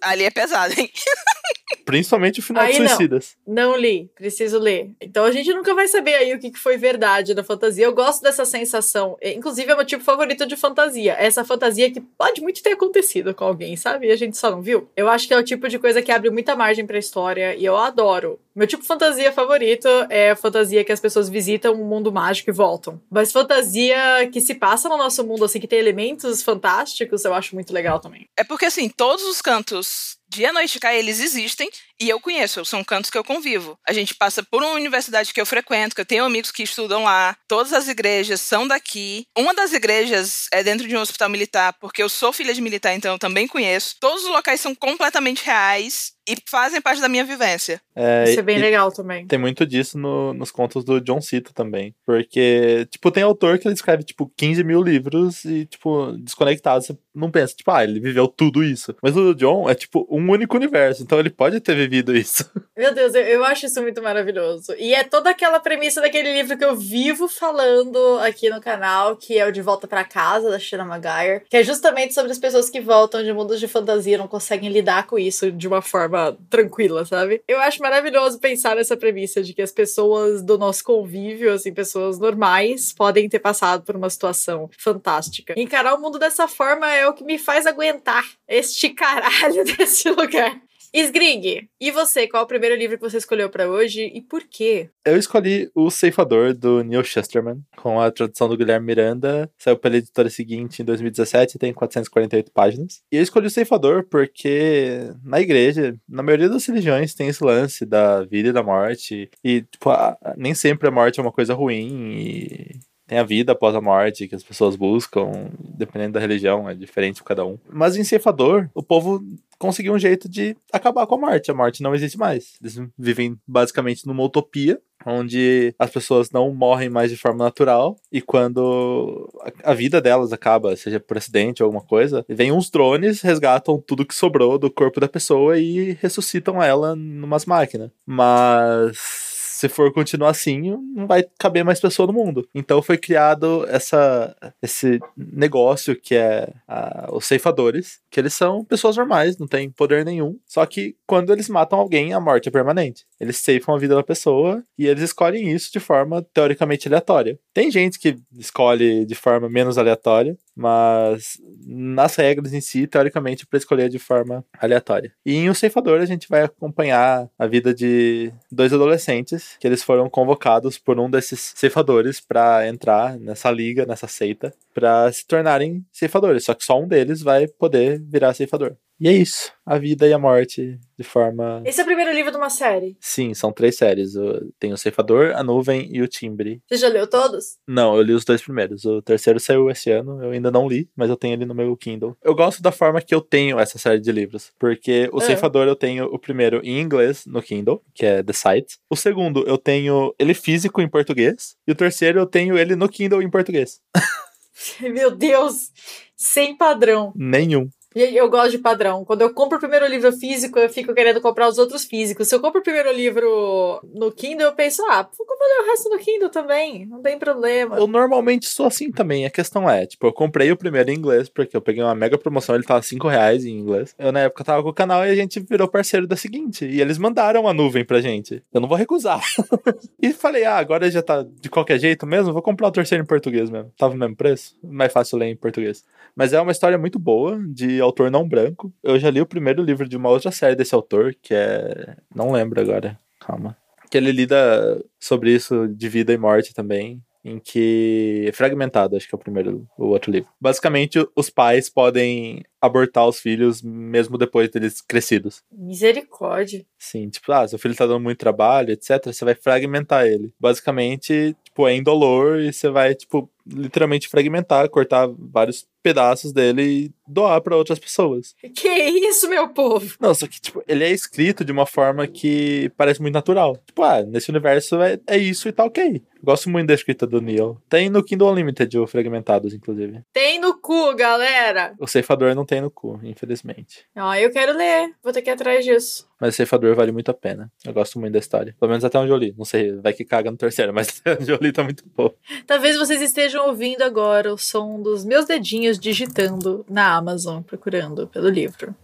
Ali 0.00 0.22
é 0.22 0.30
pesado, 0.30 0.72
hein? 0.78 0.88
Principalmente 1.84 2.40
o 2.40 2.42
final 2.42 2.64
Aí 2.64 2.74
de 2.74 2.80
não. 2.80 2.88
Suicidas. 2.88 3.36
Não 3.46 3.76
li, 3.76 4.10
preciso 4.14 4.58
ler. 4.58 4.90
Então 5.00 5.24
a 5.24 5.32
gente 5.32 5.52
nunca 5.52 5.74
vai 5.74 5.88
saber 5.88 6.14
aí 6.14 6.34
o 6.34 6.38
que 6.38 6.52
foi 6.56 6.76
verdade 6.76 7.34
da 7.34 7.42
fantasia. 7.42 7.84
Eu 7.84 7.94
gosto 7.94 8.22
dessa 8.22 8.44
sensação. 8.44 9.16
É, 9.20 9.32
Inclusive, 9.32 9.70
é 9.70 9.74
meu 9.74 9.84
tipo 9.84 10.04
favorito 10.04 10.46
de 10.46 10.56
fantasia. 10.56 11.16
Essa 11.18 11.44
fantasia 11.44 11.90
que 11.90 12.00
pode 12.00 12.40
muito 12.40 12.62
ter 12.62 12.72
acontecido 12.72 13.34
com 13.34 13.44
alguém, 13.44 13.76
sabe? 13.76 14.06
E 14.06 14.10
a 14.10 14.16
gente 14.16 14.36
só 14.36 14.50
não 14.50 14.62
viu. 14.62 14.88
Eu 14.96 15.08
acho 15.08 15.26
que 15.26 15.34
é 15.34 15.38
o 15.38 15.44
tipo 15.44 15.68
de 15.68 15.78
coisa 15.78 16.02
que 16.02 16.12
abre 16.12 16.30
muita 16.30 16.56
margem 16.56 16.86
pra 16.86 16.98
história 16.98 17.54
e 17.54 17.64
eu 17.64 17.76
adoro. 17.76 18.38
Meu 18.54 18.66
tipo 18.66 18.82
de 18.82 18.88
fantasia 18.88 19.30
favorito 19.32 19.86
é 20.08 20.30
a 20.30 20.36
fantasia 20.36 20.82
que 20.82 20.90
as 20.90 20.98
pessoas 20.98 21.28
visitam 21.28 21.74
um 21.74 21.84
mundo 21.84 22.10
mágico 22.10 22.48
e 22.48 22.52
voltam. 22.52 23.00
Mas 23.10 23.30
fantasia 23.30 24.28
que 24.32 24.40
se 24.40 24.54
passa 24.54 24.88
no 24.88 24.96
nosso 24.96 25.24
mundo, 25.26 25.44
assim, 25.44 25.60
que 25.60 25.68
tem 25.68 25.78
elementos 25.78 26.42
fantásticos, 26.42 27.24
eu 27.24 27.34
acho 27.34 27.54
muito 27.54 27.72
legal 27.72 28.00
também. 28.00 28.26
É 28.34 28.42
porque, 28.42 28.64
assim, 28.64 28.88
todos 28.88 29.24
os 29.24 29.42
cantos 29.42 30.16
de 30.28 30.44
A 30.44 30.52
Noite 30.52 30.78
eles 30.94 31.20
existem 31.20 31.68
e 32.00 32.08
eu 32.08 32.20
conheço, 32.20 32.64
são 32.64 32.82
cantos 32.84 33.10
que 33.10 33.18
eu 33.18 33.24
convivo. 33.24 33.78
A 33.86 33.92
gente 33.92 34.14
passa 34.14 34.42
por 34.42 34.62
uma 34.62 34.72
universidade 34.72 35.32
que 35.32 35.40
eu 35.40 35.46
frequento, 35.46 35.94
que 35.94 36.00
eu 36.00 36.06
tenho 36.06 36.24
amigos 36.24 36.50
que 36.50 36.62
estudam 36.62 37.04
lá, 37.04 37.36
todas 37.48 37.72
as 37.72 37.88
igrejas 37.88 38.40
são 38.40 38.66
daqui. 38.66 39.26
Uma 39.36 39.54
das 39.54 39.72
igrejas 39.72 40.46
é 40.52 40.62
dentro 40.62 40.86
de 40.86 40.96
um 40.96 41.00
hospital 41.00 41.28
militar, 41.28 41.74
porque 41.80 42.02
eu 42.02 42.08
sou 42.08 42.32
filha 42.32 42.52
de 42.54 42.60
militar, 42.60 42.94
então 42.94 43.12
eu 43.12 43.18
também 43.18 43.46
conheço. 43.48 43.96
Todos 44.00 44.24
os 44.24 44.30
locais 44.30 44.60
são 44.60 44.74
completamente 44.74 45.44
reais 45.44 46.12
e 46.28 46.34
fazem 46.50 46.80
parte 46.80 47.00
da 47.00 47.08
minha 47.08 47.24
vivência. 47.24 47.80
É, 47.94 48.24
Isso 48.28 48.40
é 48.40 48.42
bem 48.42 48.58
legal 48.58 48.90
também. 48.90 49.26
Tem 49.28 49.38
muito 49.38 49.64
disso 49.64 49.96
no- 49.96 50.34
nos 50.34 50.50
contos 50.50 50.82
do 50.84 51.00
John 51.00 51.20
Cito 51.20 51.54
também. 51.54 51.94
Porque, 52.04 52.84
tipo, 52.90 53.12
tem 53.12 53.22
autor 53.22 53.58
que 53.60 53.68
ele 53.68 53.74
escreve, 53.74 54.02
tipo, 54.02 54.30
15 54.36 54.64
mil 54.64 54.82
livros 54.82 55.44
e, 55.44 55.66
tipo, 55.66 56.12
desconectado. 56.18 56.82
Você 56.84 56.96
não 57.14 57.30
pensa, 57.30 57.54
tipo, 57.54 57.70
ah, 57.70 57.84
ele 57.84 58.00
viveu 58.00 58.26
tudo 58.26 58.64
isso. 58.64 58.94
Mas 59.00 59.16
o 59.16 59.34
John 59.34 59.70
é, 59.70 59.74
tipo, 59.76 60.04
um 60.10 60.28
único 60.30 60.56
universo. 60.56 61.02
Então 61.02 61.20
ele 61.20 61.30
pode 61.30 61.60
ter 61.60 61.85
vivido 61.86 62.16
isso. 62.16 62.44
Meu 62.76 62.92
Deus, 62.92 63.14
eu, 63.14 63.22
eu 63.22 63.44
acho 63.44 63.66
isso 63.66 63.80
muito 63.80 64.02
maravilhoso. 64.02 64.74
E 64.78 64.94
é 64.94 65.04
toda 65.04 65.30
aquela 65.30 65.58
premissa 65.60 66.00
daquele 66.00 66.32
livro 66.32 66.58
que 66.58 66.64
eu 66.64 66.76
vivo 66.76 67.28
falando 67.28 68.18
aqui 68.18 68.50
no 68.50 68.60
canal, 68.60 69.16
que 69.16 69.38
é 69.38 69.46
o 69.46 69.52
De 69.52 69.62
Volta 69.62 69.86
pra 69.86 70.04
Casa, 70.04 70.50
da 70.50 70.58
Shana 70.58 70.84
Maguire, 70.84 71.42
que 71.48 71.56
é 71.56 71.62
justamente 71.62 72.12
sobre 72.12 72.32
as 72.32 72.38
pessoas 72.38 72.68
que 72.68 72.80
voltam 72.80 73.22
de 73.22 73.32
mundos 73.32 73.60
de 73.60 73.68
fantasia 73.68 74.18
não 74.18 74.28
conseguem 74.28 74.70
lidar 74.70 75.06
com 75.06 75.18
isso 75.18 75.50
de 75.50 75.66
uma 75.66 75.80
forma 75.80 76.36
tranquila, 76.50 77.04
sabe? 77.04 77.42
Eu 77.46 77.60
acho 77.60 77.80
maravilhoso 77.80 78.38
pensar 78.38 78.76
nessa 78.76 78.96
premissa 78.96 79.42
de 79.42 79.54
que 79.54 79.62
as 79.62 79.72
pessoas 79.72 80.42
do 80.42 80.58
nosso 80.58 80.84
convívio, 80.84 81.52
assim, 81.52 81.72
pessoas 81.72 82.18
normais, 82.18 82.92
podem 82.92 83.28
ter 83.28 83.38
passado 83.38 83.84
por 83.84 83.96
uma 83.96 84.10
situação 84.10 84.68
fantástica. 84.76 85.54
Encarar 85.56 85.94
o 85.94 86.00
mundo 86.00 86.18
dessa 86.18 86.48
forma 86.48 86.90
é 86.92 87.06
o 87.08 87.14
que 87.14 87.24
me 87.24 87.38
faz 87.38 87.66
aguentar 87.66 88.24
este 88.48 88.90
caralho 88.90 89.64
desse 89.76 90.10
lugar. 90.10 90.60
Sgrig, 91.00 91.68
e 91.80 91.90
você, 91.90 92.26
qual 92.26 92.44
o 92.44 92.46
primeiro 92.46 92.74
livro 92.74 92.96
que 92.96 93.02
você 93.02 93.18
escolheu 93.18 93.50
pra 93.50 93.68
hoje 93.68 94.10
e 94.14 94.22
por 94.22 94.42
quê? 94.42 94.88
Eu 95.04 95.16
escolhi 95.18 95.70
O 95.74 95.90
Ceifador, 95.90 96.54
do 96.54 96.82
Neil 96.82 97.04
Chesterman, 97.04 97.60
com 97.76 98.00
a 98.00 98.10
tradução 98.10 98.48
do 98.48 98.56
Guilherme 98.56 98.86
Miranda. 98.86 99.50
Saiu 99.58 99.76
pela 99.76 99.98
editora 99.98 100.30
seguinte 100.30 100.80
em 100.80 100.84
2017, 100.86 101.58
tem 101.58 101.72
448 101.74 102.50
páginas. 102.50 103.02
E 103.12 103.16
eu 103.16 103.22
escolhi 103.22 103.46
O 103.46 103.50
Ceifador 103.50 104.04
porque 104.08 105.10
na 105.22 105.40
igreja, 105.40 105.94
na 106.08 106.22
maioria 106.22 106.48
das 106.48 106.64
religiões, 106.66 107.14
tem 107.14 107.28
esse 107.28 107.44
lance 107.44 107.84
da 107.84 108.24
vida 108.24 108.48
e 108.48 108.52
da 108.52 108.62
morte. 108.62 109.28
E, 109.44 109.62
tipo, 109.62 109.90
a- 109.90 110.16
nem 110.36 110.54
sempre 110.54 110.88
a 110.88 110.90
morte 110.90 111.20
é 111.20 111.22
uma 111.22 111.32
coisa 111.32 111.52
ruim 111.54 112.12
e 112.18 112.78
tem 113.06 113.18
a 113.18 113.22
vida 113.22 113.52
após 113.52 113.72
a 113.76 113.80
morte 113.80 114.26
que 114.26 114.34
as 114.34 114.42
pessoas 114.42 114.74
buscam, 114.74 115.30
dependendo 115.76 116.14
da 116.14 116.20
religião, 116.20 116.68
é 116.68 116.74
diferente 116.74 117.18
para 117.22 117.36
cada 117.36 117.46
um. 117.46 117.56
Mas 117.70 117.96
em 117.96 118.02
Ceifador, 118.02 118.68
o 118.74 118.82
povo 118.82 119.22
conseguiu 119.58 119.94
um 119.94 119.98
jeito 119.98 120.28
de 120.28 120.56
acabar 120.72 121.06
com 121.06 121.16
a 121.16 121.18
morte. 121.18 121.50
A 121.50 121.54
morte 121.54 121.82
não 121.82 121.94
existe 121.94 122.18
mais. 122.18 122.54
Eles 122.60 122.80
vivem 122.98 123.38
basicamente 123.46 124.06
numa 124.06 124.22
utopia, 124.22 124.80
onde 125.04 125.74
as 125.78 125.90
pessoas 125.90 126.30
não 126.30 126.52
morrem 126.52 126.88
mais 126.88 127.10
de 127.10 127.16
forma 127.16 127.44
natural, 127.44 127.96
e 128.10 128.20
quando 128.20 129.30
a 129.62 129.70
a 129.70 129.74
vida 129.74 130.00
delas 130.00 130.32
acaba, 130.32 130.76
seja 130.76 131.00
por 131.00 131.16
acidente 131.16 131.62
ou 131.62 131.66
alguma 131.66 131.84
coisa, 131.84 132.24
vem 132.28 132.52
uns 132.52 132.70
drones, 132.70 133.20
resgatam 133.20 133.82
tudo 133.84 134.06
que 134.06 134.14
sobrou 134.14 134.58
do 134.58 134.70
corpo 134.70 135.00
da 135.00 135.08
pessoa 135.08 135.58
e 135.58 135.98
ressuscitam 136.00 136.62
ela 136.62 136.94
numas 136.94 137.44
máquinas. 137.44 137.90
Mas 138.06 139.25
se 139.56 139.70
for 139.70 139.90
continuar 139.90 140.30
assim, 140.30 140.76
não 140.94 141.06
vai 141.06 141.24
caber 141.38 141.64
mais 141.64 141.80
pessoa 141.80 142.06
no 142.06 142.12
mundo. 142.12 142.46
Então 142.54 142.82
foi 142.82 142.98
criado 142.98 143.66
essa, 143.70 144.36
esse 144.62 145.00
negócio 145.16 145.96
que 145.96 146.14
é 146.14 146.52
ah, 146.68 147.08
os 147.10 147.24
ceifadores, 147.24 147.98
que 148.10 148.20
eles 148.20 148.34
são 148.34 148.62
pessoas 148.62 148.98
normais, 148.98 149.38
não 149.38 149.46
têm 149.46 149.70
poder 149.70 150.04
nenhum. 150.04 150.38
Só 150.44 150.66
que 150.66 150.94
quando 151.06 151.32
eles 151.32 151.48
matam 151.48 151.78
alguém, 151.78 152.12
a 152.12 152.20
morte 152.20 152.50
é 152.50 152.52
permanente. 152.52 153.06
Eles 153.20 153.38
ceifam 153.38 153.74
a 153.74 153.78
vida 153.78 153.94
da 153.94 154.02
pessoa 154.02 154.62
e 154.78 154.86
eles 154.86 155.02
escolhem 155.02 155.50
isso 155.50 155.72
de 155.72 155.80
forma 155.80 156.22
teoricamente 156.34 156.86
aleatória. 156.88 157.38
Tem 157.52 157.70
gente 157.70 157.98
que 157.98 158.18
escolhe 158.38 159.04
de 159.06 159.14
forma 159.14 159.48
menos 159.48 159.78
aleatória, 159.78 160.36
mas 160.54 161.38
nas 161.66 162.16
regras 162.16 162.52
em 162.52 162.60
si, 162.60 162.86
teoricamente, 162.86 163.44
é 163.44 163.46
para 163.48 163.58
escolher 163.58 163.88
de 163.88 163.98
forma 163.98 164.44
aleatória. 164.58 165.12
E 165.24 165.34
em 165.34 165.48
O 165.48 165.54
Ceifador, 165.54 166.00
a 166.00 166.06
gente 166.06 166.28
vai 166.28 166.42
acompanhar 166.42 167.28
a 167.38 167.46
vida 167.46 167.74
de 167.74 168.32
dois 168.50 168.72
adolescentes 168.72 169.56
que 169.58 169.66
eles 169.66 169.82
foram 169.82 170.08
convocados 170.08 170.78
por 170.78 170.98
um 170.98 171.10
desses 171.10 171.52
ceifadores 171.56 172.20
para 172.20 172.66
entrar 172.68 173.18
nessa 173.18 173.50
liga, 173.50 173.86
nessa 173.86 174.06
seita, 174.06 174.52
para 174.74 175.10
se 175.12 175.26
tornarem 175.26 175.84
ceifadores. 175.92 176.44
Só 176.44 176.54
que 176.54 176.64
só 176.64 176.80
um 176.80 176.88
deles 176.88 177.22
vai 177.22 177.46
poder 177.46 178.00
virar 178.00 178.34
ceifador. 178.34 178.76
E 178.98 179.08
é 179.08 179.12
isso. 179.12 179.52
A 179.64 179.78
vida 179.78 180.06
e 180.08 180.12
a 180.12 180.18
morte 180.18 180.78
de 180.96 181.04
forma. 181.04 181.62
Esse 181.66 181.80
é 181.80 181.82
o 181.82 181.86
primeiro 181.86 182.12
livro 182.12 182.30
de 182.30 182.36
uma 182.38 182.48
série. 182.48 182.96
Sim, 183.00 183.34
são 183.34 183.52
três 183.52 183.76
séries. 183.76 184.12
Tem 184.58 184.72
o 184.72 184.76
Ceifador, 184.78 185.32
a 185.34 185.42
Nuvem 185.42 185.88
e 185.94 186.00
o 186.00 186.08
Timbre. 186.08 186.62
Você 186.66 186.76
já 186.78 186.88
leu 186.88 187.06
todos? 187.06 187.58
Não, 187.68 187.94
eu 187.96 188.02
li 188.02 188.12
os 188.12 188.24
dois 188.24 188.40
primeiros. 188.40 188.84
O 188.86 189.02
terceiro 189.02 189.38
saiu 189.38 189.68
esse 189.70 189.90
ano, 189.90 190.22
eu 190.22 190.30
ainda 190.30 190.50
não 190.50 190.66
li, 190.66 190.88
mas 190.96 191.10
eu 191.10 191.16
tenho 191.16 191.34
ele 191.34 191.44
no 191.44 191.54
meu 191.54 191.76
Kindle. 191.76 192.16
Eu 192.22 192.34
gosto 192.34 192.62
da 192.62 192.72
forma 192.72 193.02
que 193.02 193.14
eu 193.14 193.20
tenho 193.20 193.58
essa 193.58 193.78
série 193.78 194.00
de 194.00 194.10
livros, 194.10 194.50
porque 194.58 195.10
o 195.12 195.18
É. 195.18 195.26
Ceifador 195.26 195.66
eu 195.66 195.76
tenho 195.76 196.06
o 196.06 196.18
primeiro 196.18 196.60
em 196.64 196.80
inglês 196.80 197.26
no 197.26 197.42
Kindle, 197.42 197.82
que 197.92 198.06
é 198.06 198.22
The 198.22 198.32
Sight. 198.32 198.78
O 198.88 198.96
segundo 198.96 199.44
eu 199.46 199.58
tenho 199.58 200.14
ele 200.18 200.32
físico 200.32 200.80
em 200.80 200.88
português, 200.88 201.56
e 201.66 201.72
o 201.72 201.74
terceiro 201.74 202.20
eu 202.20 202.26
tenho 202.26 202.56
ele 202.56 202.74
no 202.74 202.88
Kindle 202.88 203.20
em 203.20 203.28
português. 203.30 203.80
Meu 204.80 205.10
Deus, 205.14 205.70
sem 206.16 206.56
padrão. 206.56 207.12
Nenhum. 207.14 207.68
Eu 207.94 208.28
gosto 208.28 208.50
de 208.50 208.58
padrão. 208.58 209.04
Quando 209.04 209.22
eu 209.22 209.32
compro 209.32 209.56
o 209.56 209.60
primeiro 209.60 209.86
livro 209.86 210.12
físico, 210.12 210.58
eu 210.58 210.68
fico 210.68 210.92
querendo 210.92 211.20
comprar 211.20 211.48
os 211.48 211.56
outros 211.56 211.84
físicos. 211.84 212.28
Se 212.28 212.34
eu 212.34 212.40
compro 212.40 212.60
o 212.60 212.62
primeiro 212.62 212.92
livro 212.92 213.80
no 213.94 214.12
Kindle, 214.12 214.48
eu 214.48 214.52
penso, 214.52 214.82
ah, 214.90 215.08
vou 215.16 215.26
ler 215.26 215.62
o 215.62 215.70
resto 215.70 215.88
no 215.88 215.98
Kindle 215.98 216.28
também. 216.28 216.84
Não 216.84 217.00
tem 217.00 217.18
problema. 217.18 217.76
Eu 217.76 217.86
normalmente 217.86 218.46
sou 218.46 218.66
assim 218.66 218.90
também. 218.90 219.24
A 219.24 219.30
questão 219.30 219.68
é, 219.68 219.86
tipo, 219.86 220.06
eu 220.06 220.12
comprei 220.12 220.52
o 220.52 220.56
primeiro 220.56 220.90
em 220.90 220.94
inglês, 220.94 221.28
porque 221.28 221.56
eu 221.56 221.60
peguei 221.60 221.82
uma 221.82 221.94
mega 221.94 222.18
promoção, 222.18 222.54
ele 222.54 222.64
tava 222.64 222.82
5 222.82 223.08
reais 223.08 223.44
em 223.44 223.58
inglês. 223.58 223.94
Eu, 223.98 224.12
na 224.12 224.20
época, 224.20 224.44
tava 224.44 224.62
com 224.62 224.68
o 224.68 224.74
canal 224.74 225.06
e 225.06 225.10
a 225.10 225.14
gente 225.14 225.40
virou 225.40 225.66
parceiro 225.66 226.06
da 226.06 226.16
seguinte. 226.16 226.66
E 226.66 226.80
eles 226.80 226.98
mandaram 226.98 227.48
a 227.48 227.54
nuvem 227.54 227.84
pra 227.84 228.00
gente. 228.00 228.42
Eu 228.52 228.60
não 228.60 228.68
vou 228.68 228.76
recusar. 228.76 229.22
e 230.00 230.12
falei, 230.12 230.44
ah, 230.44 230.56
agora 230.56 230.90
já 230.90 231.02
tá 231.02 231.24
de 231.40 231.48
qualquer 231.48 231.78
jeito 231.78 232.06
mesmo, 232.06 232.32
vou 232.32 232.42
comprar 232.42 232.68
o 232.68 232.72
terceiro 232.72 233.02
em 233.02 233.06
português 233.06 233.48
mesmo. 233.48 233.72
Tava 233.78 233.94
no 233.94 234.00
mesmo 234.00 234.16
preço. 234.16 234.54
Mais 234.62 234.92
fácil 234.92 235.18
ler 235.18 235.28
em 235.28 235.36
português. 235.36 235.84
Mas 236.16 236.32
é 236.32 236.40
uma 236.40 236.50
história 236.50 236.78
muito 236.78 236.98
boa, 236.98 237.38
de 237.46 237.78
autor 237.78 238.10
não 238.10 238.26
branco. 238.26 238.72
Eu 238.82 238.98
já 238.98 239.10
li 239.10 239.20
o 239.20 239.26
primeiro 239.26 239.62
livro 239.62 239.86
de 239.86 239.98
uma 239.98 240.08
outra 240.08 240.30
série 240.32 240.56
desse 240.56 240.74
autor, 240.74 241.14
que 241.20 241.34
é. 241.34 241.94
Não 242.14 242.32
lembro 242.32 242.58
agora. 242.58 242.98
Calma. 243.20 243.54
Que 243.90 243.98
ele 243.98 244.10
lida 244.10 244.82
sobre 244.98 245.30
isso 245.30 245.68
de 245.68 245.88
vida 245.90 246.14
e 246.14 246.16
morte 246.16 246.54
também. 246.54 247.02
Em 247.22 247.38
que. 247.38 248.30
Fragmentado, 248.32 248.96
acho 248.96 249.06
que 249.06 249.14
é 249.14 249.18
o 249.18 249.20
primeiro, 249.20 249.68
o 249.76 249.88
outro 249.88 250.10
livro. 250.10 250.30
Basicamente, 250.40 251.06
os 251.14 251.28
pais 251.28 251.68
podem 251.68 252.42
abortar 252.66 253.06
os 253.06 253.18
filhos 253.20 253.62
mesmo 253.62 254.18
depois 254.18 254.50
deles 254.50 254.80
crescidos. 254.80 255.42
Misericórdia. 255.50 256.64
Sim, 256.78 257.08
tipo, 257.08 257.32
ah, 257.32 257.46
seu 257.48 257.58
filho 257.58 257.74
tá 257.74 257.86
dando 257.86 258.00
muito 258.00 258.18
trabalho, 258.18 258.70
etc. 258.70 259.06
Você 259.06 259.24
vai 259.24 259.34
fragmentar 259.34 260.06
ele. 260.06 260.32
Basicamente, 260.38 261.34
tipo, 261.44 261.66
é 261.66 261.74
indolor 261.74 262.40
e 262.40 262.52
você 262.52 262.68
vai, 262.68 262.94
tipo, 262.94 263.30
literalmente 263.46 264.08
fragmentar, 264.08 264.68
cortar 264.68 265.08
vários 265.18 265.66
pedaços 265.82 266.32
dele 266.32 266.62
e 266.62 266.90
doar 267.06 267.40
para 267.40 267.56
outras 267.56 267.78
pessoas. 267.78 268.34
Que 268.54 268.68
isso, 268.68 269.28
meu 269.28 269.48
povo? 269.50 269.94
Não, 270.00 270.12
só 270.12 270.26
que, 270.26 270.40
tipo, 270.40 270.62
ele 270.66 270.82
é 270.82 270.90
escrito 270.90 271.44
de 271.44 271.52
uma 271.52 271.64
forma 271.64 272.06
que 272.08 272.72
parece 272.76 273.00
muito 273.00 273.14
natural. 273.14 273.56
Tipo, 273.64 273.84
ah, 273.84 274.02
nesse 274.02 274.30
universo 274.30 274.82
é, 274.82 274.98
é 275.06 275.16
isso 275.16 275.48
e 275.48 275.52
tá 275.52 275.64
ok. 275.64 276.02
Gosto 276.22 276.50
muito 276.50 276.66
da 276.66 276.74
escrita 276.74 277.06
do 277.06 277.20
Neil. 277.20 277.56
Tem 277.68 277.88
no 277.88 278.02
Kindle 278.02 278.32
Unlimited 278.32 278.76
o 278.78 278.86
Fragmentados, 278.86 279.54
inclusive. 279.54 280.00
Tem 280.12 280.40
no 280.40 280.58
cu, 280.60 280.92
galera. 280.96 281.72
O 281.78 281.86
Ceifador 281.86 282.34
não 282.34 282.44
tem 282.44 282.55
no 282.60 282.70
cu, 282.70 283.00
infelizmente. 283.02 283.84
Ah, 283.94 284.20
eu 284.20 284.30
quero 284.30 284.56
ler. 284.56 284.94
Vou 285.02 285.12
ter 285.12 285.22
que 285.22 285.30
ir 285.30 285.32
atrás 285.32 285.64
disso. 285.64 286.08
Mas 286.20 286.34
o 286.34 286.36
Ceifador 286.36 286.74
vale 286.74 286.92
muito 286.92 287.10
a 287.10 287.14
pena. 287.14 287.50
Eu 287.64 287.72
gosto 287.72 287.98
muito 287.98 288.12
da 288.12 288.18
história. 288.18 288.54
Pelo 288.58 288.70
menos 288.70 288.84
até 288.84 288.98
onde 288.98 289.10
eu 289.10 289.16
li. 289.16 289.34
Não 289.36 289.44
sei, 289.44 289.72
vai 289.76 289.92
que 289.92 290.04
caga 290.04 290.30
no 290.30 290.36
terceiro, 290.36 290.72
mas 290.72 290.88
até 291.00 291.20
onde 291.20 291.30
eu 291.30 291.38
li 291.40 291.52
tá 291.52 291.62
muito 291.62 291.84
bom. 291.94 292.12
Talvez 292.46 292.76
vocês 292.76 293.00
estejam 293.00 293.46
ouvindo 293.46 293.82
agora 293.82 294.32
o 294.32 294.38
som 294.38 294.80
dos 294.80 295.04
meus 295.04 295.26
dedinhos 295.26 295.78
digitando 295.78 296.64
na 296.68 296.96
Amazon, 296.96 297.42
procurando 297.42 298.06
pelo 298.08 298.28
livro. 298.28 298.74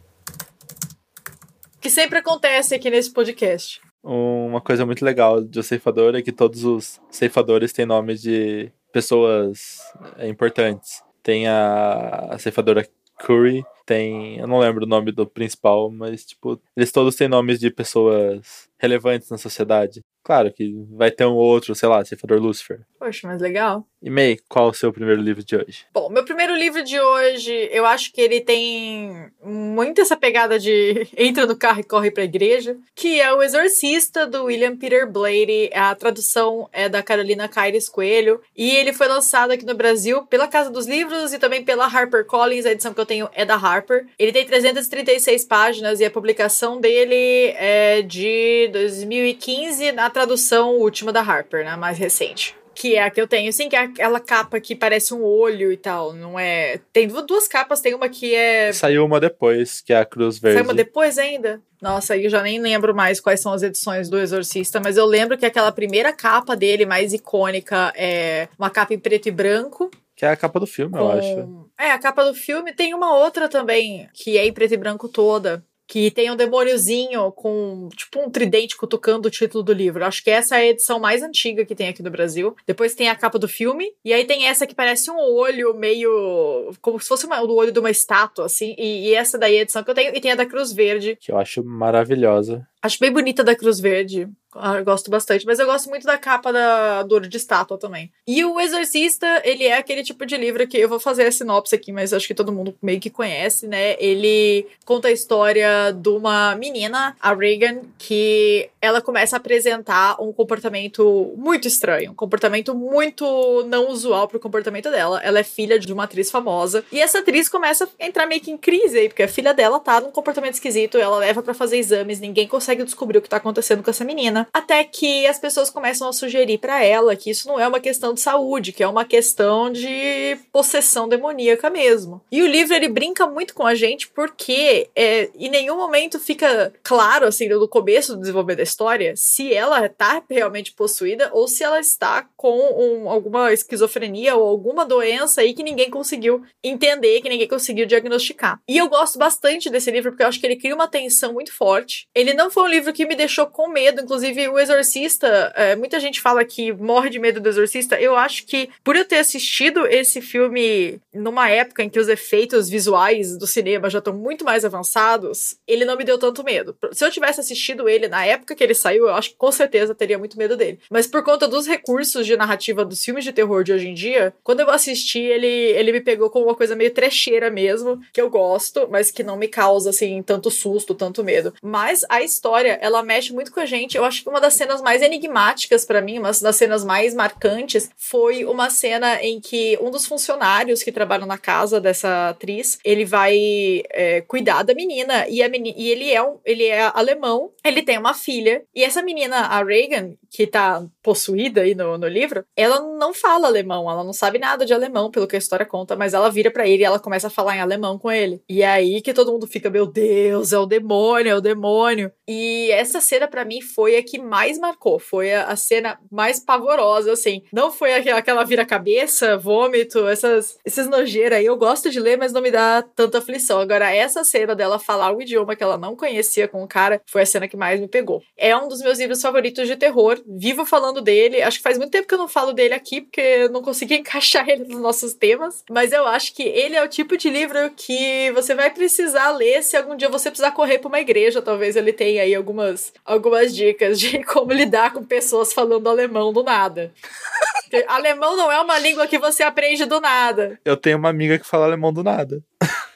Que 1.81 1.91
sempre 1.91 2.19
acontece 2.19 2.75
aqui 2.75 2.91
nesse 2.91 3.13
podcast. 3.13 3.81
Uma 4.03 4.61
coisa 4.61 4.85
muito 4.85 5.05
legal 5.05 5.43
de 5.43 5.61
O 5.61 5.63
Ceifador 5.63 6.15
é 6.17 6.23
que 6.23 6.33
todos 6.33 6.65
os 6.65 7.01
ceifadores 7.09 7.73
têm 7.73 7.87
nomes 7.87 8.21
de 8.21 8.71
pessoas 8.93 9.79
é, 10.19 10.29
importantes. 10.29 11.03
Tem 11.23 11.47
a, 11.47 12.29
a 12.31 12.39
ceifadora 12.39 12.87
Curry, 13.19 13.65
tem. 13.87 14.39
Eu 14.39 14.47
não 14.47 14.59
lembro 14.59 14.85
o 14.85 14.89
nome 14.89 15.13
do 15.13 15.27
principal, 15.27 15.91
mas, 15.91 16.25
tipo, 16.25 16.61
eles 16.77 16.93
todos 16.93 17.15
têm 17.17 17.29
nomes 17.29 17.59
de 17.61 17.71
pessoas 17.71 18.69
relevantes 18.83 19.31
na 19.31 19.39
sociedade. 19.39 20.03
Claro 20.25 20.53
que 20.53 20.73
vai 20.91 21.11
ter 21.11 21.27
um 21.27 21.35
outro, 21.35 21.75
sei 21.75 21.89
lá, 21.89 22.05
ceifador 22.05 22.41
Lucifer. 22.41 22.81
Poxa, 22.99 23.27
mas 23.27 23.41
legal. 23.41 23.85
E 24.01 24.09
May, 24.11 24.39
qual 24.49 24.69
o 24.69 24.75
seu 24.75 24.93
primeiro 24.93 25.21
livro 25.21 25.45
de 25.45 25.57
hoje? 25.57 25.85
Bom, 25.93 26.09
meu 26.09 26.25
primeiro 26.25 26.57
livro 26.57 26.83
de 26.83 27.01
hoje, 27.01 27.69
eu 27.73 27.85
acho 27.85 28.13
que 28.13 28.21
ele 28.21 28.41
tem 28.41 29.31
muito 29.45 30.01
essa 30.01 30.17
pegada 30.17 30.59
de 30.59 31.09
entra 31.17 31.47
no 31.47 31.57
carro 31.57 31.81
e 31.81 31.85
corre 31.85 32.11
pra 32.11 32.25
igreja, 32.25 32.77
que 32.95 33.21
é 33.21 33.33
O 33.33 33.43
Exorcista, 33.43 34.27
do 34.27 34.45
William 34.45 34.77
Peter 34.77 35.11
Blatty. 35.11 35.71
A 35.75 35.95
tradução 35.95 36.69
é 36.73 36.89
da 36.89 37.03
Carolina 37.03 37.49
Caires 37.49 37.89
Coelho. 37.89 38.41
E 38.57 38.71
ele 38.71 38.93
foi 38.93 39.09
lançado 39.09 39.53
aqui 39.53 39.67
no 39.67 39.75
Brasil 39.75 40.25
pela 40.27 40.49
Casa 40.49 40.71
dos 40.71 40.87
Livros 40.87 41.33
e 41.33 41.39
também 41.39 41.65
pela 41.65 41.87
HarperCollins. 41.87 42.67
A 42.67 42.73
edição 42.73 42.95
que 42.95 43.01
eu 43.01 43.07
tenho 43.07 43.29
é 43.33 43.45
da 43.45 43.57
Harper. 43.57 44.07
Ele 44.19 44.33
tem 44.33 44.47
336 44.47 45.45
páginas 45.45 46.01
e 46.01 46.05
a 46.05 46.11
publicação 46.11 46.81
dele 46.81 47.55
é 47.57 48.03
de 48.03 48.69
2015 48.73 49.93
na 49.93 50.11
tradução 50.11 50.77
última 50.77 51.13
da 51.13 51.21
Harper, 51.21 51.65
né? 51.65 51.77
Mais 51.77 51.99
recente. 51.99 52.57
Que 52.75 52.95
é 52.95 53.05
a 53.05 53.11
que 53.11 53.21
eu 53.21 53.29
tenho, 53.29 53.53
sim, 53.53 53.69
que 53.69 53.77
é 53.77 53.81
aquela 53.81 54.19
capa 54.19 54.59
que 54.59 54.75
parece 54.75 55.13
um 55.13 55.23
olho 55.23 55.71
e 55.71 55.77
tal, 55.77 56.15
não 56.15 56.39
é? 56.39 56.81
Tem 56.93 57.07
duas 57.07 57.47
capas, 57.47 57.83
tem 57.83 57.95
uma 57.95 58.09
que 58.09 58.35
é. 58.35 58.73
Saiu 58.73 59.05
uma 59.05 59.21
depois, 59.21 59.83
que 59.83 59.93
é 59.93 59.99
a 59.99 60.05
Cruz 60.07 60.39
Verde. 60.39 60.57
Saiu 60.59 60.65
uma 60.65 60.75
depois 60.75 61.19
ainda? 61.19 61.61
Nossa, 61.83 62.17
eu 62.17 62.31
já 62.31 62.43
nem 62.43 62.61
lembro 62.61 62.95
mais 62.95 63.21
quais 63.21 63.41
são 63.41 63.53
as 63.53 63.63
edições 63.63 64.09
do 64.09 64.19
Exorcista, 64.19 64.81
mas 64.81 64.97
eu 64.97 65.05
lembro 65.05 65.37
que 65.37 65.45
aquela 65.45 65.71
primeira 65.71 66.13
capa 66.13 66.57
dele, 66.57 66.87
mais 66.87 67.13
icônica, 67.13 67.93
é 67.95 68.49
uma 68.59 68.71
capa 68.71 68.95
em 68.95 68.99
preto 68.99 69.29
e 69.29 69.33
branco. 69.33 69.91
Que 70.17 70.25
é 70.25 70.31
a 70.31 70.37
capa 70.37 70.59
do 70.59 70.67
filme, 70.67 70.97
eu 70.97 71.11
acho. 71.11 71.69
É, 71.79 71.91
a 71.91 71.99
capa 71.99 72.25
do 72.25 72.35
filme. 72.35 72.73
Tem 72.73 72.95
uma 72.95 73.19
outra 73.19 73.49
também, 73.49 74.09
que 74.15 74.39
é 74.39 74.47
em 74.47 74.53
preto 74.53 74.73
e 74.73 74.77
branco 74.79 75.09
toda 75.09 75.63
que 75.93 76.11
tem 76.11 76.31
um 76.31 76.37
demôniozinho 76.37 77.31
com, 77.33 77.91
tipo, 77.95 78.19
um 78.19 78.31
tridente 78.31 78.79
cutucando 78.79 79.29
o 79.29 79.31
título 79.31 79.63
do 79.63 79.75
livro. 79.75 80.03
Acho 80.07 80.25
que 80.25 80.31
essa 80.31 80.57
é 80.57 80.61
a 80.61 80.67
edição 80.69 80.99
mais 80.99 81.23
antiga 81.23 81.67
que 81.67 81.75
tem 81.75 81.89
aqui 81.89 82.03
no 82.03 82.11
Brasil. 82.11 82.57
Depois 82.67 82.95
tem 82.95 83.11
a 83.11 83.15
capa 83.15 83.39
do 83.39 83.47
filme, 83.47 83.93
e 84.03 84.11
aí 84.11 84.25
tem 84.25 84.47
essa 84.47 84.67
que 84.67 84.75
parece 84.75 85.11
um 85.11 85.19
olho 85.19 85.75
meio. 85.75 86.73
como 86.81 86.99
se 86.99 87.07
fosse 87.07 87.27
uma, 87.27 87.43
o 87.43 87.55
olho 87.55 87.71
de 87.71 87.79
uma 87.79 87.91
estátua, 87.91 88.47
assim. 88.47 88.75
E, 88.79 89.11
e, 89.11 89.15
essa 89.15 89.37
daí 89.37 89.57
é 89.57 89.59
a 89.59 89.63
edição 89.65 89.85
que 89.85 89.91
eu 89.91 89.95
tenho, 89.95 90.17
e 90.17 90.19
tem 90.19 90.33
a 90.33 90.35
da 90.35 90.47
Cruz 90.47 90.73
Verde. 90.73 91.19
Que 91.21 91.31
eu 91.31 91.37
acho 91.37 91.63
maravilhosa. 91.63 92.67
Acho 92.83 92.99
bem 92.99 93.13
bonita 93.13 93.45
da 93.45 93.55
Cruz 93.55 93.79
Verde. 93.79 94.29
Ah, 94.55 94.83
gosto 94.83 95.11
bastante, 95.11 95.47
mas 95.47 95.59
eu 95.59 95.67
gosto 95.67 95.89
muito 95.89 96.05
da 96.05 96.19
capa 96.19 96.53
da, 96.53 97.03
do 97.03 97.15
olho 97.15 97.29
de 97.29 97.37
estátua 97.37 97.79
também. 97.79 98.13
E 98.27 98.45
o 98.45 98.61
Exorcista, 98.61 99.41
ele 99.45 99.65
é 99.65 99.79
aquele 99.79 100.03
tipo 100.03 100.27
de 100.27 100.37
livro 100.37 100.67
que 100.67 100.77
eu 100.77 100.89
vou 100.89 101.01
fazer 101.01 101.27
a 101.27 101.33
sinopse 101.33 101.75
aqui, 101.75 101.91
mas 101.91 102.13
acho 102.13 102.27
que 102.27 102.35
todo 102.35 102.53
mundo 102.53 102.77
meio 102.83 103.01
que 103.01 103.09
conhece, 103.09 103.67
né? 103.67 103.97
Ele 103.99 104.67
conta 104.85 105.09
a 105.09 105.13
história 105.13 105.93
de 105.93 106.09
uma 106.11 106.55
menina, 106.57 107.17
a 107.19 107.33
Reagan, 107.33 107.81
que 107.97 108.69
ela 108.81 109.01
começa 109.01 109.37
a 109.37 109.39
apresentar 109.39 110.21
um 110.21 110.33
comportamento 110.33 111.33
muito 111.37 111.67
estranho, 111.67 112.11
um 112.11 112.15
comportamento 112.15 112.75
muito 112.75 113.65
não 113.69 113.89
usual 113.89 114.29
pro 114.29 114.41
comportamento 114.41 114.91
dela. 114.91 115.21
Ela 115.23 115.39
é 115.39 115.45
filha 115.45 115.79
de 115.79 115.91
uma 115.93 116.05
atriz 116.05 116.31
famosa, 116.31 116.85
e 116.93 117.01
essa 117.01 117.21
atriz 117.21 117.49
começa 117.49 117.89
a 117.99 118.07
entrar 118.07 118.27
meio 118.27 118.41
que 118.41 118.51
em 118.51 118.59
crise 118.59 118.99
aí, 118.99 119.09
porque 119.09 119.23
a 119.23 119.29
filha 119.29 119.55
dela 119.55 119.81
tá 119.81 120.01
num 120.01 120.11
comportamento 120.11 120.55
esquisito, 120.55 120.99
ela 120.99 121.17
leva 121.17 121.43
para 121.43 121.55
fazer 121.55 121.79
exames, 121.79 122.21
ninguém 122.21 122.47
consegue 122.47 122.72
descobrir 122.77 123.19
o 123.19 123.23
que 123.23 123.29
tá 123.29 123.37
acontecendo 123.37 123.83
com 123.83 123.91
essa 123.91 124.05
menina 124.05 124.49
até 124.53 124.83
que 124.85 125.27
as 125.27 125.39
pessoas 125.39 125.71
começam 125.71 126.09
a 126.09 126.13
sugerir 126.13 126.59
para 126.59 126.85
ela 126.85 127.17
que 127.17 127.31
isso 127.31 127.49
não 127.49 127.59
é 127.59 127.67
uma 127.67 127.81
questão 127.81 128.15
de 128.15 128.21
saúde, 128.21 128.73
que 128.73 128.83
é 128.83 128.89
uma 128.89 129.05
questão 129.05 129.71
de 129.71 130.37
possessão 130.53 131.09
demoníaca 131.09 131.71
mesmo. 131.71 132.23
E 132.31 132.43
o 132.43 132.47
livro 132.47 132.75
ele 132.75 132.89
brinca 132.89 133.27
muito 133.27 133.55
com 133.55 133.67
a 133.67 133.75
gente 133.75 134.09
porque 134.09 134.89
é, 134.95 135.31
em 135.35 135.51
nenhum 135.51 135.77
momento 135.77 136.19
fica 136.19 136.73
claro 136.83 137.27
assim 137.27 137.49
no 137.49 137.69
começo 137.69 138.15
do 138.15 138.21
desenvolvimento 138.21 138.59
da 138.59 138.63
história 138.63 139.15
se 139.17 139.53
ela 139.53 139.89
tá 139.89 140.23
realmente 140.29 140.73
possuída 140.73 141.31
ou 141.33 141.49
se 141.49 141.63
ela 141.63 141.81
está 141.81 142.27
com 142.37 142.59
um, 142.59 143.11
alguma 143.11 143.53
esquizofrenia 143.53 144.37
ou 144.37 144.47
alguma 144.47 144.85
doença 144.85 145.41
aí 145.41 145.55
que 145.55 145.63
ninguém 145.63 145.91
conseguiu 145.91 146.43
entender, 146.63 147.21
que 147.21 147.29
ninguém 147.29 147.49
conseguiu 147.49 147.87
diagnosticar. 147.87 148.61
E 148.69 148.77
eu 148.79 148.89
gosto 148.89 149.19
bastante 149.19 149.71
desse 149.71 149.91
livro 149.91 150.11
porque 150.11 150.23
eu 150.23 150.29
acho 150.29 150.41
que 150.41 150.47
ele 150.47 150.57
cria 150.57 150.75
uma 150.75 150.89
tensão 150.89 151.33
muito 151.33 151.53
forte. 151.53 152.07
Ele 152.15 152.35
não 152.35 152.51
foi 152.51 152.62
um 152.63 152.69
livro 152.69 152.93
que 152.93 153.07
me 153.07 153.15
deixou 153.15 153.47
com 153.47 153.69
medo, 153.69 154.01
inclusive 154.03 154.49
o 154.49 154.59
Exorcista, 154.59 155.53
é, 155.55 155.77
muita 155.77 156.01
gente 156.01 156.21
fala 156.21 156.45
que 156.45 156.73
morre 156.73 157.11
de 157.11 157.19
medo 157.19 157.41
do 157.41 157.49
Exorcista. 157.49 158.01
Eu 158.01 158.17
acho 158.17 158.47
que, 158.47 158.69
por 158.83 158.97
eu 158.97 159.05
ter 159.05 159.19
assistido 159.19 159.87
esse 159.87 160.21
filme 160.21 161.01
numa 161.13 161.49
época 161.49 161.83
em 161.83 161.91
que 161.91 161.99
os 161.99 162.09
efeitos 162.09 162.69
visuais 162.69 163.37
do 163.37 163.47
cinema 163.47 163.91
já 163.91 163.99
estão 163.99 164.15
muito 164.15 164.45
mais 164.45 164.65
avançados, 164.65 165.57
ele 165.67 165.85
não 165.85 165.97
me 165.97 166.05
deu 166.05 166.19
tanto 166.19 166.45
medo. 166.45 166.77
Se 166.93 167.05
eu 167.05 167.11
tivesse 167.11 167.41
assistido 167.41 167.89
ele 167.89 168.09
na 168.09 168.25
época 168.25 168.55
que 168.55 168.63
ele 168.63 168.75
saiu, 168.75 169.07
eu 169.07 169.15
acho 169.15 169.31
que 169.31 169.37
com 169.37 169.53
certeza 169.53 169.95
teria 169.95 170.19
muito 170.19 170.39
medo 170.39 170.57
dele. 170.57 170.79
Mas 170.91 171.07
por 171.07 171.23
conta 171.23 171.49
dos 171.49 171.67
recursos 171.67 172.27
de 172.27 172.37
narrativa 172.37 172.85
dos 172.85 173.05
filmes 173.05 173.25
de 173.25 173.33
terror 173.33 173.65
de 173.65 173.73
hoje 173.73 173.89
em 173.89 173.95
dia, 173.95 174.35
quando 174.43 174.61
eu 174.61 174.71
assisti, 174.71 175.21
ele, 175.21 175.47
ele 175.47 175.93
me 175.93 176.01
pegou 176.01 176.31
como 176.31 176.47
uma 176.47 176.55
coisa 176.55 176.77
meio 176.77 176.93
trecheira 176.93 177.51
mesmo, 177.51 178.01
que 178.13 178.21
eu 178.21 178.31
gosto, 178.31 178.89
mas 178.91 179.11
que 179.11 179.23
não 179.23 179.37
me 179.37 179.49
causa, 179.49 179.91
assim, 179.91 180.23
tanto 180.23 180.51
susto, 180.51 180.95
tanto 180.95 181.25
medo. 181.25 181.53
Mas 181.63 182.05
a 182.09 182.23
história, 182.23 182.52
ela 182.59 183.03
mexe 183.03 183.33
muito 183.33 183.53
com 183.53 183.61
a 183.61 183.67
gente. 183.67 183.97
Eu 183.97 184.05
acho 184.05 184.23
que 184.23 184.29
uma 184.29 184.41
das 184.41 184.55
cenas 184.55 184.81
mais 184.81 185.03
enigmáticas 185.03 185.85
para 185.85 186.01
mim, 186.01 186.19
uma 186.19 186.33
das 186.33 186.57
cenas 186.57 186.85
mais 186.85 187.15
marcantes, 187.15 187.91
foi 187.97 188.45
uma 188.45 188.71
cena 188.71 189.23
em 189.23 189.41
que 189.41 189.79
um 189.81 189.91
dos 189.91 190.07
funcionários 190.07 190.83
que 190.83 190.93
trabalham 190.93 191.27
na 191.27 191.39
casa 191.39 191.81
dessa 191.81 192.31
atriz, 192.31 192.79
ele 192.85 193.05
vai 193.05 193.83
é, 193.91 194.21
cuidar 194.23 194.63
da 194.63 194.75
menina 194.75 195.27
e, 195.29 195.43
a 195.43 195.49
menina, 195.49 195.77
e 195.79 195.91
ele 195.91 196.11
é 196.11 196.23
um, 196.23 196.39
ele 196.45 196.65
é 196.65 196.91
alemão, 196.95 197.51
ele 197.65 197.83
tem 197.83 197.99
uma 197.99 198.15
filha 198.15 198.63
e 198.75 198.85
essa 198.85 199.03
menina, 199.03 199.37
a 199.37 199.63
Reagan, 199.63 200.15
que 200.33 200.47
tá 200.47 200.83
possuída 201.03 201.61
aí 201.61 201.75
no, 201.75 201.99
no 201.99 202.09
livro, 202.09 202.45
ela 202.57 202.81
não 202.81 203.13
fala 203.13 203.47
alemão, 203.47 203.91
ela 203.91 204.03
não 204.03 204.15
sabe 204.15 204.39
nada 204.39 204.65
de 204.65 204.73
alemão, 204.73 205.11
pelo 205.11 205.27
que 205.27 205.37
a 205.37 205.39
história 205.39 205.67
conta, 205.67 205.95
mas 205.95 206.15
ela 206.15 206.31
vira 206.31 206.51
para 206.51 206.67
ele 206.67 206.83
e 206.83 206.87
ela 206.87 206.99
começa 206.99 207.27
a 207.27 207.31
falar 207.31 207.57
em 207.57 207.61
alemão 207.61 207.99
com 207.99 208.11
ele. 208.11 208.43
E 208.49 208.63
é 208.63 208.67
aí 208.67 209.03
que 209.03 209.13
todo 209.13 209.31
mundo 209.31 209.47
fica, 209.47 209.69
meu 209.69 209.87
Deus, 209.87 210.53
é 210.53 210.59
o 210.59 210.65
demônio, 210.65 211.31
é 211.31 211.37
o 211.37 211.41
demônio. 211.41 212.11
E 212.27 212.71
essa 212.71 212.99
cena 213.01 213.29
para 213.29 213.45
mim 213.45 213.61
foi 213.61 213.97
a 213.97 214.03
que 214.03 214.19
mais 214.19 214.59
marcou, 214.59 214.99
foi 214.99 215.35
a, 215.35 215.45
a 215.45 215.57
cena 215.57 215.99
mais 216.11 216.41
pavorosa, 216.41 217.13
assim. 217.13 217.43
Não 217.53 217.71
foi 217.71 217.93
aquela, 217.95 218.19
aquela 218.19 218.45
vira-cabeça, 218.45 219.37
vômito, 219.37 220.09
essas, 220.09 220.57
esses 220.65 220.89
nojeiras 220.89 221.41
aí. 221.41 221.45
Eu 221.45 221.59
gosto 221.59 221.91
de 221.91 222.01
ler, 222.01 222.17
mas 222.17 222.33
não 222.33 222.41
me 222.41 222.51
dá 222.51 222.83
tanta 222.83 223.19
aflição. 223.19 223.61
Agora, 223.61 223.95
essa 223.95 224.25
cena 224.25 224.55
dela 224.55 224.79
falar 224.79 225.15
o 225.15 225.21
idioma 225.21 225.55
que 225.55 225.63
ela 225.63 225.77
não 225.77 225.95
conhecia 225.95 226.49
com 226.49 226.63
o 226.63 226.69
cara 226.69 227.03
foi 227.07 227.21
a 227.21 227.27
cena 227.27 227.47
que 227.47 227.57
mais 227.57 227.79
me 227.79 227.89
pegou. 227.89 228.23
É 228.37 228.57
um 228.57 228.67
dos 228.67 228.81
meus 228.81 228.99
livros 228.99 229.21
favoritos 229.21 229.69
de 229.69 229.77
terror. 229.77 230.22
Vivo 230.27 230.65
falando 230.65 231.01
dele. 231.01 231.43
Acho 231.43 231.59
que 231.59 231.63
faz 231.63 231.79
muito 231.79 231.91
tempo 231.91 232.07
que 232.07 232.15
eu 232.15 232.19
não 232.19 232.29
falo 232.29 232.53
dele 232.53 232.75
aqui, 232.75 233.01
porque 233.01 233.21
eu 233.21 233.51
não 233.51 233.63
consegui 233.63 233.97
encaixar 234.01 234.49
ele 234.49 234.65
nos 234.65 234.81
nossos 234.81 235.15
temas. 235.15 235.65
Mas 235.71 235.93
eu 235.93 236.07
acho 236.07 236.35
que 236.35 236.43
ele 236.43 236.77
é 236.77 236.83
o 236.83 236.89
tipo 236.89 237.17
de 237.17 237.31
livro 237.31 237.59
que 237.77 238.31
você 238.33 238.55
vai 238.55 238.71
precisar 238.71 239.31
ler 239.31 239.63
se 239.63 239.77
algum 239.77 239.97
dia 239.97 240.09
você 240.09 240.31
precisar 240.31 240.53
correr 240.53 240.79
para 240.79 240.89
uma 240.89 241.01
igreja. 241.01 241.43
Talvez 241.43 241.77
ele 241.77 241.93
tenha 241.93 242.23
aí 242.23 242.35
algumas, 242.35 242.93
algumas 243.05 243.55
dicas 243.55 243.99
de 243.99 244.23
como 244.27 244.53
lidar 244.53 244.93
com 244.93 245.05
pessoas 245.05 245.53
falando 245.53 245.89
alemão 245.89 246.33
do 246.33 246.43
nada. 246.43 246.93
alemão 247.89 248.37
não 248.37 248.51
é 248.51 248.61
uma 248.61 248.79
língua 248.79 249.07
que 249.07 249.19
você 249.19 249.43
aprende 249.43 249.85
do 249.85 250.01
nada. 250.01 250.59
Eu 250.65 250.77
tenho 250.77 250.99
uma 250.99 251.09
amiga 251.09 251.39
que 251.39 251.47
fala 251.47 251.67
alemão 251.67 251.93
do 251.93 252.03
nada. 252.03 252.43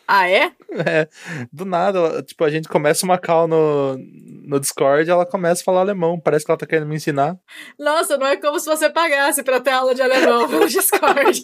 Ah, 0.09 0.29
é? 0.29 0.53
É, 0.87 1.09
do 1.53 1.65
nada, 1.65 1.99
ela- 1.99 2.23
tipo, 2.23 2.45
a 2.45 2.51
gente 2.51 2.69
começa 2.69 3.05
uma 3.05 3.19
call 3.19 3.49
no, 3.49 3.97
no 4.45 4.61
Discord 4.61 5.09
e 5.09 5.11
ela 5.11 5.27
começa 5.27 5.63
a 5.63 5.65
falar 5.65 5.81
alemão. 5.81 6.21
Parece 6.21 6.45
que 6.45 6.51
ela 6.51 6.59
tá 6.59 6.67
querendo 6.67 6.87
me 6.89 6.95
ensinar. 6.97 7.37
Nossa, 7.79 8.17
não 8.17 8.27
é 8.27 8.37
como 8.37 8.59
se 8.61 8.67
você 8.67 8.89
pagasse 8.91 9.43
pra 9.43 9.59
ter 9.61 9.71
aula 9.71 9.95
de 9.95 10.03
alemão 10.03 10.49
pelo 10.49 10.69
Discord. 10.69 11.43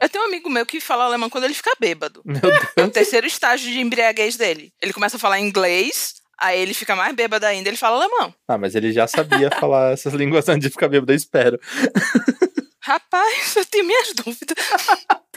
Eu 0.00 0.08
tenho 0.08 0.24
um 0.24 0.28
amigo 0.28 0.50
meu 0.50 0.66
que 0.66 0.80
fala 0.80 1.04
alemão 1.04 1.30
quando 1.30 1.44
ele 1.44 1.54
fica 1.54 1.72
bêbado. 1.78 2.22
Meu 2.24 2.36
É 2.36 2.48
o 2.48 2.66
Deus. 2.76 2.90
terceiro 2.92 3.26
estágio 3.26 3.70
de 3.72 3.80
embriaguez 3.80 4.36
dele. 4.36 4.72
Ele 4.82 4.92
começa 4.92 5.16
a 5.16 5.20
falar 5.20 5.38
inglês, 5.40 6.14
aí 6.40 6.60
ele 6.60 6.74
fica 6.74 6.96
mais 6.96 7.14
bêbado 7.14 7.46
ainda, 7.46 7.68
ele 7.68 7.76
fala 7.76 7.96
alemão. 8.04 8.34
Ah, 8.48 8.58
mas 8.58 8.74
ele 8.74 8.92
já 8.92 9.06
sabia 9.06 9.48
falar 9.60 9.92
essas 9.92 10.12
línguas 10.12 10.48
antes 10.48 10.66
de 10.66 10.72
ficar 10.72 10.88
bêbado, 10.88 11.12
eu 11.12 11.16
espero. 11.16 11.58
Rapaz, 12.84 13.54
eu 13.56 13.64
tenho 13.64 13.86
minhas 13.86 14.12
dúvidas. 14.24 14.56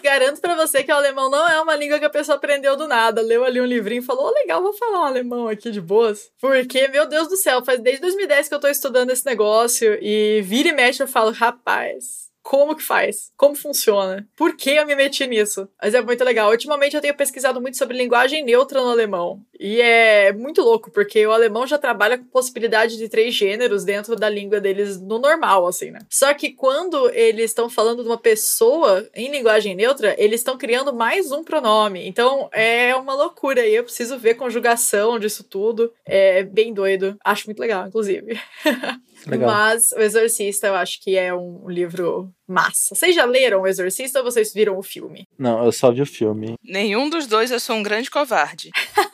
Garanto 0.02 0.42
pra 0.42 0.56
você 0.56 0.84
que 0.84 0.92
o 0.92 0.96
alemão 0.96 1.30
não 1.30 1.48
é 1.48 1.62
uma 1.62 1.76
língua 1.76 2.00
que 2.00 2.06
a 2.06 2.10
pessoa 2.10 2.38
aprendeu 2.38 2.76
do 2.76 2.88
nada. 2.88 3.22
Leu 3.22 3.44
ali 3.44 3.62
um 3.62 3.66
livrinho 3.66 4.02
e 4.02 4.06
falou: 4.06 4.28
"Ô, 4.28 4.32
legal, 4.32 4.62
vou 4.62 4.74
falar 4.74 5.02
um 5.02 5.06
alemão 5.06 5.48
aqui 5.48 5.70
de 5.70 5.80
boas. 5.80 6.32
Porque, 6.42 6.88
meu 6.88 7.08
Deus 7.08 7.28
do 7.28 7.38
céu, 7.38 7.64
faz 7.64 7.80
desde 7.80 8.02
2010 8.02 8.48
que 8.48 8.56
eu 8.56 8.60
tô 8.60 8.68
estudando 8.68 9.12
esse 9.12 9.26
negócio 9.26 9.98
e 10.02 10.42
vira 10.44 10.70
e 10.70 10.74
mexe 10.74 11.04
eu 11.04 11.08
falo: 11.08 11.32
rapaz. 11.32 12.26
Como 12.42 12.76
que 12.76 12.84
faz? 12.84 13.32
Como 13.36 13.56
funciona? 13.56 14.28
Por 14.38 14.56
que 14.56 14.70
eu 14.70 14.86
me 14.86 14.96
meti 14.96 15.26
nisso? 15.26 15.68
Mas 15.82 15.96
é 15.96 16.02
muito 16.02 16.24
legal. 16.24 16.52
Ultimamente 16.52 16.96
eu 16.96 17.02
tenho 17.02 17.18
pesquisado 17.18 17.60
muito 17.60 17.76
sobre 17.76 17.98
linguagem 17.98 18.46
neutra 18.46 18.80
no 18.82 18.90
alemão. 18.92 19.42
E 19.60 19.82
é 19.82 20.32
muito 20.34 20.62
louco, 20.62 20.92
porque 20.92 21.26
o 21.26 21.32
alemão 21.32 21.66
já 21.66 21.78
trabalha 21.78 22.18
com 22.18 22.26
possibilidade 22.26 22.98
de 22.98 23.10
três 23.10 23.34
gêneros 23.34 23.84
dentro 23.84 24.16
da 24.16 24.30
língua 24.30 24.60
deles 24.60 25.00
no 25.00 25.20
normal, 25.20 25.68
assim, 25.68 25.92
né? 25.92 26.00
Só 26.10 26.34
que 26.34 26.52
quando 26.52 27.10
eles 27.12 27.52
estão 27.52 27.70
falando 27.70 28.04
de 28.04 28.10
uma 28.10 28.18
pessoa 28.18 29.08
em 29.14 29.32
linguagem 29.32 29.76
neutra, 29.76 30.16
eles 30.18 30.42
estão 30.42 30.58
criando 30.58 30.94
mais 30.94 31.32
um 31.32 31.44
pronome. 31.44 32.08
Então 32.08 32.50
é 32.52 32.96
uma 32.96 33.14
loucura. 33.14 33.66
E 33.66 33.76
eu 33.76 33.84
preciso 33.84 34.18
ver 34.18 34.36
conjugação 34.36 35.20
disso 35.20 35.44
tudo. 35.44 35.92
É 36.06 36.44
bem 36.44 36.74
doido. 36.74 37.18
Acho 37.24 37.48
muito 37.48 37.60
legal, 37.60 37.88
inclusive. 37.88 38.40
Legal. 39.28 39.50
Mas 39.50 39.92
O 39.94 40.00
Exorcista 40.00 40.68
eu 40.68 40.76
acho 40.76 41.02
que 41.02 41.18
é 41.18 41.34
um 41.34 41.68
livro 41.68 42.30
massa. 42.48 42.94
Vocês 42.94 43.16
já 43.16 43.26
leram 43.26 43.62
O 43.62 43.68
Exorcista 43.68 44.20
ou 44.20 44.26
vocês 44.26 44.54
viram 44.54 44.78
o 44.78 44.84
filme? 44.84 45.28
Não, 45.38 45.64
eu 45.66 45.72
só 45.72 45.92
vi 45.92 46.02
o 46.02 46.06
filme. 46.06 46.56
Nenhum 46.64 47.10
dos 47.10 47.26
dois 47.26 47.50
eu 47.50 47.60
sou 47.60 47.76
um 47.76 47.84
grande 47.84 48.12
covarde. 48.12 48.70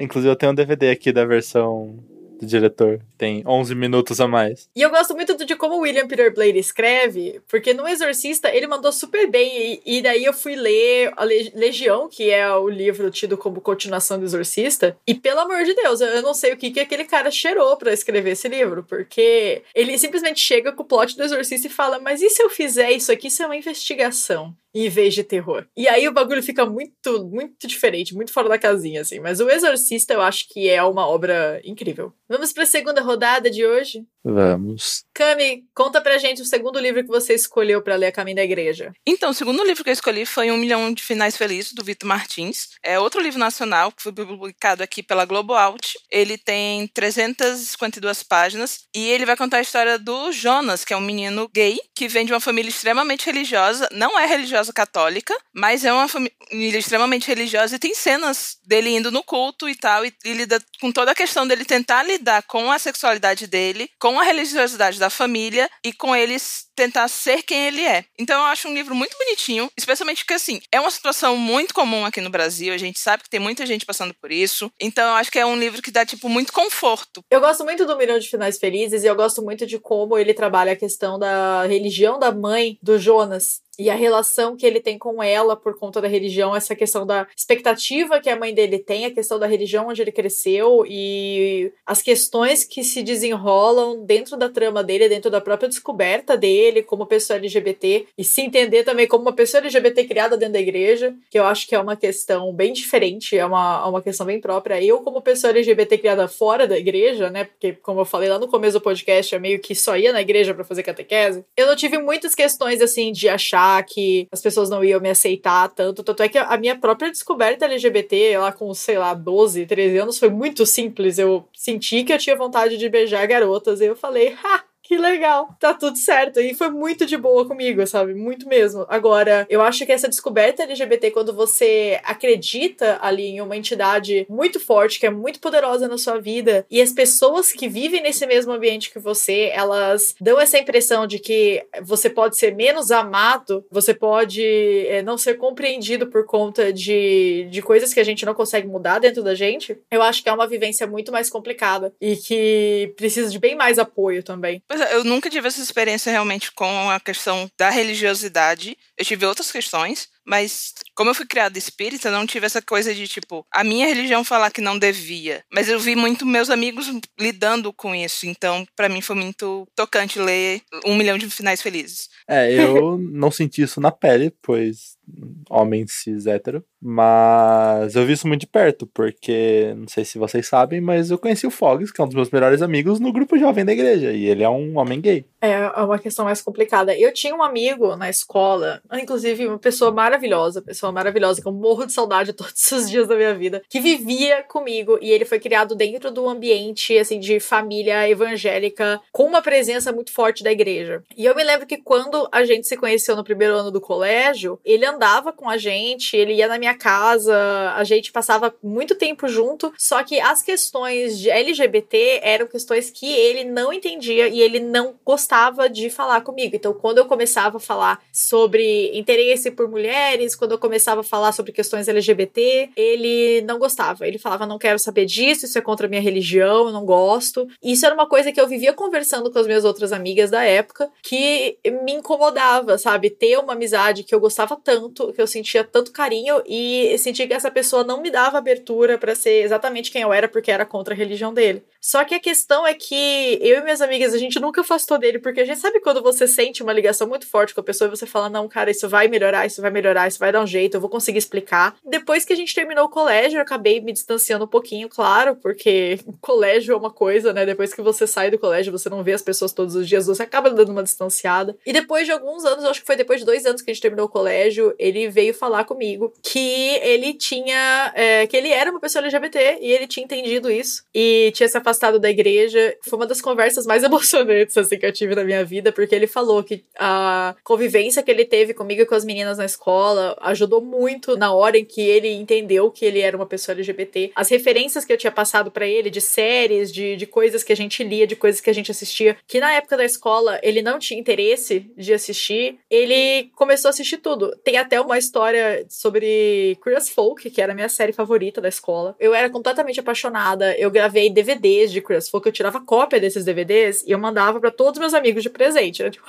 Inclusive, 0.00 0.32
eu 0.32 0.36
tenho 0.36 0.52
um 0.52 0.54
DVD 0.54 0.90
aqui 0.90 1.12
da 1.12 1.24
versão 1.24 1.98
do 2.40 2.46
diretor. 2.46 2.98
Tem 3.18 3.42
11 3.46 3.74
minutos 3.74 4.18
a 4.18 4.26
mais. 4.26 4.66
E 4.74 4.80
eu 4.80 4.88
gosto 4.88 5.14
muito 5.14 5.36
de 5.44 5.54
como 5.54 5.74
o 5.74 5.80
William 5.80 6.08
Peter 6.08 6.34
Blade 6.34 6.58
escreve, 6.58 7.38
porque 7.46 7.74
no 7.74 7.86
Exorcista 7.86 8.48
ele 8.48 8.66
mandou 8.66 8.90
super 8.92 9.30
bem. 9.30 9.80
E, 9.84 9.98
e 9.98 10.00
daí 10.02 10.24
eu 10.24 10.32
fui 10.32 10.56
ler 10.56 11.12
a 11.18 11.24
Le- 11.24 11.52
Legião, 11.54 12.08
que 12.08 12.30
é 12.30 12.50
o 12.54 12.66
livro 12.66 13.10
tido 13.10 13.36
como 13.36 13.60
continuação 13.60 14.18
do 14.18 14.24
Exorcista. 14.24 14.96
E 15.06 15.14
pelo 15.14 15.40
amor 15.40 15.64
de 15.64 15.74
Deus, 15.74 16.00
eu, 16.00 16.08
eu 16.08 16.22
não 16.22 16.32
sei 16.32 16.54
o 16.54 16.56
que, 16.56 16.70
que 16.70 16.80
aquele 16.80 17.04
cara 17.04 17.30
cheirou 17.30 17.76
pra 17.76 17.92
escrever 17.92 18.30
esse 18.30 18.48
livro, 18.48 18.82
porque 18.88 19.60
ele 19.74 19.98
simplesmente 19.98 20.40
chega 20.40 20.72
com 20.72 20.82
o 20.82 20.86
plot 20.86 21.14
do 21.18 21.22
Exorcista 21.22 21.66
e 21.66 21.70
fala: 21.70 21.98
Mas 22.00 22.22
e 22.22 22.30
se 22.30 22.42
eu 22.42 22.48
fizer 22.48 22.90
isso 22.90 23.12
aqui? 23.12 23.26
Isso 23.26 23.42
é 23.42 23.46
uma 23.46 23.56
investigação. 23.56 24.54
Em 24.74 24.88
vez 24.88 25.14
de 25.14 25.24
terror. 25.24 25.66
E 25.76 25.88
aí 25.88 26.06
o 26.06 26.12
bagulho 26.12 26.42
fica 26.42 26.64
muito, 26.64 27.26
muito 27.26 27.66
diferente, 27.66 28.14
muito 28.14 28.32
fora 28.32 28.48
da 28.48 28.58
casinha, 28.58 29.00
assim. 29.00 29.18
Mas 29.18 29.40
o 29.40 29.50
Exorcista 29.50 30.14
eu 30.14 30.20
acho 30.20 30.48
que 30.48 30.68
é 30.68 30.82
uma 30.82 31.06
obra 31.06 31.60
incrível. 31.64 32.12
Vamos 32.28 32.52
pra 32.52 32.64
segunda 32.64 33.00
rodada 33.00 33.50
de 33.50 33.66
hoje? 33.66 34.04
Vamos. 34.22 35.02
Cami, 35.14 35.64
conta 35.74 36.00
pra 36.00 36.18
gente 36.18 36.42
o 36.42 36.44
segundo 36.44 36.78
livro 36.78 37.02
que 37.02 37.08
você 37.08 37.34
escolheu 37.34 37.82
pra 37.82 37.96
ler 37.96 38.06
A 38.06 38.12
Caminho 38.12 38.36
da 38.36 38.44
Igreja. 38.44 38.92
Então, 39.06 39.30
o 39.30 39.34
segundo 39.34 39.64
livro 39.64 39.82
que 39.82 39.90
eu 39.90 39.94
escolhi 39.94 40.26
foi 40.26 40.50
Um 40.50 40.56
Milhão 40.56 40.92
de 40.92 41.02
Finais 41.02 41.36
Felizes, 41.36 41.72
do 41.72 41.82
Vitor 41.82 42.06
Martins. 42.06 42.68
É 42.84 42.98
outro 42.98 43.20
livro 43.20 43.38
nacional 43.38 43.90
que 43.90 44.02
foi 44.02 44.12
publicado 44.12 44.82
aqui 44.82 45.02
pela 45.02 45.24
Globo 45.24 45.54
Out. 45.54 45.98
Ele 46.10 46.36
tem 46.36 46.86
352 46.88 48.22
páginas 48.22 48.84
e 48.94 49.08
ele 49.08 49.26
vai 49.26 49.36
contar 49.36 49.56
a 49.56 49.62
história 49.62 49.98
do 49.98 50.30
Jonas, 50.30 50.84
que 50.84 50.92
é 50.92 50.96
um 50.96 51.00
menino 51.00 51.48
gay 51.52 51.78
que 51.96 52.06
vem 52.06 52.26
de 52.26 52.32
uma 52.32 52.40
família 52.40 52.68
extremamente 52.68 53.26
religiosa. 53.26 53.88
Não 53.90 54.18
é 54.18 54.26
religiosa 54.26 54.59
católica, 54.68 55.34
mas 55.52 55.84
é 55.84 55.92
uma 55.92 56.08
família 56.08 56.78
extremamente 56.78 57.26
religiosa 57.26 57.76
e 57.76 57.78
tem 57.78 57.94
cenas 57.94 58.58
dele 58.66 58.90
indo 58.90 59.10
no 59.10 59.22
culto 59.22 59.68
e 59.68 59.74
tal. 59.74 60.04
E, 60.04 60.12
e 60.24 60.32
lida 60.32 60.60
com 60.80 60.92
toda 60.92 61.12
a 61.12 61.14
questão 61.14 61.46
dele 61.46 61.64
tentar 61.64 62.02
lidar 62.02 62.42
com 62.42 62.70
a 62.70 62.78
sexualidade 62.78 63.46
dele, 63.46 63.90
com 63.98 64.18
a 64.20 64.22
religiosidade 64.22 64.98
da 64.98 65.10
família 65.10 65.70
e 65.84 65.92
com 65.92 66.14
eles 66.14 66.66
tentar 66.80 67.08
ser 67.08 67.42
quem 67.42 67.66
ele 67.66 67.82
é. 67.82 68.06
Então 68.18 68.40
eu 68.40 68.46
acho 68.46 68.66
um 68.66 68.72
livro 68.72 68.94
muito 68.94 69.14
bonitinho, 69.18 69.70
especialmente 69.76 70.24
porque 70.24 70.32
assim, 70.32 70.62
é 70.72 70.80
uma 70.80 70.90
situação 70.90 71.36
muito 71.36 71.74
comum 71.74 72.06
aqui 72.06 72.22
no 72.22 72.30
Brasil, 72.30 72.72
a 72.72 72.78
gente 72.78 72.98
sabe 72.98 73.22
que 73.22 73.28
tem 73.28 73.38
muita 73.38 73.66
gente 73.66 73.84
passando 73.84 74.14
por 74.14 74.32
isso. 74.32 74.72
Então 74.80 75.06
eu 75.06 75.14
acho 75.16 75.30
que 75.30 75.38
é 75.38 75.44
um 75.44 75.58
livro 75.58 75.82
que 75.82 75.90
dá 75.90 76.06
tipo 76.06 76.26
muito 76.26 76.54
conforto. 76.54 77.22
Eu 77.30 77.40
gosto 77.40 77.64
muito 77.64 77.84
do 77.84 77.98
Milhão 77.98 78.18
de 78.18 78.30
Finais 78.30 78.58
Felizes 78.58 79.04
e 79.04 79.06
eu 79.06 79.14
gosto 79.14 79.42
muito 79.42 79.66
de 79.66 79.78
como 79.78 80.16
ele 80.16 80.32
trabalha 80.32 80.72
a 80.72 80.76
questão 80.76 81.18
da 81.18 81.66
religião 81.66 82.18
da 82.18 82.32
mãe 82.32 82.78
do 82.82 82.98
Jonas. 82.98 83.60
E 83.80 83.88
a 83.88 83.94
relação 83.94 84.58
que 84.58 84.66
ele 84.66 84.78
tem 84.78 84.98
com 84.98 85.22
ela 85.22 85.56
por 85.56 85.78
conta 85.78 86.02
da 86.02 86.06
religião, 86.06 86.54
essa 86.54 86.76
questão 86.76 87.06
da 87.06 87.26
expectativa 87.34 88.20
que 88.20 88.28
a 88.28 88.36
mãe 88.36 88.52
dele 88.52 88.78
tem, 88.78 89.06
a 89.06 89.10
questão 89.10 89.38
da 89.38 89.46
religião 89.46 89.88
onde 89.88 90.02
ele 90.02 90.12
cresceu 90.12 90.84
e 90.86 91.72
as 91.86 92.02
questões 92.02 92.62
que 92.62 92.84
se 92.84 93.02
desenrolam 93.02 94.04
dentro 94.04 94.36
da 94.36 94.50
trama 94.50 94.84
dele, 94.84 95.08
dentro 95.08 95.30
da 95.30 95.40
própria 95.40 95.66
descoberta 95.66 96.36
dele 96.36 96.69
como 96.82 97.06
pessoa 97.06 97.36
LGBT 97.38 98.06
e 98.16 98.24
se 98.24 98.42
entender 98.42 98.84
também 98.84 99.06
como 99.06 99.22
uma 99.22 99.32
pessoa 99.32 99.60
LGBT 99.60 100.04
criada 100.04 100.36
dentro 100.36 100.54
da 100.54 100.60
igreja, 100.60 101.14
que 101.30 101.38
eu 101.38 101.44
acho 101.44 101.66
que 101.66 101.74
é 101.74 101.80
uma 101.80 101.96
questão 101.96 102.52
bem 102.52 102.72
diferente, 102.72 103.36
é 103.36 103.44
uma, 103.44 103.86
uma 103.86 104.02
questão 104.02 104.26
bem 104.26 104.40
própria. 104.40 104.82
Eu, 104.82 105.00
como 105.00 105.20
pessoa 105.20 105.50
LGBT 105.50 105.98
criada 105.98 106.28
fora 106.28 106.66
da 106.66 106.78
igreja, 106.78 107.30
né, 107.30 107.44
porque 107.44 107.72
como 107.72 108.00
eu 108.00 108.04
falei 108.04 108.28
lá 108.28 108.38
no 108.38 108.48
começo 108.48 108.78
do 108.78 108.82
podcast, 108.82 109.34
eu 109.34 109.40
meio 109.40 109.60
que 109.60 109.74
só 109.74 109.96
ia 109.96 110.12
na 110.12 110.20
igreja 110.20 110.54
para 110.54 110.64
fazer 110.64 110.82
catequese, 110.82 111.44
eu 111.56 111.66
não 111.66 111.76
tive 111.76 111.98
muitas 111.98 112.34
questões 112.34 112.80
assim 112.80 113.12
de 113.12 113.28
achar 113.28 113.82
que 113.84 114.26
as 114.32 114.40
pessoas 114.40 114.70
não 114.70 114.84
iam 114.84 115.00
me 115.00 115.10
aceitar 115.10 115.68
tanto. 115.68 116.02
Tanto 116.02 116.22
é 116.22 116.28
que 116.28 116.38
a 116.38 116.56
minha 116.56 116.76
própria 116.76 117.10
descoberta 117.10 117.64
LGBT, 117.64 118.38
lá 118.38 118.52
com, 118.52 118.72
sei 118.74 118.98
lá, 118.98 119.14
12, 119.14 119.66
13 119.66 119.98
anos, 119.98 120.18
foi 120.18 120.30
muito 120.30 120.64
simples. 120.66 121.18
Eu 121.18 121.46
senti 121.54 122.04
que 122.04 122.12
eu 122.12 122.18
tinha 122.18 122.36
vontade 122.36 122.76
de 122.76 122.88
beijar 122.88 123.26
garotas 123.26 123.80
e 123.80 123.86
eu 123.86 123.96
falei, 123.96 124.36
ha! 124.42 124.69
Que 124.90 124.98
legal, 124.98 125.56
tá 125.60 125.72
tudo 125.72 125.96
certo. 125.96 126.40
E 126.40 126.52
foi 126.52 126.68
muito 126.68 127.06
de 127.06 127.16
boa 127.16 127.46
comigo, 127.46 127.86
sabe? 127.86 128.12
Muito 128.12 128.48
mesmo. 128.48 128.84
Agora, 128.88 129.46
eu 129.48 129.62
acho 129.62 129.86
que 129.86 129.92
essa 129.92 130.08
descoberta 130.08 130.64
LGBT, 130.64 131.12
quando 131.12 131.32
você 131.32 132.00
acredita 132.02 132.98
ali 133.00 133.26
em 133.26 133.40
uma 133.40 133.56
entidade 133.56 134.26
muito 134.28 134.58
forte, 134.58 134.98
que 134.98 135.06
é 135.06 135.10
muito 135.10 135.38
poderosa 135.38 135.86
na 135.86 135.96
sua 135.96 136.18
vida, 136.18 136.66
e 136.68 136.82
as 136.82 136.90
pessoas 136.90 137.52
que 137.52 137.68
vivem 137.68 138.02
nesse 138.02 138.26
mesmo 138.26 138.52
ambiente 138.52 138.90
que 138.90 138.98
você, 138.98 139.52
elas 139.54 140.16
dão 140.20 140.40
essa 140.40 140.58
impressão 140.58 141.06
de 141.06 141.20
que 141.20 141.64
você 141.82 142.10
pode 142.10 142.36
ser 142.36 142.56
menos 142.56 142.90
amado, 142.90 143.64
você 143.70 143.94
pode 143.94 144.44
é, 144.88 145.02
não 145.02 145.16
ser 145.16 145.34
compreendido 145.34 146.08
por 146.08 146.26
conta 146.26 146.72
de, 146.72 147.46
de 147.48 147.62
coisas 147.62 147.94
que 147.94 148.00
a 148.00 148.04
gente 148.04 148.26
não 148.26 148.34
consegue 148.34 148.66
mudar 148.66 148.98
dentro 148.98 149.22
da 149.22 149.36
gente, 149.36 149.78
eu 149.88 150.02
acho 150.02 150.20
que 150.20 150.28
é 150.28 150.32
uma 150.32 150.48
vivência 150.48 150.84
muito 150.84 151.12
mais 151.12 151.30
complicada 151.30 151.94
e 152.00 152.16
que 152.16 152.92
precisa 152.96 153.30
de 153.30 153.38
bem 153.38 153.54
mais 153.54 153.78
apoio 153.78 154.24
também. 154.24 154.60
Pois 154.66 154.79
eu 154.84 155.04
nunca 155.04 155.30
tive 155.30 155.48
essa 155.48 155.60
experiência 155.60 156.10
realmente 156.10 156.52
com 156.52 156.90
a 156.90 157.00
questão 157.00 157.50
da 157.58 157.70
religiosidade. 157.70 158.76
Eu 158.96 159.04
tive 159.04 159.26
outras 159.26 159.50
questões, 159.50 160.08
mas 160.24 160.74
como 161.00 161.08
eu 161.08 161.14
fui 161.14 161.24
criada 161.24 161.56
espírita, 161.56 162.08
eu 162.08 162.12
não 162.12 162.26
tive 162.26 162.44
essa 162.44 162.60
coisa 162.60 162.94
de 162.94 163.08
tipo, 163.08 163.46
a 163.50 163.64
minha 163.64 163.86
religião 163.86 164.22
falar 164.22 164.50
que 164.50 164.60
não 164.60 164.78
devia. 164.78 165.42
Mas 165.50 165.66
eu 165.66 165.80
vi 165.80 165.96
muito 165.96 166.26
meus 166.26 166.50
amigos 166.50 166.92
lidando 167.18 167.72
com 167.72 167.94
isso, 167.94 168.26
então 168.26 168.66
para 168.76 168.86
mim 168.86 169.00
foi 169.00 169.16
muito 169.16 169.66
tocante 169.74 170.18
ler 170.18 170.60
Um 170.84 170.94
Milhão 170.94 171.16
de 171.16 171.30
Finais 171.30 171.62
Felizes. 171.62 172.10
É, 172.28 172.52
eu 172.52 172.98
não 173.10 173.30
senti 173.30 173.62
isso 173.62 173.80
na 173.80 173.90
pele, 173.90 174.30
pois 174.42 175.00
homem 175.48 175.86
cis 175.88 176.26
hétero, 176.26 176.62
mas 176.80 177.96
eu 177.96 178.06
vi 178.06 178.12
isso 178.12 178.28
muito 178.28 178.42
de 178.42 178.46
perto, 178.46 178.86
porque 178.86 179.74
não 179.76 179.88
sei 179.88 180.04
se 180.04 180.18
vocês 180.18 180.46
sabem, 180.46 180.80
mas 180.80 181.10
eu 181.10 181.18
conheci 181.18 181.46
o 181.46 181.50
Fogs, 181.50 181.90
que 181.90 182.00
é 182.00 182.04
um 182.04 182.06
dos 182.06 182.14
meus 182.14 182.30
melhores 182.30 182.62
amigos, 182.62 183.00
no 183.00 183.12
grupo 183.12 183.38
jovem 183.38 183.64
da 183.64 183.72
igreja, 183.72 184.12
e 184.12 184.26
ele 184.26 184.44
é 184.44 184.48
um 184.48 184.78
homem 184.78 185.00
gay. 185.00 185.24
É 185.40 185.50
é 185.50 185.82
uma 185.82 185.98
questão 185.98 186.24
mais 186.24 186.40
complicada. 186.40 186.96
Eu 186.96 187.12
tinha 187.12 187.34
um 187.34 187.42
amigo 187.42 187.96
na 187.96 188.08
escola, 188.08 188.80
inclusive 188.92 189.46
uma 189.46 189.58
pessoa 189.58 189.90
maravilhosa, 189.90 190.62
pessoa 190.62 190.89
maravilhosa, 190.92 191.40
que 191.40 191.48
eu 191.48 191.52
morro 191.52 191.86
de 191.86 191.92
saudade 191.92 192.32
todos 192.32 192.70
os 192.72 192.88
dias 192.88 193.06
da 193.06 193.16
minha 193.16 193.34
vida, 193.34 193.62
que 193.68 193.80
vivia 193.80 194.42
comigo 194.42 194.98
e 195.00 195.10
ele 195.10 195.24
foi 195.24 195.38
criado 195.38 195.74
dentro 195.74 196.10
do 196.10 196.28
ambiente, 196.28 196.96
assim, 196.98 197.18
de 197.18 197.40
família 197.40 198.08
evangélica, 198.08 199.00
com 199.12 199.24
uma 199.24 199.42
presença 199.42 199.92
muito 199.92 200.12
forte 200.12 200.42
da 200.42 200.52
igreja. 200.52 201.02
E 201.16 201.24
eu 201.24 201.34
me 201.34 201.44
lembro 201.44 201.66
que 201.66 201.76
quando 201.76 202.28
a 202.32 202.44
gente 202.44 202.66
se 202.66 202.76
conheceu 202.76 203.16
no 203.16 203.24
primeiro 203.24 203.54
ano 203.54 203.70
do 203.70 203.80
colégio, 203.80 204.58
ele 204.64 204.84
andava 204.84 205.32
com 205.32 205.48
a 205.48 205.56
gente, 205.56 206.16
ele 206.16 206.34
ia 206.34 206.48
na 206.48 206.58
minha 206.58 206.74
casa, 206.74 207.72
a 207.76 207.84
gente 207.84 208.12
passava 208.12 208.54
muito 208.62 208.94
tempo 208.94 209.28
junto, 209.28 209.72
só 209.78 210.02
que 210.02 210.20
as 210.20 210.42
questões 210.42 211.18
de 211.18 211.30
LGBT 211.30 212.20
eram 212.22 212.46
questões 212.46 212.90
que 212.90 213.10
ele 213.12 213.44
não 213.44 213.72
entendia 213.72 214.28
e 214.28 214.40
ele 214.40 214.60
não 214.60 214.94
gostava 215.04 215.30
gostava 215.30 215.68
de 215.68 215.90
falar 215.90 216.22
comigo. 216.22 216.56
Então, 216.56 216.72
quando 216.72 216.98
eu 216.98 217.04
começava 217.04 217.58
a 217.58 217.60
falar 217.60 218.02
sobre 218.12 218.90
interesse 218.98 219.50
por 219.50 219.68
mulheres, 219.68 220.34
quando 220.34 220.52
eu 220.52 220.58
começava 220.58 220.79
a 220.88 221.04
falar 221.04 221.32
sobre 221.32 221.52
questões 221.52 221.88
LGBT, 221.88 222.70
ele 222.76 223.42
não 223.42 223.58
gostava. 223.58 224.06
Ele 224.06 224.18
falava: 224.18 224.46
não 224.46 224.58
quero 224.58 224.78
saber 224.78 225.06
disso, 225.06 225.44
isso 225.44 225.58
é 225.58 225.60
contra 225.60 225.86
a 225.86 225.90
minha 225.90 226.02
religião, 226.02 226.66
eu 226.66 226.72
não 226.72 226.84
gosto. 226.84 227.46
Isso 227.62 227.84
era 227.84 227.94
uma 227.94 228.08
coisa 228.08 228.32
que 228.32 228.40
eu 228.40 228.48
vivia 228.48 228.72
conversando 228.72 229.30
com 229.30 229.38
as 229.38 229.46
minhas 229.46 229.64
outras 229.64 229.92
amigas 229.92 230.30
da 230.30 230.44
época, 230.44 230.90
que 231.02 231.58
me 231.84 231.92
incomodava, 231.92 232.78
sabe? 232.78 233.10
Ter 233.10 233.38
uma 233.38 233.52
amizade 233.52 234.04
que 234.04 234.14
eu 234.14 234.20
gostava 234.20 234.56
tanto, 234.56 235.12
que 235.12 235.20
eu 235.20 235.26
sentia 235.26 235.64
tanto 235.64 235.92
carinho 235.92 236.42
e 236.46 236.96
sentia 236.98 237.26
que 237.26 237.34
essa 237.34 237.50
pessoa 237.50 237.84
não 237.84 238.00
me 238.00 238.10
dava 238.10 238.38
abertura 238.38 238.98
para 238.98 239.14
ser 239.14 239.42
exatamente 239.42 239.90
quem 239.90 240.02
eu 240.02 240.12
era, 240.12 240.28
porque 240.28 240.50
era 240.50 240.64
contra 240.64 240.94
a 240.94 240.96
religião 240.96 241.32
dele. 241.32 241.62
Só 241.80 242.04
que 242.04 242.14
a 242.14 242.20
questão 242.20 242.66
é 242.66 242.74
que 242.74 243.38
eu 243.40 243.58
e 243.58 243.62
minhas 243.62 243.80
amigas, 243.80 244.12
a 244.12 244.18
gente 244.18 244.38
nunca 244.38 244.60
afastou 244.60 244.98
dele, 244.98 245.18
porque 245.18 245.40
a 245.40 245.44
gente 245.44 245.58
sabe 245.58 245.80
quando 245.80 246.02
você 246.02 246.26
sente 246.26 246.62
uma 246.62 246.72
ligação 246.72 247.08
muito 247.08 247.26
forte 247.26 247.54
com 247.54 247.60
a 247.60 247.64
pessoa 247.64 247.88
e 247.88 247.96
você 247.96 248.06
fala: 248.06 248.28
não, 248.28 248.48
cara, 248.48 248.70
isso 248.70 248.88
vai 248.88 249.08
melhorar, 249.08 249.46
isso 249.46 249.62
vai 249.62 249.70
melhorar, 249.70 250.06
isso 250.06 250.18
vai 250.18 250.30
dar 250.30 250.42
um 250.42 250.46
jeito, 250.46 250.69
eu 250.76 250.80
vou 250.80 250.90
conseguir 250.90 251.18
explicar. 251.18 251.76
Depois 251.84 252.24
que 252.24 252.32
a 252.32 252.36
gente 252.36 252.54
terminou 252.54 252.84
o 252.86 252.88
colégio, 252.88 253.38
eu 253.38 253.42
acabei 253.42 253.80
me 253.80 253.92
distanciando 253.92 254.44
um 254.44 254.48
pouquinho, 254.48 254.88
claro, 254.88 255.36
porque 255.36 255.98
colégio 256.20 256.74
é 256.74 256.76
uma 256.76 256.90
coisa, 256.90 257.32
né? 257.32 257.46
Depois 257.46 257.72
que 257.72 257.82
você 257.82 258.06
sai 258.06 258.30
do 258.30 258.38
colégio, 258.38 258.72
você 258.72 258.88
não 258.88 259.02
vê 259.02 259.12
as 259.12 259.22
pessoas 259.22 259.52
todos 259.52 259.74
os 259.74 259.88
dias, 259.88 260.06
você 260.06 260.22
acaba 260.22 260.50
dando 260.50 260.72
uma 260.72 260.82
distanciada. 260.82 261.56
E 261.64 261.72
depois 261.72 262.06
de 262.06 262.12
alguns 262.12 262.44
anos, 262.44 262.64
acho 262.64 262.80
que 262.80 262.86
foi 262.86 262.96
depois 262.96 263.20
de 263.20 263.26
dois 263.26 263.46
anos 263.46 263.62
que 263.62 263.70
a 263.70 263.74
gente 263.74 263.82
terminou 263.82 264.06
o 264.06 264.08
colégio, 264.08 264.74
ele 264.78 265.08
veio 265.08 265.34
falar 265.34 265.64
comigo 265.64 266.12
que 266.22 266.78
ele 266.82 267.14
tinha. 267.14 267.92
É, 267.94 268.26
que 268.26 268.36
ele 268.36 268.48
era 268.48 268.70
uma 268.70 268.80
pessoa 268.80 269.04
LGBT 269.04 269.58
e 269.60 269.72
ele 269.72 269.86
tinha 269.86 270.04
entendido 270.04 270.50
isso 270.50 270.84
e 270.94 271.30
tinha 271.34 271.48
se 271.48 271.56
afastado 271.56 271.98
da 271.98 272.10
igreja. 272.10 272.76
Foi 272.82 272.98
uma 272.98 273.06
das 273.06 273.20
conversas 273.20 273.66
mais 273.66 273.82
emocionantes 273.84 274.56
assim, 274.56 274.78
que 274.78 274.86
eu 274.86 274.92
tive 274.92 275.14
na 275.14 275.24
minha 275.24 275.44
vida, 275.44 275.72
porque 275.72 275.94
ele 275.94 276.06
falou 276.06 276.42
que 276.42 276.64
a 276.78 277.34
convivência 277.44 278.02
que 278.02 278.10
ele 278.10 278.24
teve 278.24 278.54
comigo 278.54 278.82
e 278.82 278.86
com 278.86 278.94
as 278.94 279.04
meninas 279.04 279.38
na 279.38 279.44
escola 279.44 280.16
ajudou 280.20 280.49
muito 280.58 281.18
na 281.18 281.34
hora 281.34 281.58
em 281.58 281.66
que 281.66 281.82
ele 281.82 282.08
entendeu 282.08 282.70
que 282.70 282.86
ele 282.86 283.00
era 283.00 283.14
uma 283.14 283.26
pessoa 283.26 283.54
LGBT. 283.54 284.12
As 284.16 284.30
referências 284.30 284.86
que 284.86 284.92
eu 284.92 284.96
tinha 284.96 285.12
passado 285.12 285.50
para 285.50 285.66
ele 285.66 285.90
de 285.90 286.00
séries, 286.00 286.72
de, 286.72 286.96
de 286.96 287.06
coisas 287.06 287.44
que 287.44 287.52
a 287.52 287.56
gente 287.56 287.84
lia, 287.84 288.06
de 288.06 288.16
coisas 288.16 288.40
que 288.40 288.48
a 288.48 288.54
gente 288.54 288.70
assistia, 288.70 289.18
que 289.26 289.38
na 289.38 289.52
época 289.52 289.76
da 289.76 289.84
escola 289.84 290.40
ele 290.42 290.62
não 290.62 290.78
tinha 290.78 290.98
interesse 290.98 291.70
de 291.76 291.92
assistir, 291.92 292.58
ele 292.70 293.30
começou 293.36 293.68
a 293.68 293.70
assistir 293.70 293.98
tudo. 293.98 294.34
Tem 294.42 294.56
até 294.56 294.80
uma 294.80 294.96
história 294.96 295.66
sobre 295.68 296.56
Queer 296.62 296.80
Folk, 296.80 297.28
que 297.28 297.42
era 297.42 297.52
a 297.52 297.54
minha 297.54 297.68
série 297.68 297.92
favorita 297.92 298.40
da 298.40 298.48
escola. 298.48 298.96
Eu 298.98 299.14
era 299.14 299.28
completamente 299.28 299.80
apaixonada. 299.80 300.56
Eu 300.56 300.70
gravei 300.70 301.10
DVDs 301.10 301.70
de 301.70 301.82
Queer 301.82 302.00
Folk, 302.08 302.26
eu 302.26 302.32
tirava 302.32 302.60
cópia 302.64 303.00
desses 303.00 303.24
DVDs 303.24 303.84
e 303.86 303.90
eu 303.90 303.98
mandava 303.98 304.40
para 304.40 304.50
todos 304.50 304.80
meus 304.80 304.94
amigos 304.94 305.22
de 305.22 305.28
presente. 305.30 305.82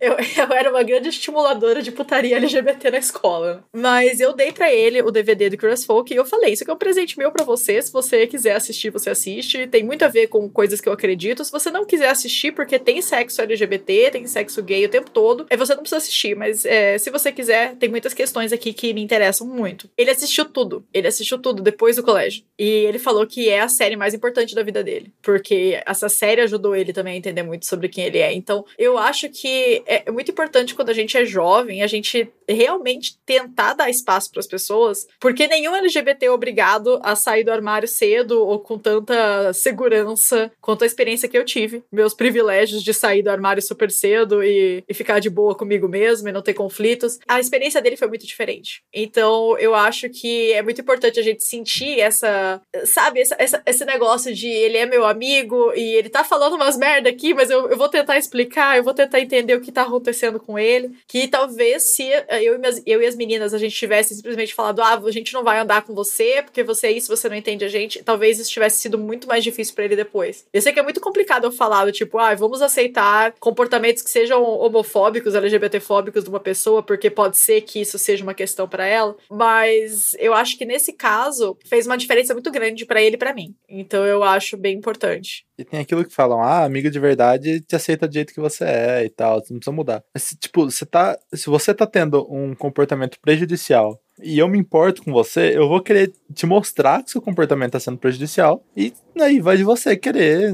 Eu, 0.00 0.14
eu 0.14 0.52
era 0.52 0.70
uma 0.70 0.82
grande 0.82 1.08
estimuladora 1.08 1.82
de 1.82 1.92
putaria 1.92 2.36
LGBT 2.36 2.90
na 2.90 2.98
escola. 2.98 3.64
Mas 3.74 4.20
eu 4.20 4.34
dei 4.34 4.52
para 4.52 4.72
ele 4.72 5.00
o 5.00 5.10
DVD 5.10 5.48
do 5.48 5.56
Queer 5.56 5.78
Folk 5.78 6.12
e 6.12 6.16
eu 6.16 6.26
falei: 6.26 6.52
Isso 6.52 6.62
aqui 6.62 6.70
é 6.70 6.74
um 6.74 6.78
presente 6.78 7.18
meu 7.18 7.32
para 7.32 7.44
você. 7.44 7.80
Se 7.80 7.90
você 7.90 8.26
quiser 8.26 8.54
assistir, 8.54 8.90
você 8.90 9.08
assiste. 9.08 9.66
Tem 9.66 9.82
muito 9.82 10.04
a 10.04 10.08
ver 10.08 10.26
com 10.26 10.48
coisas 10.48 10.80
que 10.80 10.88
eu 10.88 10.92
acredito. 10.92 11.42
Se 11.42 11.50
você 11.50 11.70
não 11.70 11.86
quiser 11.86 12.10
assistir, 12.10 12.52
porque 12.52 12.78
tem 12.78 13.00
sexo 13.00 13.40
LGBT, 13.40 14.10
tem 14.10 14.26
sexo 14.26 14.62
gay 14.62 14.84
o 14.84 14.90
tempo 14.90 15.10
todo, 15.10 15.46
aí 15.48 15.56
você 15.56 15.74
não 15.74 15.80
precisa 15.80 15.98
assistir. 15.98 16.36
Mas 16.36 16.66
é, 16.66 16.98
se 16.98 17.10
você 17.10 17.32
quiser, 17.32 17.74
tem 17.76 17.88
muitas 17.88 18.12
questões 18.12 18.52
aqui 18.52 18.74
que 18.74 18.92
me 18.92 19.02
interessam 19.02 19.46
muito. 19.46 19.88
Ele 19.96 20.10
assistiu 20.10 20.44
tudo. 20.44 20.84
Ele 20.92 21.08
assistiu 21.08 21.38
tudo 21.38 21.62
depois 21.62 21.96
do 21.96 22.02
colégio. 22.02 22.44
E 22.58 22.64
ele 22.64 22.98
falou 22.98 23.26
que 23.26 23.48
é 23.48 23.60
a 23.60 23.68
série 23.68 23.96
mais 23.96 24.12
importante 24.12 24.54
da 24.54 24.62
vida 24.62 24.84
dele. 24.84 25.10
Porque 25.22 25.80
essa 25.86 26.10
série 26.10 26.42
ajudou 26.42 26.76
ele 26.76 26.92
também 26.92 27.14
a 27.14 27.16
entender 27.16 27.42
muito 27.42 27.64
sobre 27.64 27.88
quem 27.88 28.04
ele 28.04 28.18
é. 28.18 28.34
Então, 28.34 28.66
eu 28.78 28.98
acho 28.98 29.30
que 29.30 29.82
é 29.86 30.10
muito 30.10 30.30
importante 30.30 30.74
quando 30.74 30.90
a 30.90 30.94
gente 30.94 31.16
é 31.16 31.24
jovem, 31.24 31.82
a 31.82 31.86
gente 31.86 32.30
realmente 32.48 33.18
tentar 33.24 33.74
dar 33.74 33.90
espaço 33.90 34.30
para 34.30 34.40
as 34.40 34.46
pessoas, 34.46 35.06
porque 35.20 35.46
nenhum 35.46 35.74
LGBT 35.74 36.26
é 36.26 36.30
obrigado 36.30 37.00
a 37.02 37.14
sair 37.14 37.44
do 37.44 37.52
armário 37.52 37.88
cedo 37.88 38.44
ou 38.46 38.58
com 38.58 38.78
tanta 38.78 39.52
segurança 39.52 40.50
quanto 40.60 40.82
a 40.82 40.86
experiência 40.86 41.28
que 41.28 41.36
eu 41.36 41.44
tive. 41.44 41.82
Meus 41.90 42.14
privilégios 42.14 42.82
de 42.82 42.94
sair 42.94 43.22
do 43.22 43.30
armário 43.30 43.62
super 43.62 43.90
cedo 43.90 44.42
e, 44.42 44.84
e 44.88 44.94
ficar 44.94 45.18
de 45.18 45.30
boa 45.30 45.54
comigo 45.54 45.88
mesmo 45.88 46.28
e 46.28 46.32
não 46.32 46.42
ter 46.42 46.54
conflitos. 46.54 47.18
A 47.26 47.40
experiência 47.40 47.80
dele 47.80 47.96
foi 47.96 48.08
muito 48.08 48.26
diferente. 48.26 48.82
Então, 48.92 49.56
eu 49.58 49.74
acho 49.74 50.08
que 50.08 50.52
é 50.52 50.62
muito 50.62 50.80
importante 50.80 51.18
a 51.18 51.22
gente 51.22 51.42
sentir 51.42 52.00
essa, 52.00 52.60
sabe, 52.84 53.20
essa, 53.20 53.36
essa, 53.38 53.62
esse 53.66 53.84
negócio 53.84 54.34
de 54.34 54.48
ele 54.48 54.78
é 54.78 54.86
meu 54.86 55.04
amigo 55.04 55.72
e 55.74 55.94
ele 55.94 56.08
tá 56.08 56.24
falando 56.24 56.54
umas 56.54 56.76
merda 56.76 57.08
aqui, 57.08 57.34
mas 57.34 57.50
eu, 57.50 57.68
eu 57.68 57.76
vou 57.76 57.88
tentar 57.88 58.18
explicar, 58.18 58.76
eu 58.76 58.84
vou 58.84 58.94
tentar 58.94 59.20
entender 59.20 59.54
o 59.54 59.60
que 59.60 59.72
tá 59.72 59.82
acontecendo 59.82 60.40
com 60.40 60.58
ele. 60.58 60.90
Que 61.06 61.28
talvez 61.28 61.82
se 61.82 62.04
eu 62.42 62.54
e, 62.54 62.58
minhas, 62.58 62.82
eu 62.86 63.02
e 63.02 63.06
as 63.06 63.14
meninas 63.14 63.54
a 63.54 63.58
gente 63.58 63.74
tivesse 63.74 64.14
simplesmente 64.14 64.54
falado, 64.54 64.80
ah, 64.82 64.94
a 64.94 65.10
gente 65.10 65.32
não 65.32 65.42
vai 65.42 65.58
andar 65.58 65.82
com 65.82 65.94
você, 65.94 66.42
porque 66.42 66.62
você 66.62 66.88
é 66.88 66.92
isso, 66.92 67.14
você 67.14 67.28
não 67.28 67.36
entende 67.36 67.64
a 67.64 67.68
gente, 67.68 68.02
talvez 68.02 68.38
isso 68.38 68.50
tivesse 68.50 68.78
sido 68.78 68.98
muito 68.98 69.26
mais 69.26 69.44
difícil 69.44 69.74
para 69.74 69.84
ele 69.84 69.96
depois. 69.96 70.46
Eu 70.52 70.62
sei 70.62 70.72
que 70.72 70.80
é 70.80 70.82
muito 70.82 71.00
complicado 71.00 71.44
eu 71.44 71.52
falar 71.52 71.90
tipo, 71.92 72.18
ah, 72.18 72.34
vamos 72.34 72.62
aceitar 72.62 73.34
comportamentos 73.40 74.02
que 74.02 74.10
sejam 74.10 74.42
homofóbicos, 74.42 75.34
LGBTfóbicos 75.34 76.24
de 76.24 76.30
uma 76.30 76.40
pessoa, 76.40 76.82
porque 76.82 77.10
pode 77.10 77.36
ser 77.36 77.62
que 77.62 77.80
isso 77.80 77.98
seja 77.98 78.22
uma 78.22 78.34
questão 78.34 78.68
para 78.68 78.86
ela, 78.86 79.16
mas 79.30 80.14
eu 80.18 80.34
acho 80.34 80.56
que 80.56 80.64
nesse 80.64 80.92
caso 80.92 81.56
fez 81.64 81.86
uma 81.86 81.96
diferença 81.96 82.32
muito 82.34 82.50
grande 82.50 82.84
para 82.84 83.02
ele 83.02 83.16
e 83.16 83.18
para 83.18 83.34
mim. 83.34 83.54
Então 83.68 84.06
eu 84.06 84.22
acho 84.22 84.56
bem 84.56 84.76
importante. 84.76 85.44
E 85.58 85.64
tem 85.64 85.80
aquilo 85.80 86.04
que 86.04 86.14
falam, 86.14 86.40
ah, 86.40 86.64
amigo 86.64 86.90
de 86.90 86.98
verdade 86.98 87.60
te 87.60 87.76
aceita 87.76 88.08
do 88.08 88.14
jeito 88.14 88.32
que 88.32 88.40
você 88.40 88.64
é 88.64 89.04
e 89.04 89.08
tal, 89.08 89.40
você 89.40 89.52
não 89.52 89.60
precisa 89.60 89.74
mudar. 89.74 90.02
Mas, 90.14 90.36
tipo, 90.38 90.64
você 90.64 90.84
tá. 90.84 91.18
Se 91.32 91.46
você 91.46 91.72
tá 91.72 91.86
tendo 91.86 92.21
um 92.30 92.54
comportamento 92.54 93.18
prejudicial 93.20 94.00
e 94.20 94.38
eu 94.38 94.48
me 94.48 94.58
importo 94.58 95.02
com 95.02 95.12
você, 95.12 95.56
eu 95.56 95.68
vou 95.68 95.80
querer 95.80 96.12
te 96.32 96.46
mostrar 96.46 97.02
que 97.02 97.10
seu 97.10 97.20
comportamento 97.20 97.72
tá 97.72 97.80
sendo 97.80 97.98
prejudicial. 97.98 98.64
E 98.76 98.92
aí 99.20 99.40
vai 99.40 99.56
de 99.56 99.64
você 99.64 99.96
querer 99.96 100.52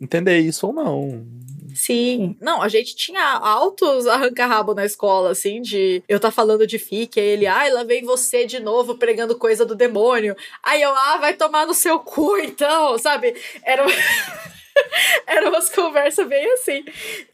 entender 0.00 0.38
isso 0.38 0.66
ou 0.66 0.72
não. 0.72 1.26
Sim. 1.74 2.36
Não, 2.40 2.60
a 2.60 2.68
gente 2.68 2.96
tinha 2.96 3.22
altos 3.38 4.06
arranca-rabo 4.06 4.74
na 4.74 4.84
escola, 4.84 5.30
assim, 5.30 5.60
de 5.60 6.02
eu 6.08 6.18
tá 6.18 6.30
falando 6.30 6.66
de 6.66 6.78
fique, 6.78 7.20
aí 7.20 7.26
ele, 7.26 7.46
ai, 7.46 7.70
lá 7.70 7.84
vem 7.84 8.04
você 8.04 8.44
de 8.46 8.58
novo 8.58 8.96
pregando 8.96 9.38
coisa 9.38 9.64
do 9.64 9.76
demônio. 9.76 10.36
Aí 10.62 10.82
eu, 10.82 10.90
ah, 10.90 11.18
vai 11.18 11.34
tomar 11.34 11.66
no 11.66 11.74
seu 11.74 12.00
cu, 12.00 12.36
então, 12.38 12.98
sabe? 12.98 13.34
Era. 13.62 13.84
Eram 15.26 15.48
umas 15.48 15.68
conversas 15.68 16.26
bem 16.26 16.50
assim. 16.52 16.84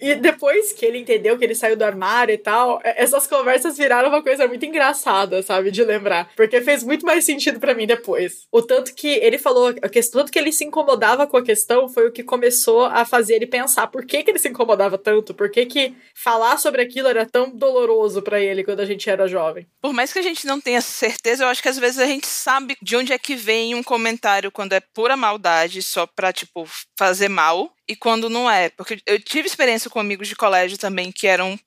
E 0.01 0.15
depois 0.15 0.73
que 0.73 0.85
ele 0.85 0.99
entendeu 0.99 1.39
que 1.39 1.45
ele 1.45 1.55
saiu 1.55 1.77
do 1.77 1.85
armário 1.85 2.35
e 2.35 2.39
tal, 2.39 2.81
essas 2.83 3.27
conversas 3.27 3.77
viraram 3.77 4.09
uma 4.09 4.23
coisa 4.23 4.47
muito 4.47 4.65
engraçada, 4.65 5.43
sabe? 5.43 5.71
De 5.71 5.85
lembrar. 5.85 6.31
Porque 6.37 6.61
fez 6.61 6.83
muito 6.83 7.07
mais 7.07 7.25
sentido 7.25 7.61
para 7.61 7.75
mim 7.75 7.87
depois. 7.87 8.47
O 8.51 8.63
tanto 8.63 8.95
que 8.95 9.09
ele 9.09 9.39
falou, 9.39 9.73
questão, 9.91 10.21
tanto 10.21 10.33
que 10.33 10.39
ele 10.39 10.53
se 10.53 10.65
incomodava 10.65 11.27
com 11.27 11.37
a 11.37 11.43
questão 11.43 11.89
foi 11.89 12.09
o 12.09 12.13
que 12.13 12.23
começou 12.23 12.85
a 12.85 13.05
fazer 13.05 13.35
ele 13.35 13.47
pensar 13.47 13.87
por 13.89 14.05
que, 14.05 14.23
que 14.23 14.31
ele 14.31 14.39
se 14.39 14.49
incomodava 14.49 14.99
tanto, 14.99 15.35
por 15.35 15.51
que, 15.51 15.67
que 15.67 15.95
falar 16.15 16.59
sobre 16.59 16.83
aquilo 16.83 17.09
era 17.09 17.27
tão 17.27 17.51
doloroso 17.51 18.23
para 18.23 18.41
ele 18.41 18.65
quando 18.65 18.81
a 18.81 18.85
gente 18.85 19.09
era 19.09 19.29
jovem. 19.29 19.67
Por 19.81 19.93
mais 19.93 20.13
que 20.13 20.19
a 20.19 20.23
gente 20.23 20.47
não 20.47 20.61
tenha 20.61 20.81
certeza, 20.81 21.45
eu 21.45 21.49
acho 21.49 21.63
que 21.63 21.69
às 21.69 21.79
vezes 21.79 21.99
a 21.99 22.07
gente 22.07 22.27
sabe 22.27 22.77
de 22.81 22.97
onde 22.97 23.13
é 23.13 23.19
que 23.19 23.35
vem 23.35 23.75
um 23.75 23.83
comentário 23.83 24.51
quando 24.51 24.73
é 24.73 24.81
pura 24.81 25.17
maldade, 25.17 25.83
só 25.83 26.07
pra, 26.07 26.33
tipo, 26.33 26.67
fazer 26.99 27.29
mal 27.35 27.75
e 27.89 27.95
quando 27.95 28.31
não 28.31 28.51
é. 28.51 28.71
Porque 28.71 29.03
eu 29.07 29.21
tive 29.21 29.47
experiência 29.47 29.91
com 29.91 30.01
amigos 30.01 30.29
de 30.29 30.37
colégio 30.37 30.79
também 30.79 31.13
que 31.13 31.27
eram 31.27 31.59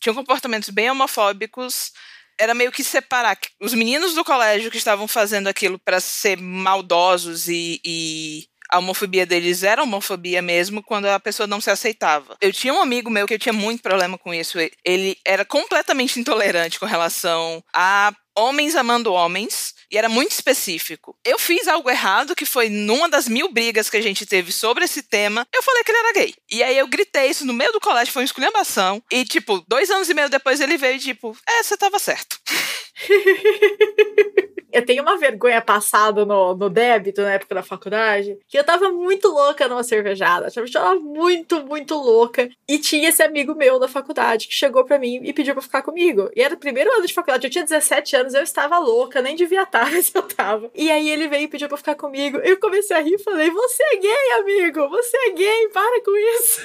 tinham 0.00 0.14
comportamentos 0.14 0.68
bem 0.68 0.90
homofóbicos. 0.90 1.92
Era 2.38 2.52
meio 2.52 2.70
que 2.70 2.84
separar 2.84 3.38
os 3.60 3.74
meninos 3.74 4.14
do 4.14 4.24
colégio 4.24 4.70
que 4.70 4.76
estavam 4.76 5.08
fazendo 5.08 5.48
aquilo 5.48 5.78
para 5.78 6.00
ser 6.00 6.36
maldosos 6.36 7.48
e, 7.48 7.80
e 7.84 8.44
a 8.70 8.78
homofobia 8.78 9.24
deles 9.24 9.62
era 9.62 9.82
homofobia 9.82 10.42
mesmo 10.42 10.82
quando 10.82 11.06
a 11.06 11.20
pessoa 11.20 11.46
não 11.46 11.60
se 11.60 11.70
aceitava. 11.70 12.36
Eu 12.40 12.52
tinha 12.52 12.74
um 12.74 12.82
amigo 12.82 13.10
meu 13.10 13.26
que 13.26 13.34
eu 13.34 13.38
tinha 13.38 13.52
muito 13.52 13.82
problema 13.82 14.18
com 14.18 14.34
isso. 14.34 14.58
Ele 14.84 15.16
era 15.24 15.44
completamente 15.44 16.18
intolerante 16.18 16.78
com 16.78 16.86
relação 16.86 17.62
a 17.72 18.12
homens 18.36 18.74
amando 18.74 19.12
homens 19.12 19.73
e 19.90 19.98
era 19.98 20.08
muito 20.08 20.32
específico. 20.32 21.16
Eu 21.24 21.38
fiz 21.38 21.68
algo 21.68 21.90
errado, 21.90 22.34
que 22.34 22.46
foi 22.46 22.68
numa 22.68 23.08
das 23.08 23.28
mil 23.28 23.52
brigas 23.52 23.90
que 23.90 23.96
a 23.96 24.02
gente 24.02 24.26
teve 24.26 24.52
sobre 24.52 24.84
esse 24.84 25.02
tema, 25.02 25.46
eu 25.54 25.62
falei 25.62 25.84
que 25.84 25.90
ele 25.90 25.98
era 25.98 26.12
gay. 26.12 26.34
E 26.50 26.62
aí 26.62 26.76
eu 26.76 26.86
gritei 26.86 27.30
isso 27.30 27.44
no 27.44 27.52
meio 27.52 27.72
do 27.72 27.80
colégio, 27.80 28.12
foi 28.12 28.22
uma 28.22 28.26
esculhambação. 28.26 29.02
E, 29.10 29.24
tipo, 29.24 29.64
dois 29.68 29.90
anos 29.90 30.08
e 30.08 30.14
meio 30.14 30.28
depois 30.28 30.60
ele 30.60 30.76
veio, 30.76 30.98
tipo, 30.98 31.36
é, 31.48 31.62
você 31.62 31.76
tava 31.76 31.98
certo. 31.98 32.38
eu 34.74 34.84
tenho 34.84 35.02
uma 35.04 35.16
vergonha 35.16 35.62
passada 35.62 36.24
no, 36.26 36.56
no 36.56 36.68
débito 36.68 37.22
na 37.22 37.34
época 37.34 37.54
da 37.54 37.62
faculdade, 37.62 38.36
que 38.48 38.58
eu 38.58 38.64
tava 38.64 38.90
muito 38.90 39.28
louca 39.28 39.68
numa 39.68 39.84
cervejada. 39.84 40.48
Eu 40.54 40.70
tava 40.70 40.96
muito, 40.96 41.64
muito 41.64 41.94
louca. 41.94 42.48
E 42.68 42.78
tinha 42.78 43.08
esse 43.08 43.22
amigo 43.22 43.54
meu 43.54 43.78
da 43.78 43.86
faculdade 43.86 44.48
que 44.48 44.54
chegou 44.54 44.84
para 44.84 44.98
mim 44.98 45.20
e 45.22 45.32
pediu 45.32 45.54
pra 45.54 45.62
ficar 45.62 45.82
comigo. 45.82 46.28
E 46.34 46.42
era 46.42 46.54
o 46.54 46.58
primeiro 46.58 46.92
ano 46.92 47.06
de 47.06 47.14
faculdade, 47.14 47.46
eu 47.46 47.50
tinha 47.50 47.62
17 47.62 48.16
anos, 48.16 48.34
eu 48.34 48.42
estava 48.42 48.76
louca, 48.78 49.22
nem 49.22 49.36
devia 49.36 49.62
estar, 49.62 49.88
mas 49.92 50.12
eu 50.12 50.22
tava. 50.22 50.68
E 50.74 50.90
aí 50.90 51.08
ele 51.08 51.28
veio 51.28 51.44
e 51.44 51.48
pediu 51.48 51.68
pra 51.68 51.76
ficar 51.76 51.94
comigo. 51.94 52.38
Eu 52.38 52.58
comecei 52.58 52.96
a 52.96 53.00
rir 53.00 53.14
e 53.14 53.18
falei: 53.22 53.50
Você 53.50 53.82
é 53.82 53.96
gay, 53.96 54.32
amigo! 54.40 54.88
Você 54.88 55.16
é 55.16 55.30
gay, 55.30 55.68
para 55.68 56.02
com 56.02 56.16
isso! 56.16 56.60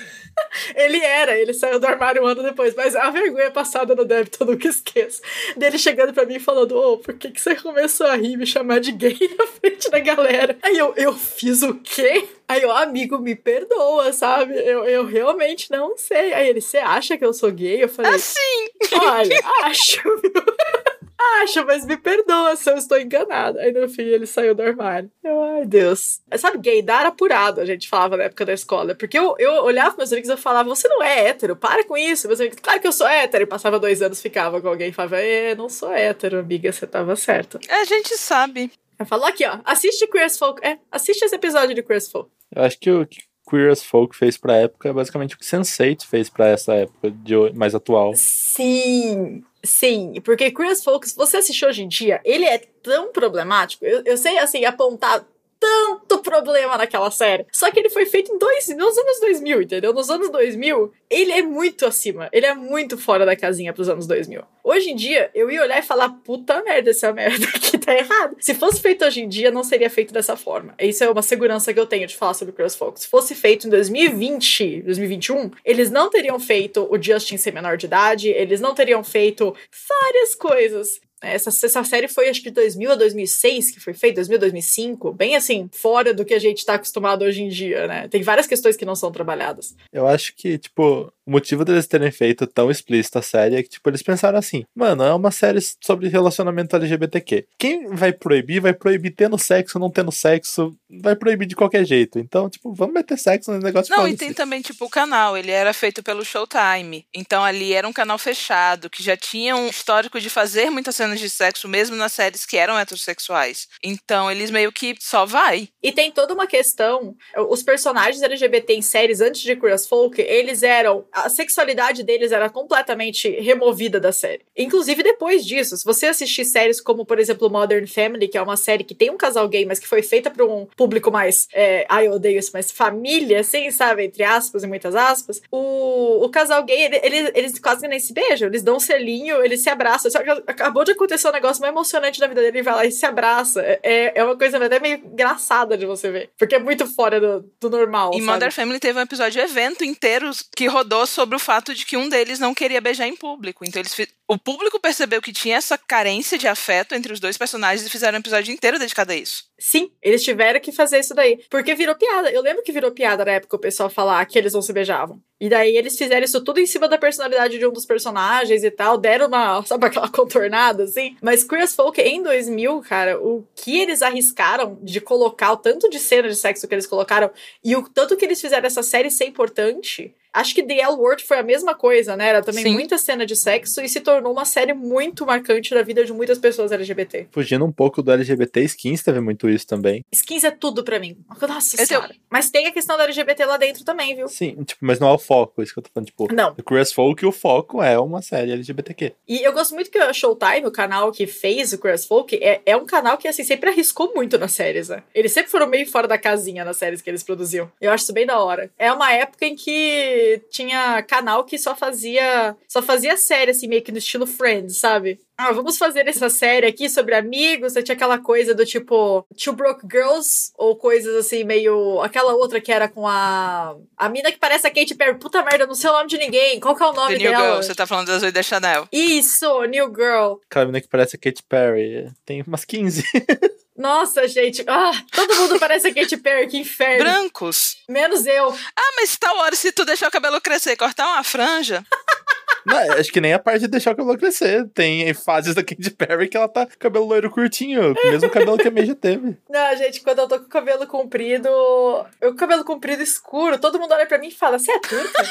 Ele 0.76 1.00
era, 1.04 1.38
ele 1.38 1.54
saiu 1.54 1.80
do 1.80 1.86
armário 1.86 2.24
um 2.24 2.26
ano 2.26 2.44
depois, 2.44 2.74
mas 2.76 2.96
a 2.96 3.10
vergonha 3.10 3.52
passada 3.52 3.96
no 3.96 4.06
débito 4.06 4.38
eu 4.42 4.48
nunca 4.48 4.68
esqueço. 4.68 5.22
Dele 5.56 5.78
chegando 5.78 6.14
pra 6.14 6.26
mim 6.26 6.36
e 6.36 6.40
falando: 6.40 6.74
Ô, 6.74 6.94
oh, 6.94 6.98
por 6.98 7.14
que, 7.16 7.32
que 7.32 7.42
você 7.42 7.56
começou 7.56 7.99
a 8.08 8.16
rir 8.16 8.34
e 8.34 8.38
me 8.38 8.46
chamar 8.46 8.80
de 8.80 8.92
gay 8.92 9.18
na 9.38 9.48
frente 9.48 9.90
da 9.90 10.00
galera? 10.00 10.58
Aí 10.62 10.78
eu, 10.78 10.94
eu 10.96 11.14
fiz 11.14 11.62
o 11.62 11.76
quê? 11.76 12.28
Aí 12.48 12.66
o 12.66 12.72
amigo 12.72 13.20
me 13.20 13.36
perdoa, 13.36 14.12
sabe? 14.14 14.54
Eu, 14.56 14.86
eu 14.86 15.06
realmente 15.06 15.70
não 15.72 15.98
sei. 15.98 16.34
Aí 16.34 16.50
ele, 16.50 16.62
você 16.62 16.78
acha 16.78 17.18
que 17.18 17.26
eu 17.26 17.34
sou 17.34 17.52
gay? 17.52 17.84
Eu 17.84 17.90
falei: 17.90 18.14
Assim! 18.14 18.68
Olha, 18.94 19.40
acho, 19.64 20.02
viu? 20.22 20.32
Acho, 21.42 21.66
mas 21.66 21.86
me 21.86 21.98
perdoa 21.98 22.56
se 22.56 22.72
eu 22.72 22.78
estou 22.78 22.98
enganada. 22.98 23.60
Aí 23.60 23.74
no 23.74 23.90
fim 23.90 24.04
ele 24.04 24.26
saiu 24.26 24.56
do 24.56 24.62
armário. 24.62 25.12
Eu, 25.22 25.44
ai, 25.44 25.66
Deus. 25.66 26.22
Sabe, 26.38 26.58
gaydar 26.60 27.06
apurado, 27.06 27.60
a 27.60 27.66
gente 27.66 27.90
falava 27.90 28.16
na 28.16 28.24
época 28.24 28.46
da 28.46 28.54
escola. 28.54 28.96
Porque 28.96 29.20
eu, 29.20 29.36
eu 29.38 29.64
olhava 29.64 29.98
meus 29.98 30.12
amigos 30.14 30.30
e 30.30 30.32
eu 30.32 30.38
falava, 30.38 30.70
você 30.70 30.88
não 30.88 31.04
é 31.04 31.28
hétero, 31.28 31.56
para 31.56 31.84
com 31.84 31.98
isso. 31.98 32.28
Meus 32.28 32.40
amigos, 32.40 32.60
claro 32.62 32.80
que 32.80 32.88
eu 32.88 32.94
sou 32.94 33.08
hétero. 33.08 33.44
E 33.44 33.48
passava 33.48 33.78
dois 33.78 34.02
anos, 34.02 34.22
ficava 34.22 34.62
com 34.62 34.70
alguém 34.70 34.90
e 34.90 34.94
falava, 34.94 35.20
é, 35.20 35.54
não 35.56 35.68
sou 35.68 35.92
hétero, 35.92 36.40
amiga, 36.40 36.72
você 36.72 36.88
tava 36.88 37.16
certa. 37.16 37.60
A 37.70 37.84
gente 37.84 38.16
sabe. 38.16 38.72
Eu 38.98 39.06
falo 39.06 39.26
aqui, 39.26 39.46
ó, 39.46 39.60
assiste 39.66 40.08
Queer 40.08 40.26
as 40.26 40.38
Folk. 40.38 40.66
É, 40.66 40.78
assiste 40.92 41.24
esse 41.24 41.36
episódio 41.36 41.76
de 41.76 41.84
Queer 41.84 41.98
as 41.98 42.10
Folk. 42.10 42.30
Eu 42.56 42.64
acho 42.64 42.80
que 42.80 42.92
o 42.92 43.06
que 43.06 43.24
Queer 43.50 43.72
as 43.72 43.84
Folk 43.84 44.16
fez 44.16 44.38
pra 44.38 44.58
época 44.58 44.90
é 44.90 44.94
basicamente 44.94 45.36
o 45.36 45.38
que 45.38 45.46
Sense8 45.46 46.06
fez 46.06 46.30
pra 46.30 46.48
essa 46.48 46.74
época 46.74 47.10
de 47.10 47.34
mais 47.54 47.74
atual. 47.74 48.14
Sim, 48.16 49.44
sim. 49.64 50.16
Porque 50.24 50.52
Folk, 50.84 51.08
se 51.08 51.16
você 51.16 51.38
assistir 51.38 51.66
hoje 51.66 51.84
em 51.84 51.88
dia, 51.88 52.22
ele 52.24 52.46
é 52.46 52.58
tão 52.82 53.12
problemático. 53.12 53.86
Eu, 53.86 54.04
eu 54.06 54.18
sei, 54.18 54.38
assim, 54.38 54.66
apontar 54.66 55.26
tanto 55.60 56.20
problema 56.20 56.78
naquela 56.78 57.12
série. 57.12 57.46
Só 57.52 57.70
que 57.70 57.80
ele 57.80 57.90
foi 57.90 58.06
feito 58.06 58.32
em 58.32 58.38
dois, 58.38 58.68
nos 58.70 58.98
anos 58.98 59.20
2000, 59.20 59.62
entendeu? 59.62 59.94
Nos 59.94 60.10
anos 60.10 60.30
2000, 60.32 60.92
ele 61.10 61.32
é 61.32 61.42
muito 61.42 61.86
acima. 61.86 62.30
Ele 62.32 62.46
é 62.46 62.54
muito 62.54 62.98
fora 62.98 63.26
da 63.26 63.36
casinha 63.36 63.74
pros 63.74 63.90
anos 63.90 64.08
2000. 64.08 64.42
Hoje 64.64 64.92
em 64.92 64.96
dia, 64.96 65.30
eu 65.34 65.50
ia 65.52 65.62
olhar 65.62 65.80
e 65.80 65.84
falar, 65.84 66.10
puta 66.24 66.62
merda, 66.64 66.92
essa 66.92 67.12
merda 67.14 67.46
aqui 67.48 67.78
tá 67.78 67.94
errado. 67.94 68.38
Se 68.40 68.54
fosse 68.54 68.82
feito 68.82 69.04
hoje 69.04 69.22
em 69.22 69.28
dia, 69.28 69.52
não 69.52 69.64
seria 69.64 69.90
feito 69.90 70.14
dessa 70.14 70.38
forma. 70.38 70.74
Isso 70.80 71.04
é 71.04 71.10
uma 71.10 71.22
segurança 71.22 71.74
que 71.74 71.80
eu 71.80 71.88
tenho 71.88 72.08
de 72.08 72.16
falar 72.16 72.34
sobre 72.34 72.54
CrossFolk. 72.54 73.00
Se 73.00 73.08
fosse 73.08 73.36
feito 73.36 73.68
em 73.68 73.70
2020, 73.70 74.84
2021, 74.84 75.52
eles 75.66 75.92
não 75.92 76.10
teriam 76.10 76.40
feito 76.40 76.88
o 76.90 77.02
Justin 77.02 77.38
ser 77.38 77.52
menor 77.52 77.78
de 77.78 77.86
idade, 77.86 78.30
eles 78.30 78.62
não 78.62 78.74
teriam 78.74 79.04
feito 79.04 79.56
várias 79.88 80.36
coisas 80.36 81.02
essa, 81.22 81.50
essa 81.50 81.84
série 81.84 82.08
foi 82.08 82.30
acho 82.30 82.42
que 82.42 82.50
de 82.50 82.56
2000 82.56 82.92
a 82.92 82.96
2006 82.96 83.72
que 83.72 83.80
foi 83.80 83.94
feita, 83.94 84.16
2000 84.16 84.40
2005, 84.40 85.14
bem 85.14 85.36
assim, 85.36 85.70
fora 85.72 86.14
do 86.14 86.26
que 86.26 86.34
a 86.34 86.40
gente 86.40 86.66
tá 86.66 86.76
acostumado 86.76 87.24
hoje 87.24 87.44
em 87.44 87.50
dia, 87.50 87.88
né? 87.88 88.08
Tem 88.08 88.22
várias 88.22 88.48
questões 88.48 88.76
que 88.76 88.86
não 88.86 88.96
são 88.96 89.12
trabalhadas. 89.12 89.76
Eu 89.92 90.08
acho 90.08 90.36
que, 90.36 90.58
tipo, 90.58 91.12
o 91.30 91.32
motivo 91.32 91.64
deles 91.64 91.86
terem 91.86 92.12
feito 92.12 92.48
tão 92.48 92.72
explícita 92.72 93.20
a 93.20 93.22
série 93.22 93.56
é 93.56 93.62
que, 93.62 93.70
tipo, 93.70 93.88
eles 93.88 94.02
pensaram 94.02 94.40
assim, 94.40 94.66
mano, 94.76 95.04
é 95.04 95.14
uma 95.14 95.30
série 95.30 95.60
sobre 95.80 96.08
relacionamento 96.08 96.76
LGBTQ. 96.76 97.46
Quem 97.58 97.88
vai 97.90 98.12
proibir, 98.12 98.60
vai 98.60 98.74
proibir 98.74 99.12
tendo 99.12 99.38
sexo, 99.38 99.78
não 99.78 99.92
tendo 99.92 100.12
sexo, 100.12 100.76
vai 100.90 101.16
proibir 101.16 101.46
de 101.48 101.56
qualquer 101.56 101.86
jeito. 101.86 102.18
Então, 102.18 102.50
tipo, 102.50 102.74
vamos 102.74 102.96
meter 102.96 103.16
sexo 103.16 103.52
no 103.52 103.60
negócio 103.60 103.96
Não, 103.96 104.08
e 104.08 104.18
tem 104.18 104.34
também, 104.34 104.60
tipo, 104.60 104.86
o 104.86 104.90
canal, 104.90 105.38
ele 105.38 105.52
era 105.52 105.72
feito 105.72 106.02
pelo 106.02 106.26
Showtime. 106.26 107.06
Então 107.14 107.44
ali 107.44 107.74
era 107.74 107.88
um 107.88 107.94
canal 107.94 108.18
fechado, 108.18 108.90
que 108.90 109.04
já 109.04 109.16
tinha 109.16 109.56
um 109.56 109.68
histórico 109.68 110.20
de 110.20 110.32
fazer 110.32 110.72
muitas 110.72 110.96
cenas 110.96 111.20
de 111.20 111.30
sexo, 111.30 111.68
mesmo 111.68 111.96
nas 111.96 112.12
séries 112.12 112.44
que 112.44 112.58
eram 112.58 112.78
heterossexuais. 112.80 113.68
Então 113.84 114.32
eles 114.32 114.50
meio 114.50 114.72
que 114.72 114.96
só 115.00 115.28
vai. 115.28 115.70
E 115.84 115.92
tem 115.92 116.12
toda 116.12 116.34
uma 116.34 116.48
questão, 116.48 117.16
os 117.50 117.62
personagens 117.62 118.24
LGBT 118.24 118.74
em 118.74 118.82
séries 118.82 119.22
antes 119.22 119.42
de 119.42 119.60
as 119.70 119.86
Folk, 119.86 120.20
eles 120.20 120.64
eram 120.64 121.06
a 121.26 121.30
sexualidade 121.30 122.04
deles 122.04 122.32
era 122.32 122.50
completamente 122.50 123.30
removida 123.30 124.00
da 124.00 124.12
série. 124.12 124.42
Inclusive 124.58 125.04
depois 125.04 125.46
disso, 125.46 125.78
se 125.78 125.86
você 125.86 126.08
assistir 126.08 126.46
séries 126.46 126.82
como, 126.82 127.06
por 127.06 127.20
exemplo, 127.20 127.50
Modern 127.50 127.88
Family, 127.88 128.28
que 128.28 128.38
é 128.38 128.42
uma 128.42 128.58
série 128.58 128.84
que 128.84 128.96
tem 128.96 129.10
um 129.10 129.18
casal 129.18 129.48
gay, 129.48 129.66
mas 129.66 129.80
que 129.80 129.88
foi 129.88 130.02
feita 130.02 130.30
para 130.30 130.46
um 130.46 130.66
público 130.78 131.12
mais, 131.12 131.48
é, 131.54 131.86
ai 131.90 132.08
eu 132.08 132.14
odeio 132.14 132.40
isso, 132.40 132.52
mas 132.54 132.72
família, 132.72 133.40
assim, 133.40 133.70
sabe, 133.72 134.06
entre 134.06 134.24
aspas 134.24 134.64
e 134.64 134.68
muitas 134.68 134.96
aspas, 134.96 135.42
o, 135.52 136.26
o 136.26 136.30
casal 136.30 136.64
gay, 136.64 136.82
ele, 136.84 137.00
ele, 137.04 137.32
eles 137.36 137.60
quase 137.60 137.88
nem 137.88 138.00
se 138.00 138.14
beijam, 138.14 138.48
eles 138.48 138.64
dão 138.64 138.78
um 138.78 138.80
selinho, 138.80 139.44
eles 139.44 139.62
se 139.62 139.70
abraçam. 139.70 140.12
Acabou 140.48 140.84
de 140.84 140.92
acontecer 140.92 141.28
um 141.28 141.32
negócio 141.32 141.62
mais 141.62 141.74
emocionante 141.74 142.20
na 142.20 142.28
vida 142.28 142.42
dele, 142.42 142.58
ele 142.58 142.64
vai 142.64 142.76
lá 142.76 142.86
e 142.86 142.92
se 142.92 143.06
abraça. 143.06 143.62
É, 143.84 144.20
é 144.20 144.24
uma 144.24 144.38
coisa 144.38 144.64
até 144.64 144.80
meio 144.80 144.98
engraçada 144.98 145.78
de 145.78 145.86
você 145.86 146.12
ver, 146.12 146.30
porque 146.38 146.56
é 146.56 146.60
muito 146.60 146.86
fora 146.88 147.20
do, 147.20 147.52
do 147.60 147.70
normal. 147.70 148.12
Em 148.14 148.22
Modern 148.22 148.52
Family 148.52 148.80
teve 148.80 149.00
um 149.00 149.04
episódio 149.04 149.42
evento 149.42 149.84
inteiro 149.84 150.30
que 150.56 150.68
rodou 150.68 151.06
sobre 151.10 151.36
o 151.36 151.40
fato 151.40 151.74
de 151.74 151.86
que 151.86 151.98
um 151.98 152.08
deles 152.08 152.40
não 152.40 152.54
queria 152.54 152.80
beijar 152.80 153.08
em 153.08 153.16
público. 153.16 153.66
Então 153.66 153.82
eles 153.82 153.94
o 154.32 154.38
público 154.38 154.80
percebeu 154.80 155.24
que 155.24 155.34
tinha 155.34 155.58
essa 155.58 155.76
carência 155.76 156.38
de 156.38 156.48
afeto 156.48 156.94
entre 156.94 157.12
os 157.12 157.20
dois 157.20 157.36
personagens 157.36 157.84
e 157.84 157.90
fizeram 157.90 158.16
um 158.16 158.20
episódio 158.20 158.54
inteiro 158.54 158.78
dedicado 158.78 159.12
a 159.12 159.16
isso. 159.16 159.46
Sim, 159.58 159.92
eles 160.04 160.24
tiveram 160.24 160.60
que 160.60 160.72
fazer 160.72 161.00
isso 161.00 161.16
daí. 161.16 161.44
Porque 161.50 161.74
virou 161.74 161.96
piada. 161.96 162.30
Eu 162.30 162.44
lembro 162.44 162.62
que 162.62 162.72
virou 162.72 162.92
piada 162.92 163.26
na 163.26 163.32
época 163.32 163.56
o 163.56 163.60
pessoal 163.60 163.90
falar 163.90 164.24
que 164.28 164.38
eles 164.38 164.54
não 164.54 164.62
se 164.62 164.72
beijavam. 164.72 165.20
E 165.42 165.50
daí 165.50 165.76
eles 165.76 165.98
fizeram 165.98 166.24
isso 166.24 166.44
tudo 166.44 166.60
em 166.60 166.68
cima 166.68 166.88
da 166.88 166.98
personalidade 166.98 167.58
de 167.58 167.66
um 167.66 167.72
dos 167.72 167.88
personagens 167.88 168.64
e 168.64 168.70
tal. 168.70 169.00
Deram 169.00 169.26
uma, 169.26 169.64
sabe, 169.66 169.88
aquela 169.88 170.10
contornada 170.10 170.84
assim. 170.84 171.18
Mas 171.24 171.44
Queer 171.44 171.64
as 171.64 171.76
Folk 171.76 172.00
em 172.00 172.22
2000, 172.22 172.82
cara, 172.82 173.20
o 173.20 173.48
que 173.56 173.80
eles 173.80 174.04
arriscaram 174.04 174.78
de 174.84 175.02
colocar, 175.02 175.54
o 175.54 175.58
tanto 175.58 175.90
de 175.90 175.98
cena 175.98 176.30
de 176.30 176.36
sexo 176.36 176.68
que 176.68 176.76
eles 176.76 176.86
colocaram 176.86 177.32
e 177.64 177.76
o 177.76 177.82
tanto 177.90 178.16
que 178.16 178.26
eles 178.26 178.40
fizeram 178.40 178.68
essa 178.68 178.84
série 178.84 179.10
ser 179.10 179.26
importante 179.26 180.14
Acho 180.34 180.54
que 180.54 180.64
The 180.64 180.80
L 180.82 180.96
Word 180.96 181.24
foi 181.24 181.40
a 181.40 181.44
mesma 181.44 181.74
coisa, 181.74 182.16
né? 182.16 182.28
Era 182.28 182.42
também 182.42 182.64
Sim. 182.64 182.74
muita 182.74 182.98
cena 182.98 183.26
de 183.26 183.36
sexo 183.36 183.82
e 183.82 183.90
se 183.90 184.00
tornou 184.00 184.32
uma 184.32 184.46
série 184.46 184.74
muito 184.74 185.26
marcante 185.26 185.74
da 185.74 185.82
vida 185.82 186.06
de 186.06 186.14
muitas 186.14 186.38
pessoas 186.38 186.72
LGBT. 186.72 187.28
Fugindo 187.32 187.66
um 187.66 187.72
pouco 187.72 188.02
do 188.02 188.12
LGBT, 188.12 188.62
Skins 188.62 189.04
teve 189.04 189.20
muito 189.20 189.50
isso 189.50 189.66
também. 189.66 190.06
Skins 190.12 190.44
é 190.44 190.52
tudo 190.52 190.84
para 190.84 191.00
mim. 191.00 191.18
Nossa 191.42 191.86
senhora. 191.86 192.16
Mas 192.30 192.50
tem 192.50 192.68
a 192.68 192.72
questão 192.72 192.98
da 192.98 193.04
LGBT 193.04 193.46
lá 193.46 193.58
dentro 193.58 193.84
também, 193.84 194.16
viu? 194.16 194.28
Sim, 194.28 194.64
tipo, 194.64 194.86
mas 194.86 195.00
não 195.00 195.10
é 195.10 195.14
o 195.14 195.18
foco, 195.18 195.62
isso 195.62 195.74
que 195.74 195.80
eu 195.80 195.84
tô 195.84 195.90
falando. 195.94 196.08
Tipo, 196.08 196.34
não. 196.34 196.56
O 196.58 196.64
Queer 196.64 196.86
Folk, 196.94 197.26
o 197.26 197.32
foco 197.32 197.82
é 197.82 198.00
uma 198.00 198.22
série 198.22 198.52
LGBTQ. 198.52 199.14
E 199.28 199.42
eu 199.44 199.52
gosto 199.52 199.74
muito 199.74 199.90
que 199.90 200.00
o 200.00 200.14
Showtime, 200.14 200.66
o 200.66 200.72
canal 200.72 201.12
que 201.12 201.26
fez 201.26 201.74
o 201.74 201.78
Queer 201.78 202.00
Folk, 202.00 202.36
é, 202.36 202.62
é 202.66 202.78
um 202.78 202.86
canal 202.86 203.18
que, 203.18 203.28
assim, 203.28 203.44
sempre 203.44 203.70
arriscou 203.70 204.14
muito 204.14 204.38
nas 204.38 204.52
séries, 204.52 204.90
né? 204.90 205.04
Eles 205.14 205.32
sempre 205.32 205.52
foram 205.52 205.68
meio 205.68 205.88
fora 205.88 206.08
da 206.08 206.18
casinha 206.18 206.64
nas 206.64 206.78
séries 206.78 207.02
que 207.02 207.10
eles 207.10 207.24
produziam. 207.24 207.72
Eu 207.82 207.92
acho 207.92 208.04
isso 208.04 208.14
bem 208.14 208.26
da 208.26 208.40
hora. 208.40 208.70
É 208.78 208.92
uma 208.92 209.12
época 209.12 209.46
em 209.46 209.56
que 209.56 210.19
tinha 210.50 211.02
canal 211.04 211.44
que 211.46 211.58
só 211.58 211.76
fazia 211.76 212.56
só 212.68 212.82
fazia 212.82 213.18
série 213.18 213.52
assim 213.52 213.68
meio 213.68 213.84
que 213.84 213.92
no 213.92 213.98
estilo 213.98 214.26
Friends, 214.28 214.78
sabe? 214.78 215.20
Ah, 215.42 215.54
vamos 215.54 215.78
fazer 215.78 216.06
essa 216.06 216.30
série 216.30 216.68
aqui 216.68 216.90
sobre 216.90 217.16
amigos. 217.16 217.72
Você 217.72 217.82
tinha 217.82 217.96
aquela 217.96 218.18
coisa 218.18 218.54
do 218.54 218.66
tipo 218.66 219.26
Two 219.42 219.54
Broke 219.54 219.88
Girls 219.90 220.52
ou 220.58 220.76
coisas 220.76 221.16
assim 221.16 221.46
meio 221.46 222.02
aquela 222.02 222.34
outra 222.34 222.60
que 222.60 222.70
era 222.70 222.90
com 222.90 223.08
a 223.08 223.74
a 223.98 224.10
mina 224.10 224.34
que 224.34 224.38
parece 224.38 224.68
a 224.68 224.70
Katy 224.70 224.96
Perry. 224.96 225.18
Puta 225.18 225.42
merda, 225.42 225.66
não 225.66 225.76
sei 225.76 225.90
o 225.90 225.94
nome 225.94 226.10
de 226.10 226.18
ninguém. 226.18 226.60
Qual 226.60 226.76
que 226.76 226.84
é 226.84 226.88
o 226.88 226.92
nome 226.92 227.14
The 227.18 227.24
New 227.24 227.32
dela? 227.32 227.52
Girl, 227.52 227.64
você 227.64 227.74
tá 227.74 227.88
falando 227.88 228.08
da 228.08 228.20
Zoe 228.20 228.34
da 228.34 228.44
Chanel. 228.44 228.86
Isso, 228.92 229.64
New 229.64 229.88
Girl. 229.96 230.34
Aquela 230.50 230.66
mina 230.66 230.82
que 230.82 230.90
parece 230.90 231.16
a 231.16 231.20
Katy 231.20 231.44
Perry. 231.44 232.12
Tem 232.26 232.42
umas 232.46 232.66
15. 232.66 233.06
Nossa, 233.78 234.28
gente. 234.28 234.62
Ah, 234.68 234.92
todo 235.10 235.36
mundo 235.38 235.58
parece 235.58 235.88
a 235.88 235.94
Katy 235.94 236.18
Perry, 236.18 236.48
que 236.50 236.58
inferno. 236.58 237.06
Brancos. 237.06 237.78
Menos 237.88 238.26
eu. 238.26 238.54
Ah, 238.76 238.92
mas 238.98 239.18
tal 239.18 239.38
hora, 239.38 239.56
se 239.56 239.72
tu 239.72 239.86
deixar 239.86 240.10
o 240.10 240.12
cabelo 240.12 240.42
crescer 240.42 240.74
e 240.74 240.76
cortar 240.76 241.08
uma 241.08 241.24
franja. 241.24 241.82
Não, 242.66 242.78
acho 242.94 243.12
que 243.12 243.22
nem 243.22 243.34
a 243.34 243.40
parte 243.40 243.62
de 243.62 243.68
deixar 243.68 243.92
o 243.92 243.96
cabelo 243.96 244.18
crescer. 244.18 244.68
Tem 244.74 245.14
fases 245.14 245.56
da 245.56 245.64
Katy 245.64 245.92
Perry 245.92 246.28
que 246.28 246.38
ela 246.38 246.48
tá 246.48 246.66
com 246.66 246.74
cabelo 246.78 247.06
loiro 247.06 247.30
curtinho, 247.30 247.94
o 247.94 248.12
mesmo 248.12 248.30
cabelo 248.30 248.58
que 248.58 248.68
a 248.68 248.86
já 248.86 248.96
teve. 248.96 249.38
Não, 249.50 249.78
gente, 249.78 250.02
quando 250.02 250.20
eu 250.20 250.28
tô 250.28 250.40
com 250.40 250.46
o 250.46 250.50
cabelo 250.50 250.86
comprido, 250.88 251.48
eu 251.48 252.30
com 252.30 252.32
o 252.32 252.36
cabelo 252.36 252.64
comprido 252.64 253.02
escuro, 253.02 253.60
todo 253.60 253.80
mundo 253.80 253.94
olha 253.94 254.06
pra 254.06 254.18
mim 254.18 254.28
e 254.28 254.32
fala: 254.32 254.60
Você 254.60 254.72
é 254.72 254.80
turca? 254.80 255.24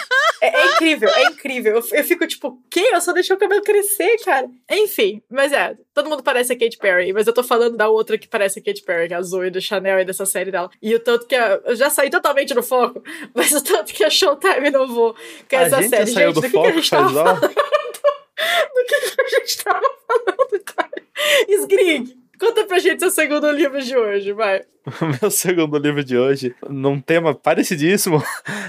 é, 0.43 0.47
é, 0.47 0.67
incrível, 0.73 1.09
é 1.09 1.25
incrível. 1.27 1.77
Eu, 1.77 1.99
eu 1.99 2.05
fico 2.05 2.27
tipo: 2.27 2.61
Que? 2.71 2.81
Eu 2.81 3.01
só 3.01 3.13
deixei 3.13 3.35
o 3.35 3.39
cabelo 3.39 3.63
crescer, 3.63 4.17
cara. 4.25 4.49
Enfim, 4.71 5.23
mas 5.31 5.53
é, 5.53 5.77
todo 5.95 6.09
mundo 6.09 6.23
parece 6.23 6.53
a 6.53 6.59
Katy 6.59 6.79
Perry, 6.79 7.13
mas 7.13 7.27
eu 7.27 7.33
tô 7.33 7.43
falando 7.43 7.77
da 7.77 7.89
outra 7.89 8.17
que 8.17 8.29
parece 8.29 8.59
a 8.59 8.63
Katy 8.63 8.83
Perry, 8.83 9.09
que 9.09 9.15
é 9.15 9.17
a 9.17 9.23
Zoe 9.23 9.51
do 9.51 9.61
Chanel 9.61 10.01
e 10.01 10.05
dessa 10.05 10.25
série 10.27 10.51
dela. 10.51 10.71
E 10.81 10.95
o 10.95 11.01
tanto 11.01 11.27
que 11.27 11.35
a, 11.35 11.61
eu 11.65 11.77
já 11.77 11.91
saí 11.91 12.11
totalmente 12.11 12.55
do 12.55 12.63
foco, 12.63 13.03
mas 13.35 13.53
o 13.53 13.63
tanto 13.63 13.93
que 13.93 14.05
a 14.05 14.11
Showtime 14.11 14.69
inovou 14.69 15.15
com 15.49 15.57
a 15.57 15.61
essa 15.61 15.83
série. 15.83 16.07
Saiu 16.13 16.29
gente, 16.29 16.35
do, 16.35 16.41
do 16.41 16.51
foco, 16.51 16.65
que, 16.65 16.71
a 16.71 16.75
gente 16.75 16.91
falando? 17.13 17.41
do 18.75 18.85
que, 18.87 19.01
que 19.01 19.21
a 19.21 19.29
gente 19.29 19.65
tava 19.65 19.91
falando, 20.07 20.65
cara? 20.65 21.03
Esgrig, 21.49 22.17
conta 22.39 22.65
pra 22.65 22.79
gente 22.79 23.01
seu 23.01 23.11
segundo 23.11 23.51
livro 23.51 23.81
de 23.81 23.97
hoje, 23.97 24.33
vai. 24.33 24.65
Meu 25.21 25.31
segundo 25.31 25.77
livro 25.79 26.03
de 26.03 26.17
hoje, 26.17 26.55
num 26.69 27.01
tema 27.01 27.35
parecidíssimo, 27.35 28.23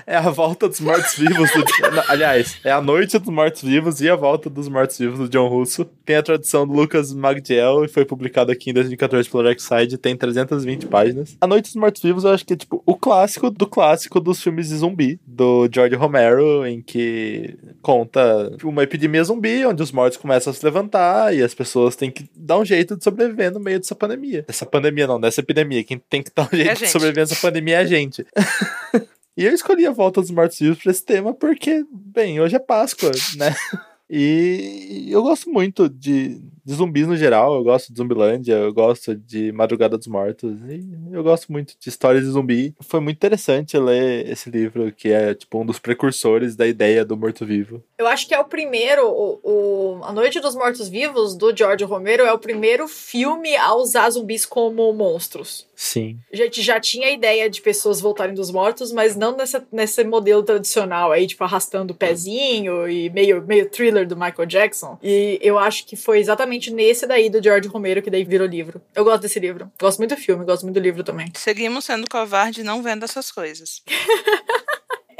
é 0.05 0.15
a 0.15 0.29
volta 0.29 0.67
dos 0.67 0.79
mortos-vivos. 0.79 1.49
Do... 1.51 1.63
Aliás, 2.07 2.59
é 2.63 2.71
a 2.71 2.81
noite 2.81 3.17
dos 3.17 3.29
mortos-vivos 3.29 4.01
e 4.01 4.09
a 4.09 4.15
volta 4.15 4.49
dos 4.49 4.67
mortos-vivos 4.67 5.19
do 5.19 5.29
John 5.29 5.47
Russo. 5.47 5.85
Tem 6.05 6.17
a 6.17 6.23
tradução 6.23 6.67
do 6.67 6.73
Lucas 6.73 7.13
Magdiel 7.13 7.85
e 7.85 7.87
foi 7.87 8.05
publicado 8.05 8.51
aqui 8.51 8.71
em 8.71 8.73
2014 8.73 9.29
pelo 9.29 9.43
Darkside. 9.43 9.97
Tem 9.97 10.15
320 10.15 10.87
páginas. 10.87 11.37
A 11.39 11.47
Noite 11.47 11.65
dos 11.65 11.75
Mortos-Vivos 11.75 12.23
eu 12.23 12.31
acho 12.31 12.45
que 12.45 12.53
é 12.53 12.57
tipo 12.57 12.81
o 12.85 12.95
clássico 12.95 13.49
do 13.49 13.67
clássico 13.67 14.19
dos 14.19 14.41
filmes 14.41 14.69
de 14.69 14.77
zumbi, 14.77 15.19
do 15.25 15.69
George 15.71 15.95
Romero, 15.95 16.65
em 16.65 16.81
que 16.81 17.57
conta 17.81 18.55
uma 18.63 18.83
epidemia 18.83 19.23
zumbi, 19.23 19.65
onde 19.65 19.81
os 19.81 19.91
mortos 19.91 20.17
começam 20.17 20.51
a 20.51 20.53
se 20.53 20.63
levantar 20.65 21.35
e 21.35 21.43
as 21.43 21.53
pessoas 21.53 21.95
têm 21.95 22.11
que 22.11 22.25
dar 22.35 22.57
um 22.57 22.65
jeito 22.65 22.95
de 22.95 23.03
sobreviver 23.03 23.51
no 23.51 23.59
meio 23.59 23.79
dessa 23.79 23.95
pandemia. 23.95 24.43
Dessa 24.47 24.65
pandemia 24.65 25.07
não, 25.07 25.19
dessa 25.19 25.41
epidemia. 25.41 25.83
Quem 25.83 25.97
tem 26.09 26.23
que 26.23 26.31
dar 26.35 26.49
um 26.51 26.55
jeito 26.55 26.71
É 26.71 26.73
de 26.73 26.87
sobreviver 26.87 27.23
nessa 27.23 27.35
pandemia 27.35 27.75
é 27.75 27.79
a 27.79 27.85
gente. 27.85 28.25
E 29.37 29.45
eu 29.45 29.53
escolhi 29.53 29.85
a 29.85 29.91
volta 29.91 30.19
dos 30.19 30.31
mortos-vivos 30.31 30.83
pra 30.83 30.91
esse 30.91 31.05
tema 31.05 31.33
porque, 31.33 31.85
bem, 31.89 32.41
hoje 32.41 32.57
é 32.57 32.59
Páscoa, 32.59 33.09
né? 33.37 33.55
E 34.09 35.05
eu 35.07 35.21
gosto 35.21 35.49
muito 35.49 35.87
de, 35.87 36.41
de 36.65 36.73
zumbis 36.73 37.07
no 37.07 37.15
geral, 37.17 37.55
eu 37.55 37.63
gosto 37.63 37.91
de 37.91 37.97
Zumbilândia, 37.97 38.53
eu 38.53 38.73
gosto 38.73 39.15
de 39.15 39.51
Madrugada 39.51 39.97
dos 39.97 40.07
Mortos, 40.07 40.51
e 40.69 40.85
eu 41.11 41.23
gosto 41.23 41.51
muito 41.51 41.75
de 41.79 41.89
histórias 41.89 42.23
de 42.23 42.29
zumbi. 42.31 42.73
Foi 42.81 42.99
muito 42.99 43.17
interessante 43.17 43.77
ler 43.77 44.29
esse 44.29 44.49
livro, 44.49 44.91
que 44.91 45.09
é 45.09 45.33
tipo 45.33 45.59
um 45.61 45.65
dos 45.65 45.79
precursores 45.79 46.55
da 46.55 46.67
ideia 46.67 47.03
do 47.05 47.17
morto-vivo. 47.17 47.83
Eu 47.97 48.07
acho 48.07 48.27
que 48.27 48.33
é 48.33 48.39
o 48.39 48.45
primeiro, 48.45 49.07
o, 49.07 49.39
o- 49.43 50.03
A 50.03 50.11
Noite 50.13 50.39
dos 50.39 50.55
Mortos-Vivos, 50.55 51.35
do 51.35 51.55
George 51.55 51.83
Romero, 51.83 52.23
é 52.23 52.31
o 52.33 52.39
primeiro 52.39 52.87
filme 52.87 53.55
a 53.57 53.73
usar 53.75 54.09
zumbis 54.09 54.45
como 54.45 54.91
monstros. 54.93 55.67
Sim. 55.75 56.17
A 56.31 56.35
gente 56.35 56.61
já 56.61 56.79
tinha 56.79 57.07
a 57.07 57.11
ideia 57.11 57.49
de 57.49 57.61
pessoas 57.61 58.01
voltarem 58.01 58.33
dos 58.35 58.51
mortos, 58.51 58.91
mas 58.91 59.15
não 59.15 59.35
nessa, 59.35 59.65
nesse 59.71 60.03
modelo 60.03 60.43
tradicional 60.43 61.11
aí, 61.11 61.25
tipo, 61.25 61.43
arrastando 61.43 61.93
o 61.93 61.95
pezinho 61.95 62.89
e 62.89 63.09
meio, 63.09 63.41
meio 63.45 63.69
thriller 63.69 64.05
do 64.07 64.15
Michael 64.17 64.45
Jackson. 64.45 64.97
E 65.01 65.39
eu 65.41 65.57
acho 65.57 65.85
que 65.85 65.95
foi 65.95 66.19
exatamente 66.19 66.48
nesse 66.71 67.05
daí 67.05 67.29
do 67.29 67.41
George 67.41 67.67
Romero 67.67 68.01
que 68.01 68.09
daí 68.09 68.23
virou 68.23 68.47
livro. 68.47 68.81
Eu 68.95 69.03
gosto 69.03 69.21
desse 69.21 69.39
livro. 69.39 69.71
Gosto 69.79 69.99
muito 69.99 70.15
do 70.15 70.21
filme, 70.21 70.45
gosto 70.45 70.63
muito 70.63 70.75
do 70.75 70.81
livro 70.81 71.03
também. 71.03 71.31
Seguimos 71.35 71.85
sendo 71.85 72.09
covarde 72.09 72.63
não 72.63 72.81
vendo 72.81 73.05
essas 73.05 73.31
coisas. 73.31 73.81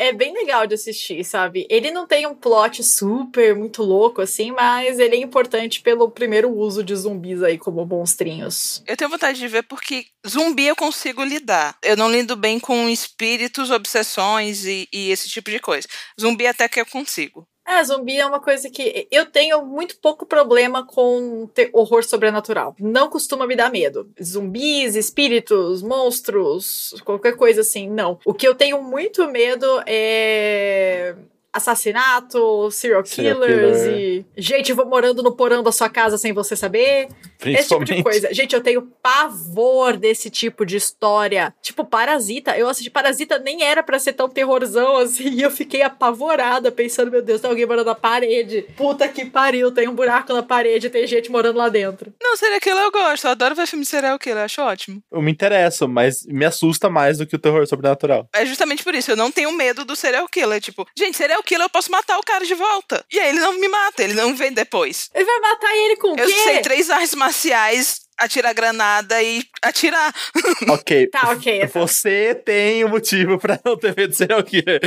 É 0.01 0.13
bem 0.13 0.31
legal 0.31 0.65
de 0.65 0.75
assistir, 0.75 1.25
sabe? 1.25 1.67
Ele 1.69 1.91
não 1.91 2.07
tem 2.07 2.25
um 2.25 2.33
plot 2.33 2.81
super 2.81 3.53
muito 3.53 3.83
louco 3.83 4.21
assim, 4.21 4.49
mas 4.49 4.97
ele 4.97 5.17
é 5.17 5.19
importante 5.19 5.81
pelo 5.81 6.09
primeiro 6.09 6.49
uso 6.49 6.81
de 6.81 6.95
zumbis 6.95 7.43
aí 7.43 7.57
como 7.57 7.85
monstrinhos. 7.85 8.81
Eu 8.87 8.95
tenho 8.95 9.09
vontade 9.09 9.37
de 9.37 9.47
ver 9.49 9.63
porque 9.63 10.05
zumbi 10.25 10.67
eu 10.67 10.75
consigo 10.77 11.21
lidar. 11.21 11.77
Eu 11.83 11.97
não 11.97 12.09
lido 12.09 12.37
bem 12.37 12.61
com 12.61 12.87
espíritos, 12.87 13.71
obsessões 13.71 14.63
e, 14.63 14.87
e 14.93 15.11
esse 15.11 15.27
tipo 15.27 15.51
de 15.51 15.59
coisa. 15.59 15.85
Zumbi 16.17 16.47
até 16.47 16.69
que 16.69 16.79
eu 16.79 16.85
consigo. 16.85 17.45
É, 17.69 17.83
zumbi 17.83 18.17
é 18.17 18.25
uma 18.25 18.39
coisa 18.39 18.67
que 18.67 19.07
eu 19.11 19.27
tenho 19.27 19.63
muito 19.63 19.99
pouco 19.99 20.25
problema 20.25 20.83
com 20.83 21.47
horror 21.71 22.03
sobrenatural. 22.03 22.75
Não 22.79 23.07
costuma 23.11 23.45
me 23.45 23.55
dar 23.55 23.71
medo. 23.71 24.09
Zumbis, 24.21 24.95
espíritos, 24.95 25.83
monstros, 25.83 26.95
qualquer 27.05 27.35
coisa 27.35 27.61
assim, 27.61 27.87
não. 27.87 28.17
O 28.25 28.33
que 28.33 28.47
eu 28.47 28.55
tenho 28.55 28.81
muito 28.81 29.29
medo 29.29 29.83
é 29.85 31.15
assassinato, 31.53 32.69
serial 32.71 33.05
Serial 33.05 33.35
killers 33.35 33.81
killer. 33.83 33.97
e 33.97 34.25
gente 34.37 34.73
vou 34.73 34.85
morando 34.85 35.23
no 35.23 35.31
porão 35.35 35.63
da 35.63 35.71
sua 35.71 35.89
casa 35.89 36.17
sem 36.17 36.33
você 36.33 36.55
saber. 36.55 37.07
Esse 37.45 37.69
tipo 37.69 37.85
de 37.85 38.03
coisa. 38.03 38.33
Gente, 38.33 38.53
eu 38.53 38.61
tenho 38.61 38.81
pavor 39.01 39.95
desse 39.95 40.29
tipo 40.29 40.65
de 40.65 40.75
história. 40.75 41.53
Tipo, 41.61 41.85
Parasita. 41.85 42.57
Eu 42.57 42.67
assisti 42.67 42.89
Parasita, 42.89 43.39
nem 43.39 43.63
era 43.63 43.81
pra 43.81 43.97
ser 43.97 44.13
tão 44.13 44.27
terrorzão 44.29 44.97
assim. 44.97 45.29
E 45.29 45.41
eu 45.41 45.51
fiquei 45.51 45.81
apavorada, 45.81 46.71
pensando, 46.71 47.11
meu 47.11 47.21
Deus, 47.21 47.39
tem 47.39 47.49
alguém 47.49 47.65
morando 47.65 47.85
na 47.85 47.95
parede. 47.95 48.65
Puta 48.75 49.07
que 49.07 49.25
pariu, 49.25 49.71
tem 49.71 49.87
um 49.87 49.95
buraco 49.95 50.33
na 50.33 50.43
parede, 50.43 50.89
tem 50.89 51.07
gente 51.07 51.31
morando 51.31 51.57
lá 51.57 51.69
dentro. 51.69 52.13
Não, 52.21 52.35
serial 52.35 52.59
killer 52.59 52.83
eu 52.83 52.91
gosto. 52.91 53.25
Eu 53.25 53.31
adoro 53.31 53.55
ver 53.55 53.67
filme 53.67 53.83
de 53.83 53.89
serial 53.89 54.19
killer, 54.19 54.39
eu 54.39 54.45
acho 54.45 54.61
ótimo. 54.61 55.01
Eu 55.11 55.21
me 55.21 55.31
interesso, 55.31 55.87
mas 55.87 56.25
me 56.25 56.45
assusta 56.45 56.89
mais 56.89 57.17
do 57.17 57.25
que 57.25 57.35
o 57.35 57.39
terror 57.39 57.65
sobrenatural. 57.67 58.27
É 58.33 58.45
justamente 58.45 58.83
por 58.83 58.93
isso, 58.93 59.11
eu 59.11 59.15
não 59.15 59.31
tenho 59.31 59.51
medo 59.51 59.85
do 59.85 59.95
serial 59.95 60.27
killer. 60.27 60.59
Tipo, 60.59 60.85
gente, 60.97 61.15
serial 61.15 61.38
killer 61.43 61.65
eu 61.65 61.69
posso 61.69 61.91
matar 61.91 62.17
o 62.17 62.23
cara 62.23 62.45
de 62.45 62.53
volta. 62.55 63.03
E 63.11 63.19
aí 63.19 63.29
ele 63.29 63.39
não 63.39 63.53
me 63.59 63.67
mata, 63.67 64.03
ele 64.03 64.13
não 64.13 64.35
vem 64.35 64.51
depois. 64.53 65.09
Ele 65.13 65.25
vai 65.25 65.39
matar 65.39 65.75
ele 65.75 65.95
com 65.97 66.09
o 66.13 66.19
Eu 66.19 66.27
quê? 66.27 66.33
sei 66.43 66.59
três 66.61 66.89
artes 66.89 67.15
marciais, 67.15 68.01
atirar 68.17 68.53
granada 68.53 69.21
e 69.21 69.43
atirar. 69.61 70.13
Ok. 70.69 71.07
Tá, 71.07 71.31
ok. 71.31 71.59
tá. 71.61 71.67
Você 71.79 72.35
tem 72.35 72.83
um 72.85 72.89
motivo 72.89 73.37
pra 73.39 73.59
não 73.63 73.77
ter 73.77 73.95
medo 73.95 74.09
de 74.11 74.15
serial 74.17 74.43
killer. 74.43 74.79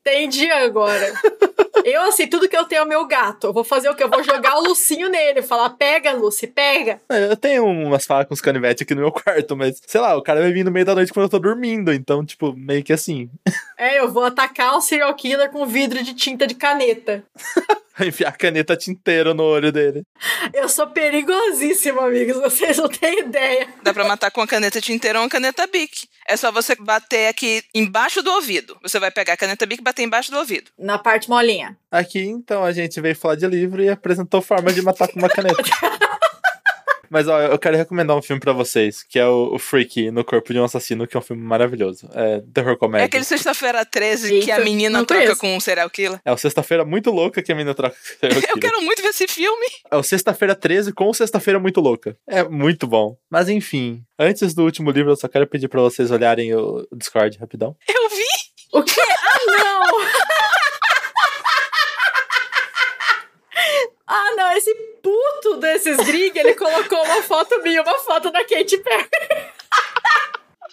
Entendi 0.00 0.50
agora. 0.50 1.12
Eu, 1.86 2.02
assim, 2.02 2.26
tudo 2.26 2.48
que 2.48 2.56
eu 2.56 2.64
tenho 2.64 2.80
é 2.80 2.84
o 2.84 2.88
meu 2.88 3.06
gato. 3.06 3.46
Eu 3.46 3.52
vou 3.52 3.62
fazer 3.62 3.88
o 3.88 3.94
quê? 3.94 4.02
Eu 4.02 4.10
vou 4.10 4.20
jogar 4.24 4.56
o 4.56 4.64
Lucinho 4.64 5.08
nele. 5.08 5.40
Falar, 5.40 5.70
pega, 5.70 6.12
Lucy, 6.12 6.48
pega. 6.48 7.00
Eu 7.08 7.36
tenho 7.36 7.64
umas 7.64 8.04
facas, 8.04 8.32
uns 8.32 8.40
canivetes 8.40 8.82
aqui 8.82 8.92
no 8.92 9.02
meu 9.02 9.12
quarto, 9.12 9.56
mas 9.56 9.80
sei 9.86 10.00
lá, 10.00 10.16
o 10.16 10.22
cara 10.22 10.40
vai 10.40 10.50
vir 10.50 10.64
no 10.64 10.72
meio 10.72 10.84
da 10.84 10.96
noite 10.96 11.12
quando 11.12 11.26
eu 11.26 11.30
tô 11.30 11.38
dormindo, 11.38 11.92
então, 11.92 12.26
tipo, 12.26 12.52
meio 12.56 12.82
que 12.82 12.92
assim. 12.92 13.30
É, 13.78 14.00
eu 14.00 14.10
vou 14.10 14.24
atacar 14.24 14.74
o 14.76 14.80
serial 14.80 15.14
killer 15.14 15.48
com 15.50 15.64
vidro 15.64 16.02
de 16.02 16.12
tinta 16.12 16.44
de 16.44 16.56
caneta. 16.56 17.22
Enfiar 18.04 18.28
a 18.28 18.32
caneta 18.32 18.76
tinteira 18.76 19.32
no 19.32 19.42
olho 19.42 19.72
dele. 19.72 20.02
Eu 20.52 20.68
sou 20.68 20.86
perigosíssima, 20.88 22.06
amigos. 22.06 22.36
Vocês 22.36 22.76
não 22.76 22.88
têm 22.88 23.20
ideia. 23.20 23.68
Dá 23.82 23.94
pra 23.94 24.04
matar 24.04 24.30
com 24.30 24.40
uma 24.40 24.46
caneta 24.46 24.80
tinteira 24.80 25.18
ou 25.18 25.24
uma 25.24 25.30
caneta 25.30 25.66
Bic. 25.66 26.06
É 26.28 26.36
só 26.36 26.52
você 26.52 26.74
bater 26.74 27.28
aqui 27.28 27.62
embaixo 27.74 28.22
do 28.22 28.30
ouvido. 28.30 28.76
Você 28.82 28.98
vai 28.98 29.10
pegar 29.10 29.32
a 29.32 29.36
caneta 29.36 29.64
Bic 29.64 29.80
e 29.80 29.84
bater 29.84 30.02
embaixo 30.02 30.30
do 30.30 30.38
ouvido. 30.38 30.70
Na 30.78 30.98
parte 30.98 31.28
molinha. 31.28 31.76
Aqui, 31.90 32.20
então, 32.20 32.64
a 32.64 32.72
gente 32.72 33.00
veio 33.00 33.16
falar 33.16 33.36
de 33.36 33.46
livro 33.46 33.82
e 33.82 33.88
apresentou 33.88 34.42
forma 34.42 34.72
de 34.72 34.82
matar 34.82 35.08
com 35.08 35.18
uma 35.18 35.28
caneta. 35.28 35.56
Mas, 37.10 37.28
ó, 37.28 37.40
eu 37.40 37.58
quero 37.58 37.76
recomendar 37.76 38.16
um 38.16 38.22
filme 38.22 38.40
pra 38.40 38.52
vocês, 38.52 39.02
que 39.02 39.18
é 39.18 39.26
o, 39.26 39.54
o 39.54 39.58
Freaky, 39.58 40.10
No 40.10 40.24
Corpo 40.24 40.52
de 40.52 40.58
um 40.58 40.64
Assassino, 40.64 41.06
que 41.06 41.16
é 41.16 41.20
um 41.20 41.22
filme 41.22 41.42
maravilhoso. 41.42 42.08
É 42.14 42.42
terror 42.52 42.72
É 42.72 42.76
comédia. 42.76 43.06
aquele 43.06 43.24
sexta-feira 43.24 43.84
13 43.84 44.40
que 44.40 44.50
a 44.50 44.54
Eita, 44.56 44.64
menina 44.64 44.98
não 44.98 45.04
troca 45.04 45.22
conheço. 45.22 45.40
com 45.40 45.56
um 45.56 45.60
serial 45.60 45.88
killer. 45.90 46.20
É 46.24 46.32
o 46.32 46.36
Sexta-feira 46.36 46.84
Muito 46.84 47.10
Louca 47.10 47.42
que 47.42 47.52
a 47.52 47.54
menina 47.54 47.74
troca 47.74 47.94
com 47.96 48.18
serial 48.20 48.40
Eu 48.42 48.54
killer. 48.54 48.60
quero 48.72 48.82
muito 48.82 49.02
ver 49.02 49.08
esse 49.08 49.28
filme. 49.28 49.66
É 49.90 49.96
o 49.96 50.02
Sexta-feira 50.02 50.54
13 50.54 50.92
com 50.92 51.08
o 51.08 51.14
Sexta-feira 51.14 51.58
Muito 51.60 51.80
Louca. 51.80 52.16
É 52.26 52.42
muito 52.44 52.86
bom. 52.86 53.16
Mas 53.30 53.48
enfim, 53.48 54.02
antes 54.18 54.54
do 54.54 54.64
último 54.64 54.90
livro, 54.90 55.12
eu 55.12 55.16
só 55.16 55.28
quero 55.28 55.46
pedir 55.46 55.68
pra 55.68 55.80
vocês 55.80 56.10
olharem 56.10 56.54
o 56.54 56.86
o 56.90 56.96
Discord 56.96 57.38
rapidão. 57.38 57.76
Eu 57.88 58.08
vi. 58.10 58.24
O 58.72 58.82
quê? 58.82 59.00
Ah, 59.00 59.38
não! 59.46 60.06
ah, 64.06 64.30
não. 64.36 64.52
Esse 64.56 64.74
puto 65.06 65.56
desses 65.58 65.96
gringos, 65.98 66.36
ele 66.36 66.54
colocou 66.54 66.98
uma 67.04 67.22
foto 67.22 67.62
minha, 67.62 67.80
uma 67.82 67.98
foto 67.98 68.30
da 68.32 68.40
Katy 68.44 68.78
Perry. 68.78 69.08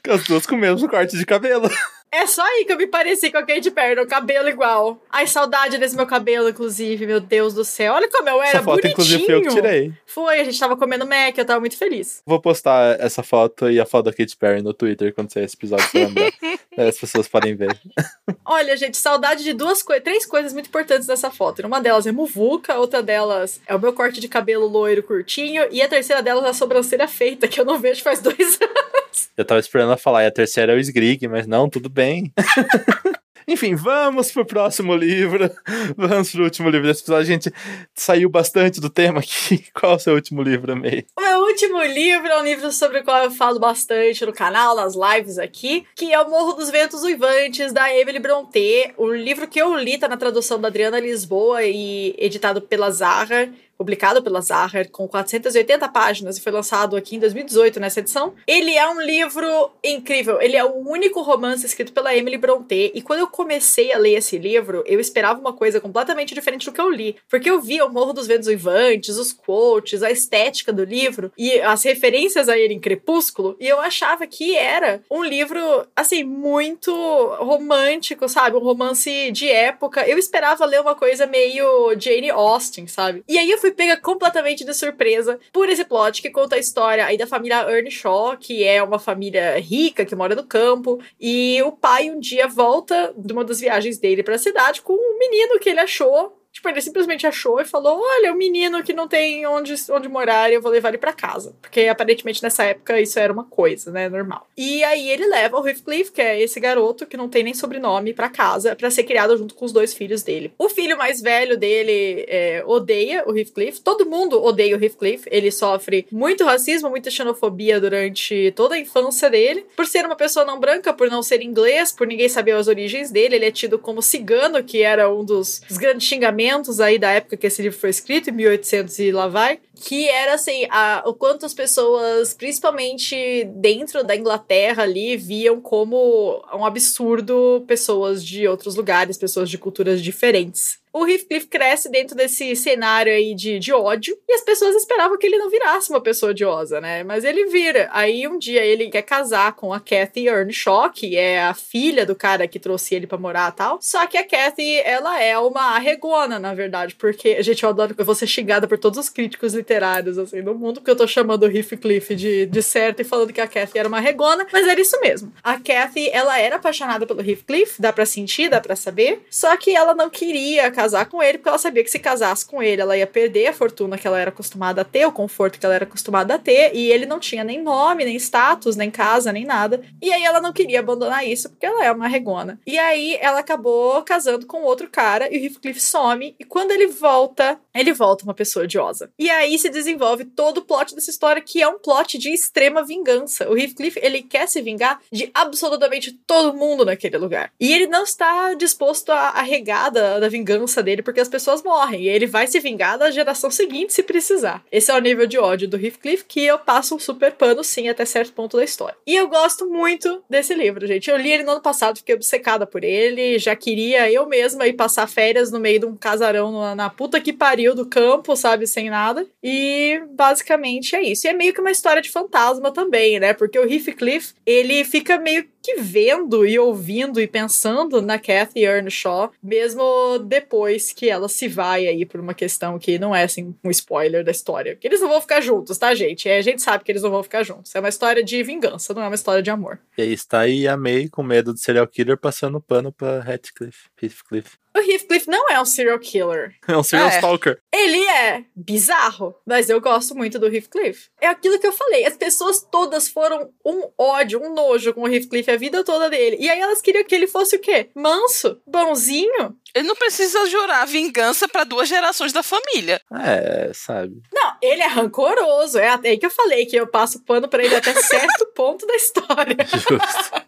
As 0.10 0.24
duas 0.24 0.46
com 0.48 0.56
o 0.56 0.58
mesmo 0.58 0.90
corte 0.90 1.16
de 1.16 1.26
cabelo. 1.26 1.70
É 2.12 2.28
só 2.28 2.44
aí 2.44 2.64
que 2.66 2.72
eu 2.72 2.78
me 2.78 2.86
pareci 2.86 3.32
com 3.32 3.40
a 3.40 3.44
Katy 3.44 3.72
Perry, 3.72 3.96
no 3.96 4.06
cabelo 4.06 4.48
igual. 4.48 5.02
Ai, 5.10 5.26
saudade 5.26 5.80
desse 5.80 5.96
meu 5.96 6.06
cabelo, 6.06 6.48
inclusive, 6.48 7.08
meu 7.08 7.20
Deus 7.20 7.56
do 7.56 7.64
céu. 7.66 7.94
Olha 7.94 8.08
como 8.08 8.30
eu 8.30 8.40
era 8.40 8.50
Essa 8.50 8.62
foto, 8.64 8.82
bonitinho. 8.82 8.92
inclusive, 8.92 9.26
foi 9.26 9.36
eu 9.36 9.42
que 9.42 9.48
tirei. 9.48 9.94
Foi, 10.06 10.40
a 10.40 10.44
gente 10.44 10.60
tava 10.60 10.78
comendo 10.78 11.08
Mac, 11.08 11.36
eu 11.36 11.46
tava 11.46 11.60
muito 11.60 11.76
feliz. 11.78 12.22
Vou 12.26 12.40
postar 12.40 13.00
essa 13.00 13.24
foto 13.24 13.68
e 13.70 13.80
a 13.80 13.86
foto 13.86 14.06
da 14.06 14.14
Katy 14.14 14.38
Perry 14.38 14.62
no 14.62 14.74
Twitter 14.76 15.12
quando 15.14 15.32
sair 15.32 15.46
esse 15.46 15.56
episódio, 15.56 15.88
lembrar. 15.94 16.32
Aí 16.78 16.88
As 16.88 16.97
pessoas 16.97 17.28
podem 17.28 17.55
ver. 17.55 17.78
Olha, 18.45 18.76
gente, 18.76 18.97
saudade 18.97 19.43
de 19.43 19.53
duas 19.53 19.82
coisas, 19.82 20.03
três 20.03 20.26
coisas 20.26 20.53
muito 20.53 20.67
importantes 20.67 21.07
nessa 21.07 21.32
foto. 21.32 21.65
Uma 21.65 21.82
delas 21.82 22.05
é 22.05 22.11
muvuca, 22.11 22.76
outra 22.76 23.01
delas 23.01 23.61
é 23.67 23.76
o 23.76 23.80
meu 23.80 23.93
corte 23.93 24.19
de 24.19 24.28
cabelo 24.28 24.67
loiro 24.67 25.03
curtinho, 25.03 25.65
e 25.71 25.82
a 25.82 25.88
terceira 25.88 26.21
delas 26.21 26.45
é 26.45 26.49
a 26.49 26.53
sobrancelha 26.53 27.07
feita, 27.07 27.47
que 27.47 27.59
eu 27.59 27.65
não 27.65 27.80
vejo 27.80 28.03
faz 28.03 28.21
dois 28.21 28.59
anos. 28.61 29.30
Eu 29.38 29.45
tava 29.45 29.59
esperando 29.59 29.88
ela 29.88 29.97
falar, 29.97 30.24
e 30.24 30.28
a 30.28 30.32
terceira 30.32 30.74
é 30.74 30.76
o 30.76 30.80
Sgrig, 30.80 31.28
mas 31.28 31.47
não, 31.47 31.69
tudo 31.69 31.89
bem. 31.89 32.32
Enfim, 33.48 33.76
vamos 33.76 34.32
pro 34.32 34.46
próximo 34.46 34.96
livro. 34.96 35.50
Vamos 35.98 36.32
pro 36.32 36.44
último 36.44 36.70
livro 36.70 36.88
desse 36.88 37.02
episódio. 37.02 37.22
A 37.22 37.26
gente 37.26 37.54
saiu 37.94 38.30
bastante 38.30 38.80
do 38.80 38.89
tema 38.89 39.20
aqui. 39.20 39.66
Qual 39.74 39.94
é 39.94 39.96
o 39.96 40.00
seu 40.00 40.14
último 40.16 40.41
livro, 40.41 40.76
May? 40.76 41.06
O 41.18 41.22
meu 41.22 41.39
último 41.41 41.82
livro 41.84 42.28
é 42.28 42.39
um 42.39 42.44
livro 42.44 42.72
sobre 42.72 43.00
o 43.00 43.04
qual 43.04 43.24
eu 43.24 43.32
falo 43.32 43.60
bastante 43.60 44.26
no 44.26 44.34
canal, 44.34 44.76
nas 44.76 44.96
lives 44.96 45.38
aqui, 45.38 45.86
que 45.96 46.14
é 46.14 46.20
O 46.20 46.30
Morro 46.30 46.54
dos 46.54 46.70
Ventos 46.70 47.04
Uivantes, 47.04 47.72
da 47.72 47.94
Emily 47.94 48.20
Brontë. 48.20 48.94
O 48.98 49.12
livro 49.12 49.48
que 49.48 49.62
eu 49.62 49.76
li 49.78 49.98
tá 49.98 50.08
na 50.08 50.18
tradução 50.18 50.60
da 50.60 50.68
Adriana 50.68 51.00
Lisboa 51.00 51.64
e 51.64 52.16
editado 52.18 52.62
pela 52.62 52.89
Zarra. 52.91 53.50
Publicado 53.78 54.21
pela 54.21 54.41
Zahar, 54.41 54.89
com 54.89 55.07
480 55.07 55.88
páginas 55.89 56.38
e 56.38 56.41
foi 56.41 56.51
lançado 56.51 56.95
aqui 56.95 57.15
em 57.15 57.19
2018 57.19 57.80
nessa 57.80 57.99
edição. 57.99 58.34
Ele 58.47 58.76
é 58.76 58.88
um 58.88 59.01
livro 59.01 59.71
incrível. 59.84 60.41
Ele 60.41 60.55
é 60.55 60.63
o 60.63 60.76
único 60.88 61.21
romance 61.21 61.65
escrito 61.65 61.93
pela 61.93 62.15
Emily 62.15 62.38
Brontë. 62.38 62.91
E 62.93 63.01
quando 63.01 63.19
eu 63.19 63.28
comecei 63.28 63.91
a 63.91 63.97
ler 63.97 64.15
esse 64.15 64.38
livro, 64.38 64.84
eu 64.86 64.99
esperava 64.99 65.39
uma 65.39 65.53
coisa 65.53 65.80
completamente 65.80 66.34
diferente 66.34 66.65
do 66.65 66.71
que 66.71 66.82
eu 66.82 66.89
li. 66.89 67.15
Porque 67.30 67.49
eu 67.49 67.61
vi 67.61 67.82
o 67.82 67.89
Morro 67.89 68.13
dos 68.13 68.28
Ventos 68.28 68.47
Uivantes, 68.47 69.17
os 69.17 69.34
quotes, 69.34 70.03
a 70.03 70.11
estética 70.11 70.71
do 70.71 70.84
livro 70.84 71.32
e 71.38 71.59
as 71.61 71.84
referências 71.84 72.49
a 72.49 72.57
ele 72.57 72.74
em 72.74 72.80
Crepúsculo. 72.80 73.55
E 73.59 73.67
eu 73.67 73.80
achava 73.80 74.26
que 74.28 74.55
era 74.55 75.01
um 75.09 75.24
livro, 75.24 75.59
assim, 75.95 76.24
muito 76.24 76.93
romântico, 77.39 78.30
sabe? 78.30 78.57
Um 78.57 78.61
romance 78.61 79.32
de 79.32 79.49
época. 79.49 80.07
Eu 80.07 80.17
esperava 80.17 80.65
ler 80.65 80.82
uma 80.82 80.95
coisa 80.95 81.26
meio 81.26 81.93
Jane 81.99 82.30
Austen, 82.30 82.88
sabe? 82.88 83.24
E 83.28 83.38
aí 83.38 83.49
eu 83.49 83.57
fui 83.64 83.72
pega 83.72 83.95
completamente 83.95 84.66
de 84.66 84.74
surpresa 84.74 85.39
por 85.53 85.70
esse 85.70 85.86
plot 85.86 86.22
que 86.22 86.30
conta 86.30 86.57
a 86.57 86.59
história 86.59 87.05
aí 87.05 87.18
da 87.18 87.26
família 87.26 87.66
Earnshaw, 87.70 88.36
que 88.38 88.61
é 88.61 88.84
uma 88.84 88.99
família 88.99 89.57
rica 89.57 90.03
que 90.03 90.14
mora 90.14 90.36
no 90.36 90.43
campo, 90.43 90.99
e 91.18 91.61
o 91.64 91.72
pai 91.72 92.11
um 92.11 92.20
dia 92.20 92.45
volta 92.45 93.14
de 93.16 93.32
uma 93.32 93.45
das 93.45 93.61
viagens 93.61 93.97
dele 93.97 94.22
para 94.22 94.36
a 94.36 94.38
cidade 94.38 94.82
com 94.82 94.91
um 94.91 95.18
menino 95.18 95.59
que 95.61 95.70
ele 95.70 95.80
achou 95.80 96.43
Tipo, 96.54 96.70
ele 96.70 96.82
simplesmente 96.82 97.26
achou 97.26 97.60
e 97.60 97.66
falou: 97.66 97.99
Olha, 97.99 98.32
o 98.32 98.36
um 98.36 98.38
menino 98.38 98.84
que 98.84 98.93
não 98.93 99.08
tem 99.08 99.45
onde, 99.47 99.74
onde 99.89 100.08
morar, 100.08 100.54
eu 100.54 100.62
vou 100.62 100.72
levar 100.72 100.89
ele 100.89 100.99
para 100.99 101.12
casa. 101.12 101.56
Porque 101.60 101.82
aparentemente 101.82 102.43
nessa 102.43 102.64
época 102.64 103.01
isso 103.01 103.18
era 103.18 103.34
uma 103.34 103.43
coisa, 103.43 103.91
né? 103.91 104.08
Normal. 104.08 104.47
E 104.56 104.84
aí 104.84 105.10
ele 105.10 105.26
leva 105.26 105.60
o 105.60 105.68
Heathcliff, 105.68 106.12
que 106.12 106.22
é 106.22 106.39
esse 106.39 106.60
garoto 106.60 107.08
que 107.08 107.18
não 107.18 107.28
tem 107.28 107.43
nem 107.43 107.56
sobrenome, 107.56 108.14
para 108.14 108.30
casa, 108.30 108.76
para 108.76 108.91
ser 108.91 109.04
criado 109.04 109.36
junto 109.36 109.56
com 109.56 109.66
os 109.66 109.72
dois 109.72 109.95
filhos 109.95 110.22
dele. 110.22 110.54
O 110.56 110.70
filho 110.70 110.95
mais 110.95 111.22
velho 111.22 111.58
dele 111.58 112.24
é, 112.28 112.64
odeia 112.68 113.24
o 113.26 113.36
Heathcliff. 113.36 113.82
Todo 113.82 114.06
mundo 114.06 114.41
odeia 114.41 114.78
o 114.78 114.84
Heathcliff. 114.84 115.28
Ele 115.32 115.51
sofre 115.51 116.06
muito 116.12 116.43
racismo, 116.43 116.88
muita 116.88 117.10
xenofobia 117.10 117.82
durante 117.82 118.54
toda 118.56 118.76
a 118.76 118.80
infância 118.80 119.28
dele. 119.28 119.66
Por 119.76 119.88
ser 119.88 120.06
uma 120.06 120.16
pessoa 120.16 120.45
não 120.45 120.60
branca, 120.60 120.93
por 120.93 121.10
não 121.10 121.24
ser 121.24 121.41
inglês, 121.41 121.91
por 121.91 122.06
ninguém 122.06 122.30
saber 122.30 122.51
as 122.51 122.68
origens 122.68 123.10
dele, 123.10 123.38
ele 123.38 123.45
é 123.45 123.51
tido 123.51 123.80
como 123.80 124.04
cigano, 124.04 124.64
que 124.64 124.84
era 124.84 125.12
um 125.12 125.26
dos, 125.26 125.60
grandes 125.80 126.08
xingamentos 126.08 126.43
aí 126.80 126.98
da 127.00 127.10
época 127.12 127.38
que 127.38 127.48
esse 127.48 127.62
livro 127.62 127.78
foi 127.78 127.89
escrito, 127.89 128.30
em 128.30 128.34
1800 128.34 129.00
e 129.00 129.12
lá 129.12 129.28
vai, 129.28 129.60
que 129.76 130.07
era 130.07 130.36
assim, 130.36 130.65
a, 130.69 131.03
o 131.05 131.13
quanto 131.13 131.45
as 131.45 131.53
pessoas, 131.53 132.34
principalmente 132.34 133.45
dentro 133.55 134.03
da 134.03 134.15
Inglaterra 134.15 134.84
ali, 134.84 135.17
viam 135.17 135.59
como 135.59 136.43
um 136.53 136.65
absurdo 136.65 137.63
pessoas 137.67 138.24
de 138.24 138.47
outros 138.47 138.76
lugares, 138.76 139.17
pessoas 139.17 139.49
de 139.49 139.57
culturas 139.57 140.01
diferentes 140.01 140.84
o 140.93 141.07
Heathcliff 141.07 141.47
cresce 141.47 141.89
dentro 141.89 142.15
desse 142.15 142.55
cenário 142.55 143.11
aí 143.11 143.34
de, 143.34 143.57
de 143.57 143.74
ódio 143.74 144.15
e 144.30 144.34
as 144.34 144.41
pessoas 144.41 144.76
esperavam 144.76 145.17
que 145.17 145.26
ele 145.26 145.39
não 145.39 145.49
virasse 145.49 145.89
uma 145.89 145.99
pessoa 145.99 146.30
odiosa, 146.30 146.80
né? 146.80 147.03
Mas 147.03 147.24
ele 147.24 147.47
vira. 147.47 147.89
Aí 147.91 148.28
um 148.28 148.38
dia 148.38 148.63
ele 148.63 148.88
quer 148.89 149.01
casar 149.01 149.53
com 149.53 149.74
a 149.74 149.80
Kathy 149.80 150.28
Earnshaw, 150.28 150.91
que 150.91 151.17
é 151.17 151.41
a 151.41 151.55
filha 151.55 152.05
do 152.05 152.15
cara 152.15 152.47
que 152.47 152.59
trouxe 152.59 152.93
ele 152.93 153.07
para 153.07 153.17
morar 153.17 153.51
e 153.51 153.55
tal. 153.55 153.80
Só 153.82 154.05
que 154.05 154.17
a 154.17 154.28
Kathy, 154.28 154.82
ela 154.82 155.19
é 155.19 155.36
uma 155.36 155.76
arregona, 155.76 156.38
na 156.38 156.53
verdade, 156.53 156.93
porque, 156.93 157.41
gente, 157.41 157.63
eu 157.63 157.69
adoro 157.69 157.95
que 157.95 158.01
eu 158.01 158.05
vou 158.05 158.13
xingada 158.13 158.67
por 158.67 158.78
todos 158.78 158.99
os 158.99 159.09
críticos 159.09 159.55
literários, 159.64 160.18
assim, 160.18 160.43
do 160.43 160.53
mundo, 160.53 160.76
porque 160.76 160.91
eu 160.91 160.95
tô 160.95 161.07
chamando 161.07 161.43
o 161.43 161.51
Heathcliff 161.51 162.14
de, 162.14 162.45
de 162.45 162.61
certo 162.61 163.01
e 163.01 163.05
falando 163.05 163.32
que 163.32 163.39
a 163.41 163.47
Kathy 163.47 163.80
era 163.80 163.88
uma 163.88 163.97
arregona, 163.97 164.45
mas 164.51 164.68
era 164.68 164.80
isso 164.80 164.99
mesmo. 164.99 165.32
A 165.41 165.57
Kathy, 165.57 166.09
ela 166.09 166.38
era 166.38 166.57
apaixonada 166.57 167.07
pelo 167.07 167.22
Heathcliff, 167.22 167.82
dá 167.82 167.93
pra 167.93 168.05
sentir, 168.05 168.49
dá 168.49 168.59
pra 168.59 168.76
saber, 168.76 169.26
só 169.30 169.55
que 169.55 169.76
ela 169.76 169.95
não 169.95 170.09
queria 170.09 170.70
casar 170.70 171.05
com 171.05 171.24
ele, 171.24 171.38
porque 171.38 171.49
ela 171.49 171.57
sabia 171.57 171.84
que 171.84 171.89
se 171.89 171.99
casasse 171.99 172.45
com 172.45 172.61
ele, 172.61 172.82
ela 172.82 172.97
ia 172.97 173.07
perder 173.07 173.47
a 173.47 173.53
fortuna 173.53 173.97
que 173.97 174.05
ela 174.05 174.20
era 174.20 174.30
acostumada 174.30 174.82
a 174.82 174.86
ter, 174.86 175.05
o 175.05 175.11
conforto 175.11 175.57
que 175.57 175.66
ela 175.66 175.76
era 175.76 175.86
acostumada 175.86 176.36
a 176.36 176.38
ter, 176.38 176.76
e 176.76 176.91
ele 176.91 177.05
não 177.05 177.20
tinha 177.20 177.43
nem 177.43 177.61
nome, 177.64 178.03
nem 178.03 178.16
status, 178.18 178.76
nem 178.76 178.91
casa, 178.91 179.32
nem 179.32 179.45
nada. 179.45 179.82
E 180.01 180.11
aí 180.11 180.24
ela 180.24 180.41
não 180.41 180.51
queria 180.51 180.80
abandonar 180.80 181.26
isso, 181.26 181.49
porque 181.49 181.66
ela 181.66 181.86
é 181.86 181.91
uma 181.91 182.07
regona. 182.07 182.59
E 182.68 182.78
aí 182.78 183.18
ela 183.22 183.39
acabou 183.39 184.01
casando 184.03 184.45
com 184.45 184.64
outro 184.64 184.89
cara, 184.89 185.34
e 185.34 185.38
o 185.38 185.45
Heathcliff 185.45 185.80
some, 185.80 186.36
e 186.38 186.43
quando 186.43 186.72
ele 186.72 186.88
volta, 186.88 187.57
ele 187.74 187.93
volta 187.93 188.26
uma 188.26 188.34
pessoa 188.34 188.66
odiosa. 188.66 189.11
E 189.18 189.30
aí 189.30 189.53
se 189.58 189.70
desenvolve 189.70 190.26
todo 190.26 190.60
o 190.60 190.62
plot 190.62 190.95
dessa 190.95 191.10
história, 191.10 191.41
que 191.41 191.62
é 191.62 191.68
um 191.68 191.80
plot 191.80 192.18
de 192.18 192.34
extrema 192.34 192.84
vingança. 192.84 193.49
O 193.49 193.58
Heathcliff, 193.58 193.99
ele 194.01 194.22
quer 194.22 194.47
se 194.47 194.62
vingar 194.62 194.99
de 195.12 195.30
absolutamente 195.34 196.12
todo 196.26 196.54
mundo 196.54 196.86
naquele 196.86 197.18
lugar. 197.18 197.51
E 197.60 197.72
ele 197.74 197.88
não 197.88 198.04
está 198.04 198.54
disposto 198.54 199.12
a, 199.12 199.30
a 199.30 199.41
regar 199.41 199.91
da, 199.91 200.20
da 200.20 200.30
vingança 200.30 200.82
dele 200.82 201.01
porque 201.01 201.20
as 201.20 201.30
pessoas 201.30 201.64
morrem. 201.64 202.04
E 202.04 202.10
ele 202.10 202.26
vai 202.26 202.47
se 202.47 202.60
vingar 202.60 202.97
da 202.97 203.12
geração 203.12 203.51
seguinte 203.51 203.93
se 203.93 204.04
precisar. 204.04 204.64
Esse 204.72 204.91
é 204.91 204.95
o 204.95 204.99
nível 204.99 205.28
de 205.28 205.38
ódio 205.38 205.68
do 205.68 205.78
Heathcliff 205.78 206.26
que 206.26 206.43
eu 206.43 206.60
passo 206.60 206.95
um 206.95 206.99
super 206.99 207.34
pano, 207.34 207.64
sim, 207.64 207.89
até 207.89 208.06
certo 208.06 208.34
ponto 208.34 208.58
da 208.58 208.64
história. 208.64 208.95
E 209.06 209.16
eu 209.16 209.28
gosto 209.28 209.70
muito 209.70 210.24
desse 210.30 210.54
livro, 210.54 210.86
gente. 210.88 211.10
Eu 211.10 211.18
li 211.18 211.32
ele 211.32 211.43
no 211.43 211.51
ano 211.51 211.62
passado, 211.62 211.97
fiquei 211.97 212.16
obcecada 212.16 212.66
por 212.66 212.84
ele. 212.84 213.39
Já 213.39 213.56
queria 213.56 214.12
eu 214.12 214.26
mesma 214.28 214.68
ir 214.68 214.74
passar 214.74 215.08
férias 215.08 215.51
no 215.51 215.60
meio 215.60 215.80
de 215.80 215.86
um 215.86 215.95
casarão 215.95 216.76
na 216.76 216.89
puta 216.89 217.20
que 217.20 217.34
pariu 217.34 217.76
do 217.76 217.86
campo, 217.86 218.36
sabe? 218.36 218.68
Sem 218.68 218.89
nada. 218.89 219.26
E 219.44 220.02
basicamente 220.12 220.96
é 220.96 221.02
isso. 221.04 221.28
E 221.28 221.30
é 221.30 221.34
meio 221.34 221.54
que 221.54 221.60
uma 221.60 221.72
história 221.72 222.02
de 222.02 222.10
fantasma 222.10 222.72
também, 222.72 223.20
né? 223.20 223.34
Porque 223.34 223.60
o 223.60 223.70
Heathcliff, 223.70 224.34
ele 224.46 224.86
fica 224.86 225.18
meio 225.18 225.46
que 225.62 225.76
vendo 225.76 226.46
e 226.46 226.60
ouvindo 226.60 227.22
e 227.22 227.28
pensando 227.28 228.02
na 228.02 228.20
Kathy 228.20 228.62
Earnshaw, 228.66 229.32
mesmo 229.41 230.20
depois 230.20 230.91
que 230.91 231.10
ela 231.10 231.30
se 231.30 231.48
vai 231.48 231.88
aí 231.88 232.06
por 232.06 232.20
uma 232.20 232.34
questão 232.34 232.78
que 232.78 233.00
não 233.00 233.16
é 233.16 233.24
assim 233.24 233.56
um 233.64 233.70
spoiler 233.70 234.24
da 234.26 234.32
história. 234.32 234.76
Que 234.76 234.88
eles 234.88 235.00
não 235.02 235.08
vão 235.10 235.22
ficar 235.22 235.39
juntos, 235.41 235.78
tá, 235.78 235.94
gente? 235.96 236.28
É, 236.28 236.38
a 236.38 236.41
gente 236.41 236.62
sabe 236.62 236.84
que 236.84 236.91
eles 236.91 237.02
não 237.02 237.12
vão 237.12 237.24
ficar 237.24 237.44
juntos. 237.44 237.74
É 237.76 237.80
uma 237.80 237.89
história 237.89 238.24
de 238.24 238.41
vingança, 238.44 238.94
não 238.94 239.02
é 239.04 239.08
uma 239.08 239.16
história 239.16 239.41
de 239.41 239.50
amor. 239.50 239.80
E 239.98 240.02
aí 240.02 240.14
está 240.14 240.41
aí 240.41 240.68
a 240.68 240.76
May 240.76 241.08
com 241.10 241.24
medo 241.24 241.54
do 241.54 241.60
serial 241.60 241.88
killer 241.88 242.18
passando 242.18 242.60
pano 242.62 242.91
pra 242.91 243.24
Heathcliff. 243.26 243.88
Heathcliff. 244.02 244.58
O 244.76 244.80
Heathcliff 244.80 245.30
não 245.30 245.50
é 245.50 245.62
um 245.62 245.66
serial 245.66 246.00
killer. 246.00 246.56
É 246.68 246.76
um 246.76 246.84
serial 246.84 247.08
É. 247.10 247.16
stalker. 247.16 247.60
Ele 247.72 248.04
é 248.06 248.44
bizarro, 248.56 249.33
mas 249.46 249.70
eu 249.70 249.80
gosto 249.82 250.16
muito 250.16 250.40
do 250.40 250.48
Heathcliff. 250.48 251.10
É 251.22 251.28
aquilo 251.28 251.60
que 251.60 251.68
eu 251.68 251.74
falei, 251.74 252.06
as 252.06 252.18
pessoas 252.18 252.62
todas 252.62 253.08
foram 253.08 253.50
um 253.66 253.90
ódio, 253.98 254.42
um 254.42 254.54
nojo 254.54 254.94
com 254.94 255.02
o 255.02 255.08
Heathcliff 255.08 255.50
a 255.52 255.58
vida 255.58 255.84
toda 255.84 256.10
dele. 256.10 256.38
E 256.40 256.50
aí 256.50 256.60
elas 256.60 256.82
queriam 256.82 257.04
que 257.04 257.16
ele 257.16 257.28
fosse 257.28 257.56
o 257.56 257.60
quê? 257.60 257.90
Manso, 257.96 258.62
bonzinho. 258.66 259.56
Ele 259.76 259.88
não 259.88 259.96
precisa 259.96 260.46
jurar 260.48 260.86
vingança 260.86 261.48
pra 261.48 261.64
duas 261.64 261.90
gerações 261.90 262.32
da 262.32 262.44
família. 262.44 263.02
É, 263.12 263.72
sabe. 263.74 264.22
Não, 264.32 264.56
ele 264.62 264.84
é 264.84 264.88
rancoroso. 264.88 265.80
É 265.80 265.90
até 265.90 266.10
aí 266.10 266.18
que 266.18 266.26
eu 266.26 266.30
falei 266.30 266.66
que 266.66 266.76
eu 266.76 266.86
passo 266.86 267.24
pano 267.24 267.48
pra 267.48 267.64
ele 267.64 267.76
até 267.76 267.94
certo 267.94 268.46
ponto 268.54 268.86
da 268.86 268.96
história. 268.96 269.58
Justo. 269.66 270.44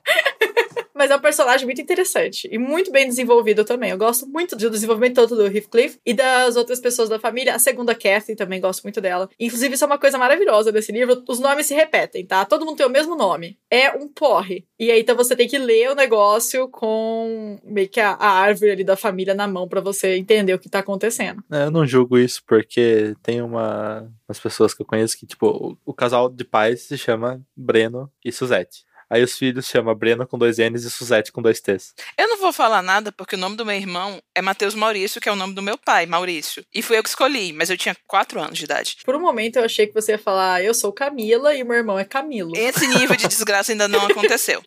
Mas 0.96 1.12
é 1.12 1.16
um 1.16 1.20
personagem 1.20 1.66
muito 1.66 1.82
interessante 1.82 2.48
e 2.50 2.58
muito 2.58 2.91
bem 2.91 3.06
desenvolvido 3.06 3.66
também. 3.66 3.91
Eu 3.91 3.98
gosto 3.98 4.26
muito 4.26 4.56
do 4.56 4.70
desenvolvimento 4.70 5.16
tanto 5.16 5.36
do 5.36 5.46
Heathcliff 5.46 6.00
e 6.06 6.14
das 6.14 6.56
outras 6.56 6.80
pessoas 6.80 7.10
da 7.10 7.20
família. 7.20 7.54
A 7.54 7.60
segunda 7.60 7.93
Kathy 7.93 8.36
também 8.36 8.62
gosto 8.62 8.84
muito 8.84 9.02
dela. 9.02 9.30
Inclusive, 9.39 9.76
isso 9.76 9.84
é 9.84 9.88
uma 9.88 10.00
coisa 10.00 10.18
maravilhosa 10.18 10.72
desse 10.72 10.91
livro. 10.91 11.22
Os 11.28 11.39
nomes 11.39 11.66
se 11.66 11.74
repetem, 11.74 12.26
tá? 12.26 12.46
Todo 12.46 12.66
mundo 12.66 12.78
tem 12.78 12.86
o 12.86 12.89
mesmo 12.89 13.16
nome. 13.16 13.58
É 13.70 13.91
um 13.91 14.08
porre. 14.08 14.66
E 14.80 14.89
aí, 14.89 15.02
então, 15.02 15.16
você 15.16 15.36
tem 15.36 15.48
que 15.48 15.58
ler 15.58 15.91
o 15.91 15.96
negócio 15.96 16.68
com 16.70 17.60
meio 17.64 17.89
que 17.89 18.00
a, 18.00 18.12
a 18.12 18.30
árvore 18.30 18.72
ali 18.72 18.84
da 18.84 18.96
família 18.96 19.34
na 19.34 19.48
mão 19.48 19.68
pra 19.68 19.82
você 19.82 20.16
entender 20.16 20.54
o 20.54 20.60
que 20.60 20.70
tá 20.70 20.80
acontecendo. 20.80 21.43
É, 21.52 21.66
Eu 21.66 21.72
não 21.72 21.86
julgo 21.86 22.18
isso 22.18 22.41
porque 22.48 23.16
tem 23.22 23.41
uma, 23.41 24.10
umas 24.28 24.39
pessoas 24.39 24.74
que 24.74 24.82
eu 24.82 24.86
conheço 24.86 25.18
que, 25.18 25.26
tipo, 25.26 25.48
o, 25.48 25.78
o 25.86 25.93
casal 25.93 26.30
de 26.30 26.43
pais 26.43 26.84
se 26.84 26.98
chama 26.98 27.41
Breno 27.56 28.10
e 28.24 28.32
Suzette. 28.32 28.86
Aí 29.10 29.24
os 29.24 29.38
filhos 29.38 29.68
chama 29.68 29.93
Breno 29.93 30.26
com 30.28 30.38
dois 30.38 30.58
N's 30.58 30.84
e 30.84 30.91
Suzette 30.91 31.32
com 31.32 31.41
dois 31.41 31.60
T's. 31.62 31.93
Eu 32.18 32.28
não 32.28 32.38
vou 32.38 32.51
falar 32.51 32.82
nada 32.82 33.12
porque 33.12 33.36
o 33.36 33.38
nome 33.38 33.56
do 33.56 33.66
meu 33.66 33.76
irmão 33.76 34.22
é 34.34 34.41
Matheus 34.41 34.74
Maurício, 34.74 35.22
que 35.22 35.30
é 35.30 35.32
o 35.32 35.36
nome 35.36 35.53
do 35.53 35.62
meu 35.62 35.78
pai, 35.78 36.06
Maurício. 36.06 36.66
E 36.74 36.82
fui 36.82 36.97
eu 36.97 37.03
que 37.03 37.10
escolhi, 37.10 37.53
mas 37.53 37.70
eu 37.70 37.78
tinha 37.78 37.95
quatro 38.08 38.41
anos 38.41 38.58
de 38.58 38.66
idade. 38.66 38.97
Por 39.06 39.16
um 39.16 39.20
momento, 39.20 39.58
eu 39.58 39.64
achei 39.64 39.88
que 39.88 39.93
você 39.93 40.14
ia 40.14 40.20
falar, 40.20 40.64
eu 40.64 40.74
sou 40.74 40.91
Camila 40.91 41.53
e 41.56 41.64
meu 41.64 41.76
irmão 41.76 41.99
é 41.99 42.06
Camilo. 42.06 42.51
Esse 42.56 42.88
nível 42.88 43.16
de 43.16 43.28
desgraça 43.28 43.72
ainda 43.72 43.88
não 43.88 44.06
aconteceu. 44.08 44.62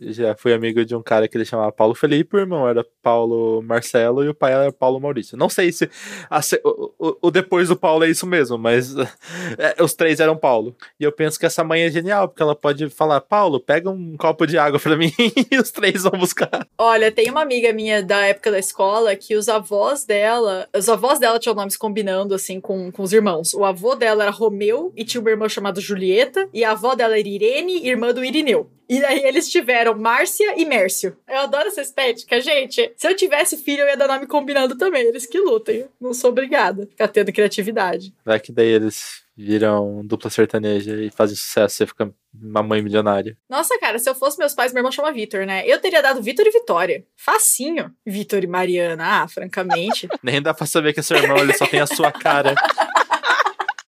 Já 0.00 0.34
fui 0.34 0.52
amigo 0.54 0.84
de 0.84 0.94
um 0.96 1.02
cara 1.02 1.28
que 1.28 1.36
ele 1.36 1.44
chamava 1.44 1.70
Paulo 1.70 1.94
Felipe, 1.94 2.36
o 2.36 2.40
irmão 2.40 2.68
era 2.68 2.84
Paulo 3.02 3.60
Marcelo 3.62 4.24
e 4.24 4.28
o 4.28 4.34
pai 4.34 4.52
era 4.52 4.72
Paulo 4.72 4.98
Maurício. 5.00 5.36
Não 5.36 5.48
sei 5.48 5.70
se 5.72 5.90
a 6.30 6.40
o, 6.64 7.16
o- 7.22 7.30
depois 7.30 7.68
do 7.68 7.76
Paulo 7.76 8.04
é 8.04 8.08
isso 8.10 8.26
mesmo, 8.26 8.56
mas 8.56 8.94
é, 9.58 9.82
os 9.82 9.94
três 9.94 10.20
eram 10.20 10.36
Paulo. 10.36 10.74
E 10.98 11.04
eu 11.04 11.12
penso 11.12 11.38
que 11.38 11.46
essa 11.46 11.62
mãe 11.62 11.82
é 11.82 11.90
genial, 11.90 12.28
porque 12.28 12.42
ela 12.42 12.54
pode 12.56 12.88
falar, 12.88 13.20
Paulo, 13.20 13.60
pega 13.60 13.90
um 13.90 14.16
copo 14.16 14.46
de 14.46 14.56
água 14.58 14.78
pra 14.80 14.96
mim 14.96 15.12
e 15.50 15.58
os 15.58 15.70
três 15.70 16.02
vão 16.02 16.18
buscar. 16.18 16.66
Olha, 16.78 17.12
tem 17.12 17.30
uma 17.30 17.42
amiga 17.42 17.72
minha 17.72 18.02
da 18.02 18.26
época 18.26 18.50
da 18.50 18.58
escola 18.58 19.14
que 19.16 19.34
os 19.36 19.48
avós 19.48 20.04
dela, 20.04 20.68
os 20.76 20.88
avós 20.88 21.18
dela 21.18 21.38
tinham 21.38 21.54
nomes 21.54 21.76
combinando 21.76 22.34
assim 22.34 22.60
com, 22.60 22.90
com 22.90 23.02
os 23.02 23.12
irmãos. 23.12 23.52
O 23.54 23.64
avô 23.64 23.94
dela 23.94 24.22
era 24.24 24.32
Romeu 24.32 24.92
e 24.96 25.04
tinha 25.04 25.20
uma 25.20 25.30
irmã 25.30 25.48
chamada 25.48 25.80
Julieta, 25.80 26.48
e 26.52 26.64
a 26.64 26.72
avó 26.72 26.94
dela 26.94 27.18
era 27.18 27.28
Irene, 27.28 27.86
irmã 27.86 28.12
do 28.14 28.24
Irineu. 28.24 28.70
E 28.90 29.04
aí 29.04 29.22
eles 29.24 29.48
tiveram 29.48 29.96
Márcia 29.96 30.60
e 30.60 30.64
Mércio. 30.64 31.16
Eu 31.28 31.38
adoro 31.38 31.68
essa 31.68 31.80
estética, 31.80 32.40
gente. 32.40 32.92
Se 32.96 33.06
eu 33.06 33.14
tivesse 33.14 33.56
filho, 33.56 33.82
eu 33.82 33.86
ia 33.86 33.96
dar 33.96 34.08
nome 34.08 34.26
combinando 34.26 34.76
também. 34.76 35.06
Eles 35.06 35.26
que 35.26 35.38
lutem. 35.38 35.86
Não 36.00 36.12
sou 36.12 36.30
obrigada. 36.30 36.88
Ficar 36.88 37.06
tendo 37.06 37.32
criatividade. 37.32 38.12
Vai 38.24 38.40
que 38.40 38.50
daí 38.50 38.66
eles 38.66 39.22
viram 39.36 40.04
dupla 40.04 40.28
sertaneja 40.28 41.02
e 41.02 41.08
fazem 41.10 41.36
sucesso, 41.36 41.76
você 41.76 41.86
fica 41.86 42.12
uma 42.34 42.62
mãe 42.62 42.82
milionária. 42.82 43.38
Nossa, 43.48 43.78
cara, 43.78 43.98
se 43.98 44.10
eu 44.10 44.14
fosse 44.14 44.38
meus 44.38 44.54
pais, 44.54 44.72
meu 44.72 44.80
irmão 44.80 44.92
chama 44.92 45.12
Vitor, 45.12 45.46
né? 45.46 45.66
Eu 45.66 45.80
teria 45.80 46.02
dado 46.02 46.22
Vitor 46.22 46.46
e 46.46 46.50
Vitória. 46.50 47.04
Facinho. 47.16 47.90
Vitor 48.04 48.44
e 48.44 48.46
Mariana, 48.46 49.22
ah, 49.22 49.28
francamente. 49.28 50.08
Nem 50.22 50.42
dá 50.42 50.52
pra 50.52 50.66
saber 50.66 50.92
que 50.92 51.00
é 51.00 51.02
seu 51.02 51.16
irmão, 51.16 51.38
ele 51.38 51.54
só 51.54 51.66
tem 51.66 51.80
a 51.80 51.86
sua 51.86 52.12
cara. 52.12 52.54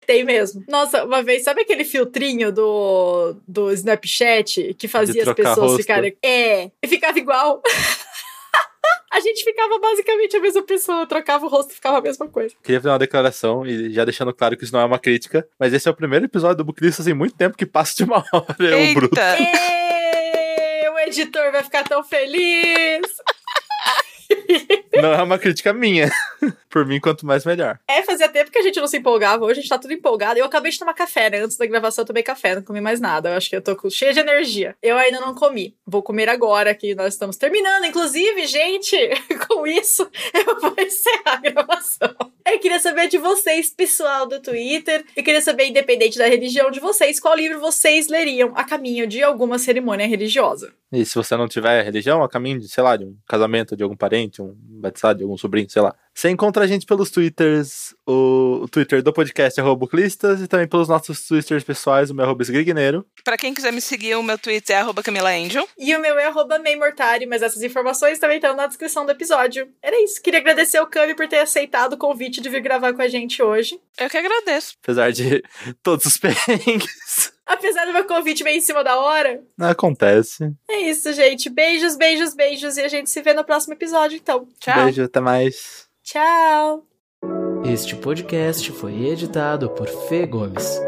Tem 0.09 0.23
mesmo. 0.23 0.63
Nossa, 0.67 1.05
uma 1.05 1.21
vez, 1.21 1.43
sabe 1.43 1.61
aquele 1.61 1.83
filtrinho 1.83 2.51
do, 2.51 3.35
do 3.47 3.71
Snapchat 3.71 4.73
que 4.73 4.87
fazia 4.87 5.21
as 5.21 5.33
pessoas 5.35 5.57
rosto. 5.57 5.77
ficarem. 5.77 6.17
É, 6.25 6.71
e 6.81 6.87
ficava 6.87 7.19
igual. 7.19 7.61
A 9.13 9.19
gente 9.19 9.43
ficava 9.43 9.77
basicamente 9.77 10.35
a 10.35 10.39
mesma 10.39 10.63
pessoa, 10.63 11.05
trocava 11.05 11.45
o 11.45 11.49
rosto 11.49 11.71
e 11.71 11.75
ficava 11.75 11.99
a 11.99 12.01
mesma 12.01 12.27
coisa. 12.27 12.55
Queria 12.63 12.79
fazer 12.79 12.89
uma 12.89 12.97
declaração 12.97 13.67
e 13.67 13.91
já 13.91 14.03
deixando 14.03 14.33
claro 14.33 14.57
que 14.57 14.63
isso 14.63 14.73
não 14.73 14.79
é 14.79 14.85
uma 14.85 14.97
crítica, 14.97 15.47
mas 15.59 15.73
esse 15.73 15.87
é 15.87 15.91
o 15.91 15.95
primeiro 15.95 16.25
episódio 16.25 16.57
do 16.57 16.65
Booklistas 16.65 17.07
em 17.07 17.13
muito 17.13 17.35
tempo 17.35 17.55
que 17.55 17.65
passa 17.65 17.95
de 17.97 18.03
uma 18.03 18.23
hora. 18.33 18.55
É 18.59 18.91
o 18.91 18.93
bruto. 18.95 19.19
Ei, 19.19 20.89
o 20.89 20.99
editor 20.99 21.51
vai 21.51 21.63
ficar 21.63 21.83
tão 21.83 22.03
feliz. 22.03 23.01
Não 25.01 25.13
é 25.13 25.23
uma 25.23 25.39
crítica 25.39 25.73
minha. 25.73 26.11
Por 26.69 26.85
mim, 26.85 26.99
quanto 26.99 27.25
mais 27.25 27.45
melhor. 27.45 27.79
É, 27.87 28.03
fazia 28.03 28.29
tempo 28.29 28.51
que 28.51 28.59
a 28.59 28.61
gente 28.61 28.79
não 28.79 28.87
se 28.87 28.97
empolgava. 28.97 29.43
Hoje 29.43 29.59
a 29.59 29.61
gente 29.61 29.69
tá 29.69 29.77
tudo 29.77 29.93
empolgado. 29.93 30.39
Eu 30.39 30.45
acabei 30.45 30.71
de 30.71 30.77
tomar 30.77 30.93
café, 30.93 31.29
né? 31.29 31.39
Antes 31.39 31.57
da 31.57 31.65
gravação 31.65 32.03
eu 32.03 32.07
tomei 32.07 32.21
café, 32.21 32.55
não 32.55 32.61
comi 32.61 32.81
mais 32.81 32.99
nada. 32.99 33.29
Eu 33.29 33.37
acho 33.37 33.49
que 33.49 33.55
eu 33.55 33.61
tô 33.61 33.89
cheia 33.89 34.13
de 34.13 34.19
energia. 34.19 34.75
Eu 34.81 34.97
ainda 34.97 35.19
não 35.19 35.33
comi. 35.33 35.75
Vou 35.85 36.03
comer 36.03 36.29
agora 36.29 36.75
que 36.75 36.93
nós 36.93 37.13
estamos 37.13 37.37
terminando. 37.37 37.85
Inclusive, 37.85 38.45
gente, 38.45 38.95
com 39.47 39.65
isso, 39.65 40.09
eu 40.33 40.59
vou 40.59 40.75
encerrar 40.77 41.35
a 41.35 41.37
gravação. 41.37 42.15
Eu 42.45 42.59
queria 42.59 42.79
saber 42.79 43.07
de 43.07 43.17
vocês, 43.17 43.69
pessoal 43.69 44.27
do 44.27 44.39
Twitter. 44.39 45.05
Eu 45.15 45.23
queria 45.23 45.41
saber, 45.41 45.67
independente 45.67 46.17
da 46.17 46.27
religião 46.27 46.69
de 46.71 46.79
vocês, 46.79 47.19
qual 47.19 47.35
livro 47.35 47.59
vocês 47.59 48.07
leriam 48.07 48.53
a 48.55 48.63
caminho 48.63 49.07
de 49.07 49.23
alguma 49.23 49.57
cerimônia 49.59 50.07
religiosa. 50.07 50.73
E 50.91 51.05
se 51.05 51.13
você 51.13 51.37
não 51.37 51.47
tiver 51.47 51.83
religião, 51.83 52.23
a 52.23 52.29
caminho 52.29 52.59
de, 52.59 52.67
sei 52.67 52.83
lá, 52.83 52.97
de 52.97 53.05
um 53.05 53.15
casamento 53.27 53.75
de 53.75 53.83
algum 53.83 53.95
parente, 53.95 54.18
um 54.39 54.55
batizado 54.81 55.17
de 55.19 55.23
algum 55.23 55.37
sobrinho, 55.37 55.69
sei 55.69 55.81
lá. 55.81 55.95
Você 56.13 56.29
encontra 56.29 56.65
a 56.65 56.67
gente 56.67 56.85
pelos 56.85 57.09
twitters, 57.09 57.95
o, 58.05 58.61
o 58.63 58.67
Twitter 58.67 59.01
do 59.01 59.13
podcast 59.13 59.57
é 59.57 59.63
Buclistas 59.63 60.41
e 60.41 60.47
também 60.47 60.67
pelos 60.67 60.89
nossos 60.89 61.25
twitters 61.25 61.63
pessoais, 61.63 62.09
o 62.09 62.13
meu 62.13 62.25
arroba 62.25 62.43
Grigneiro. 62.43 63.05
Pra 63.23 63.37
quem 63.37 63.53
quiser 63.53 63.71
me 63.71 63.79
seguir, 63.79 64.15
o 64.15 64.23
meu 64.23 64.37
twitter 64.37 64.75
é 64.75 64.79
arroba 64.79 65.01
Camila 65.01 65.29
Angel. 65.29 65.65
E 65.77 65.95
o 65.95 65.99
meu 66.01 66.19
é 66.19 66.25
arroba 66.25 66.59
Meimortari, 66.59 67.25
mas 67.25 67.41
essas 67.41 67.61
informações 67.61 68.19
também 68.19 68.35
estão 68.35 68.53
na 68.53 68.67
descrição 68.67 69.05
do 69.05 69.13
episódio. 69.13 69.69
Era 69.81 70.03
isso. 70.03 70.21
Queria 70.21 70.41
agradecer 70.41 70.77
ao 70.77 70.87
Cami 70.87 71.15
por 71.15 71.27
ter 71.27 71.39
aceitado 71.39 71.93
o 71.93 71.97
convite 71.97 72.41
de 72.41 72.49
vir 72.49 72.61
gravar 72.61 72.93
com 72.93 73.01
a 73.01 73.07
gente 73.07 73.41
hoje. 73.41 73.79
Eu 73.97 74.09
que 74.09 74.17
agradeço. 74.17 74.75
Apesar 74.83 75.11
de 75.11 75.41
todos 75.81 76.05
os 76.05 76.17
perrengues. 76.19 77.31
Apesar 77.49 77.85
do 77.85 77.93
meu 77.93 78.05
convite 78.05 78.43
bem 78.43 78.59
em 78.59 78.61
cima 78.61 78.83
da 78.83 78.99
hora. 78.99 79.41
Acontece. 79.59 80.53
É 80.69 80.81
isso, 80.81 81.11
gente. 81.13 81.49
Beijos, 81.49 81.97
beijos, 81.97 82.35
beijos. 82.35 82.77
E 82.77 82.81
a 82.81 82.87
gente 82.87 83.09
se 83.09 83.23
vê 83.23 83.33
no 83.33 83.43
próximo 83.43 83.73
episódio, 83.73 84.17
então. 84.17 84.47
Tchau. 84.59 84.83
Beijo, 84.83 85.03
até 85.03 85.19
mais. 85.19 85.87
Tchau. 86.03 86.85
Este 87.65 87.95
podcast 87.95 88.71
foi 88.71 89.07
editado 89.07 89.67
por 89.71 89.87
Fê 89.87 90.27
Gomes. 90.27 90.79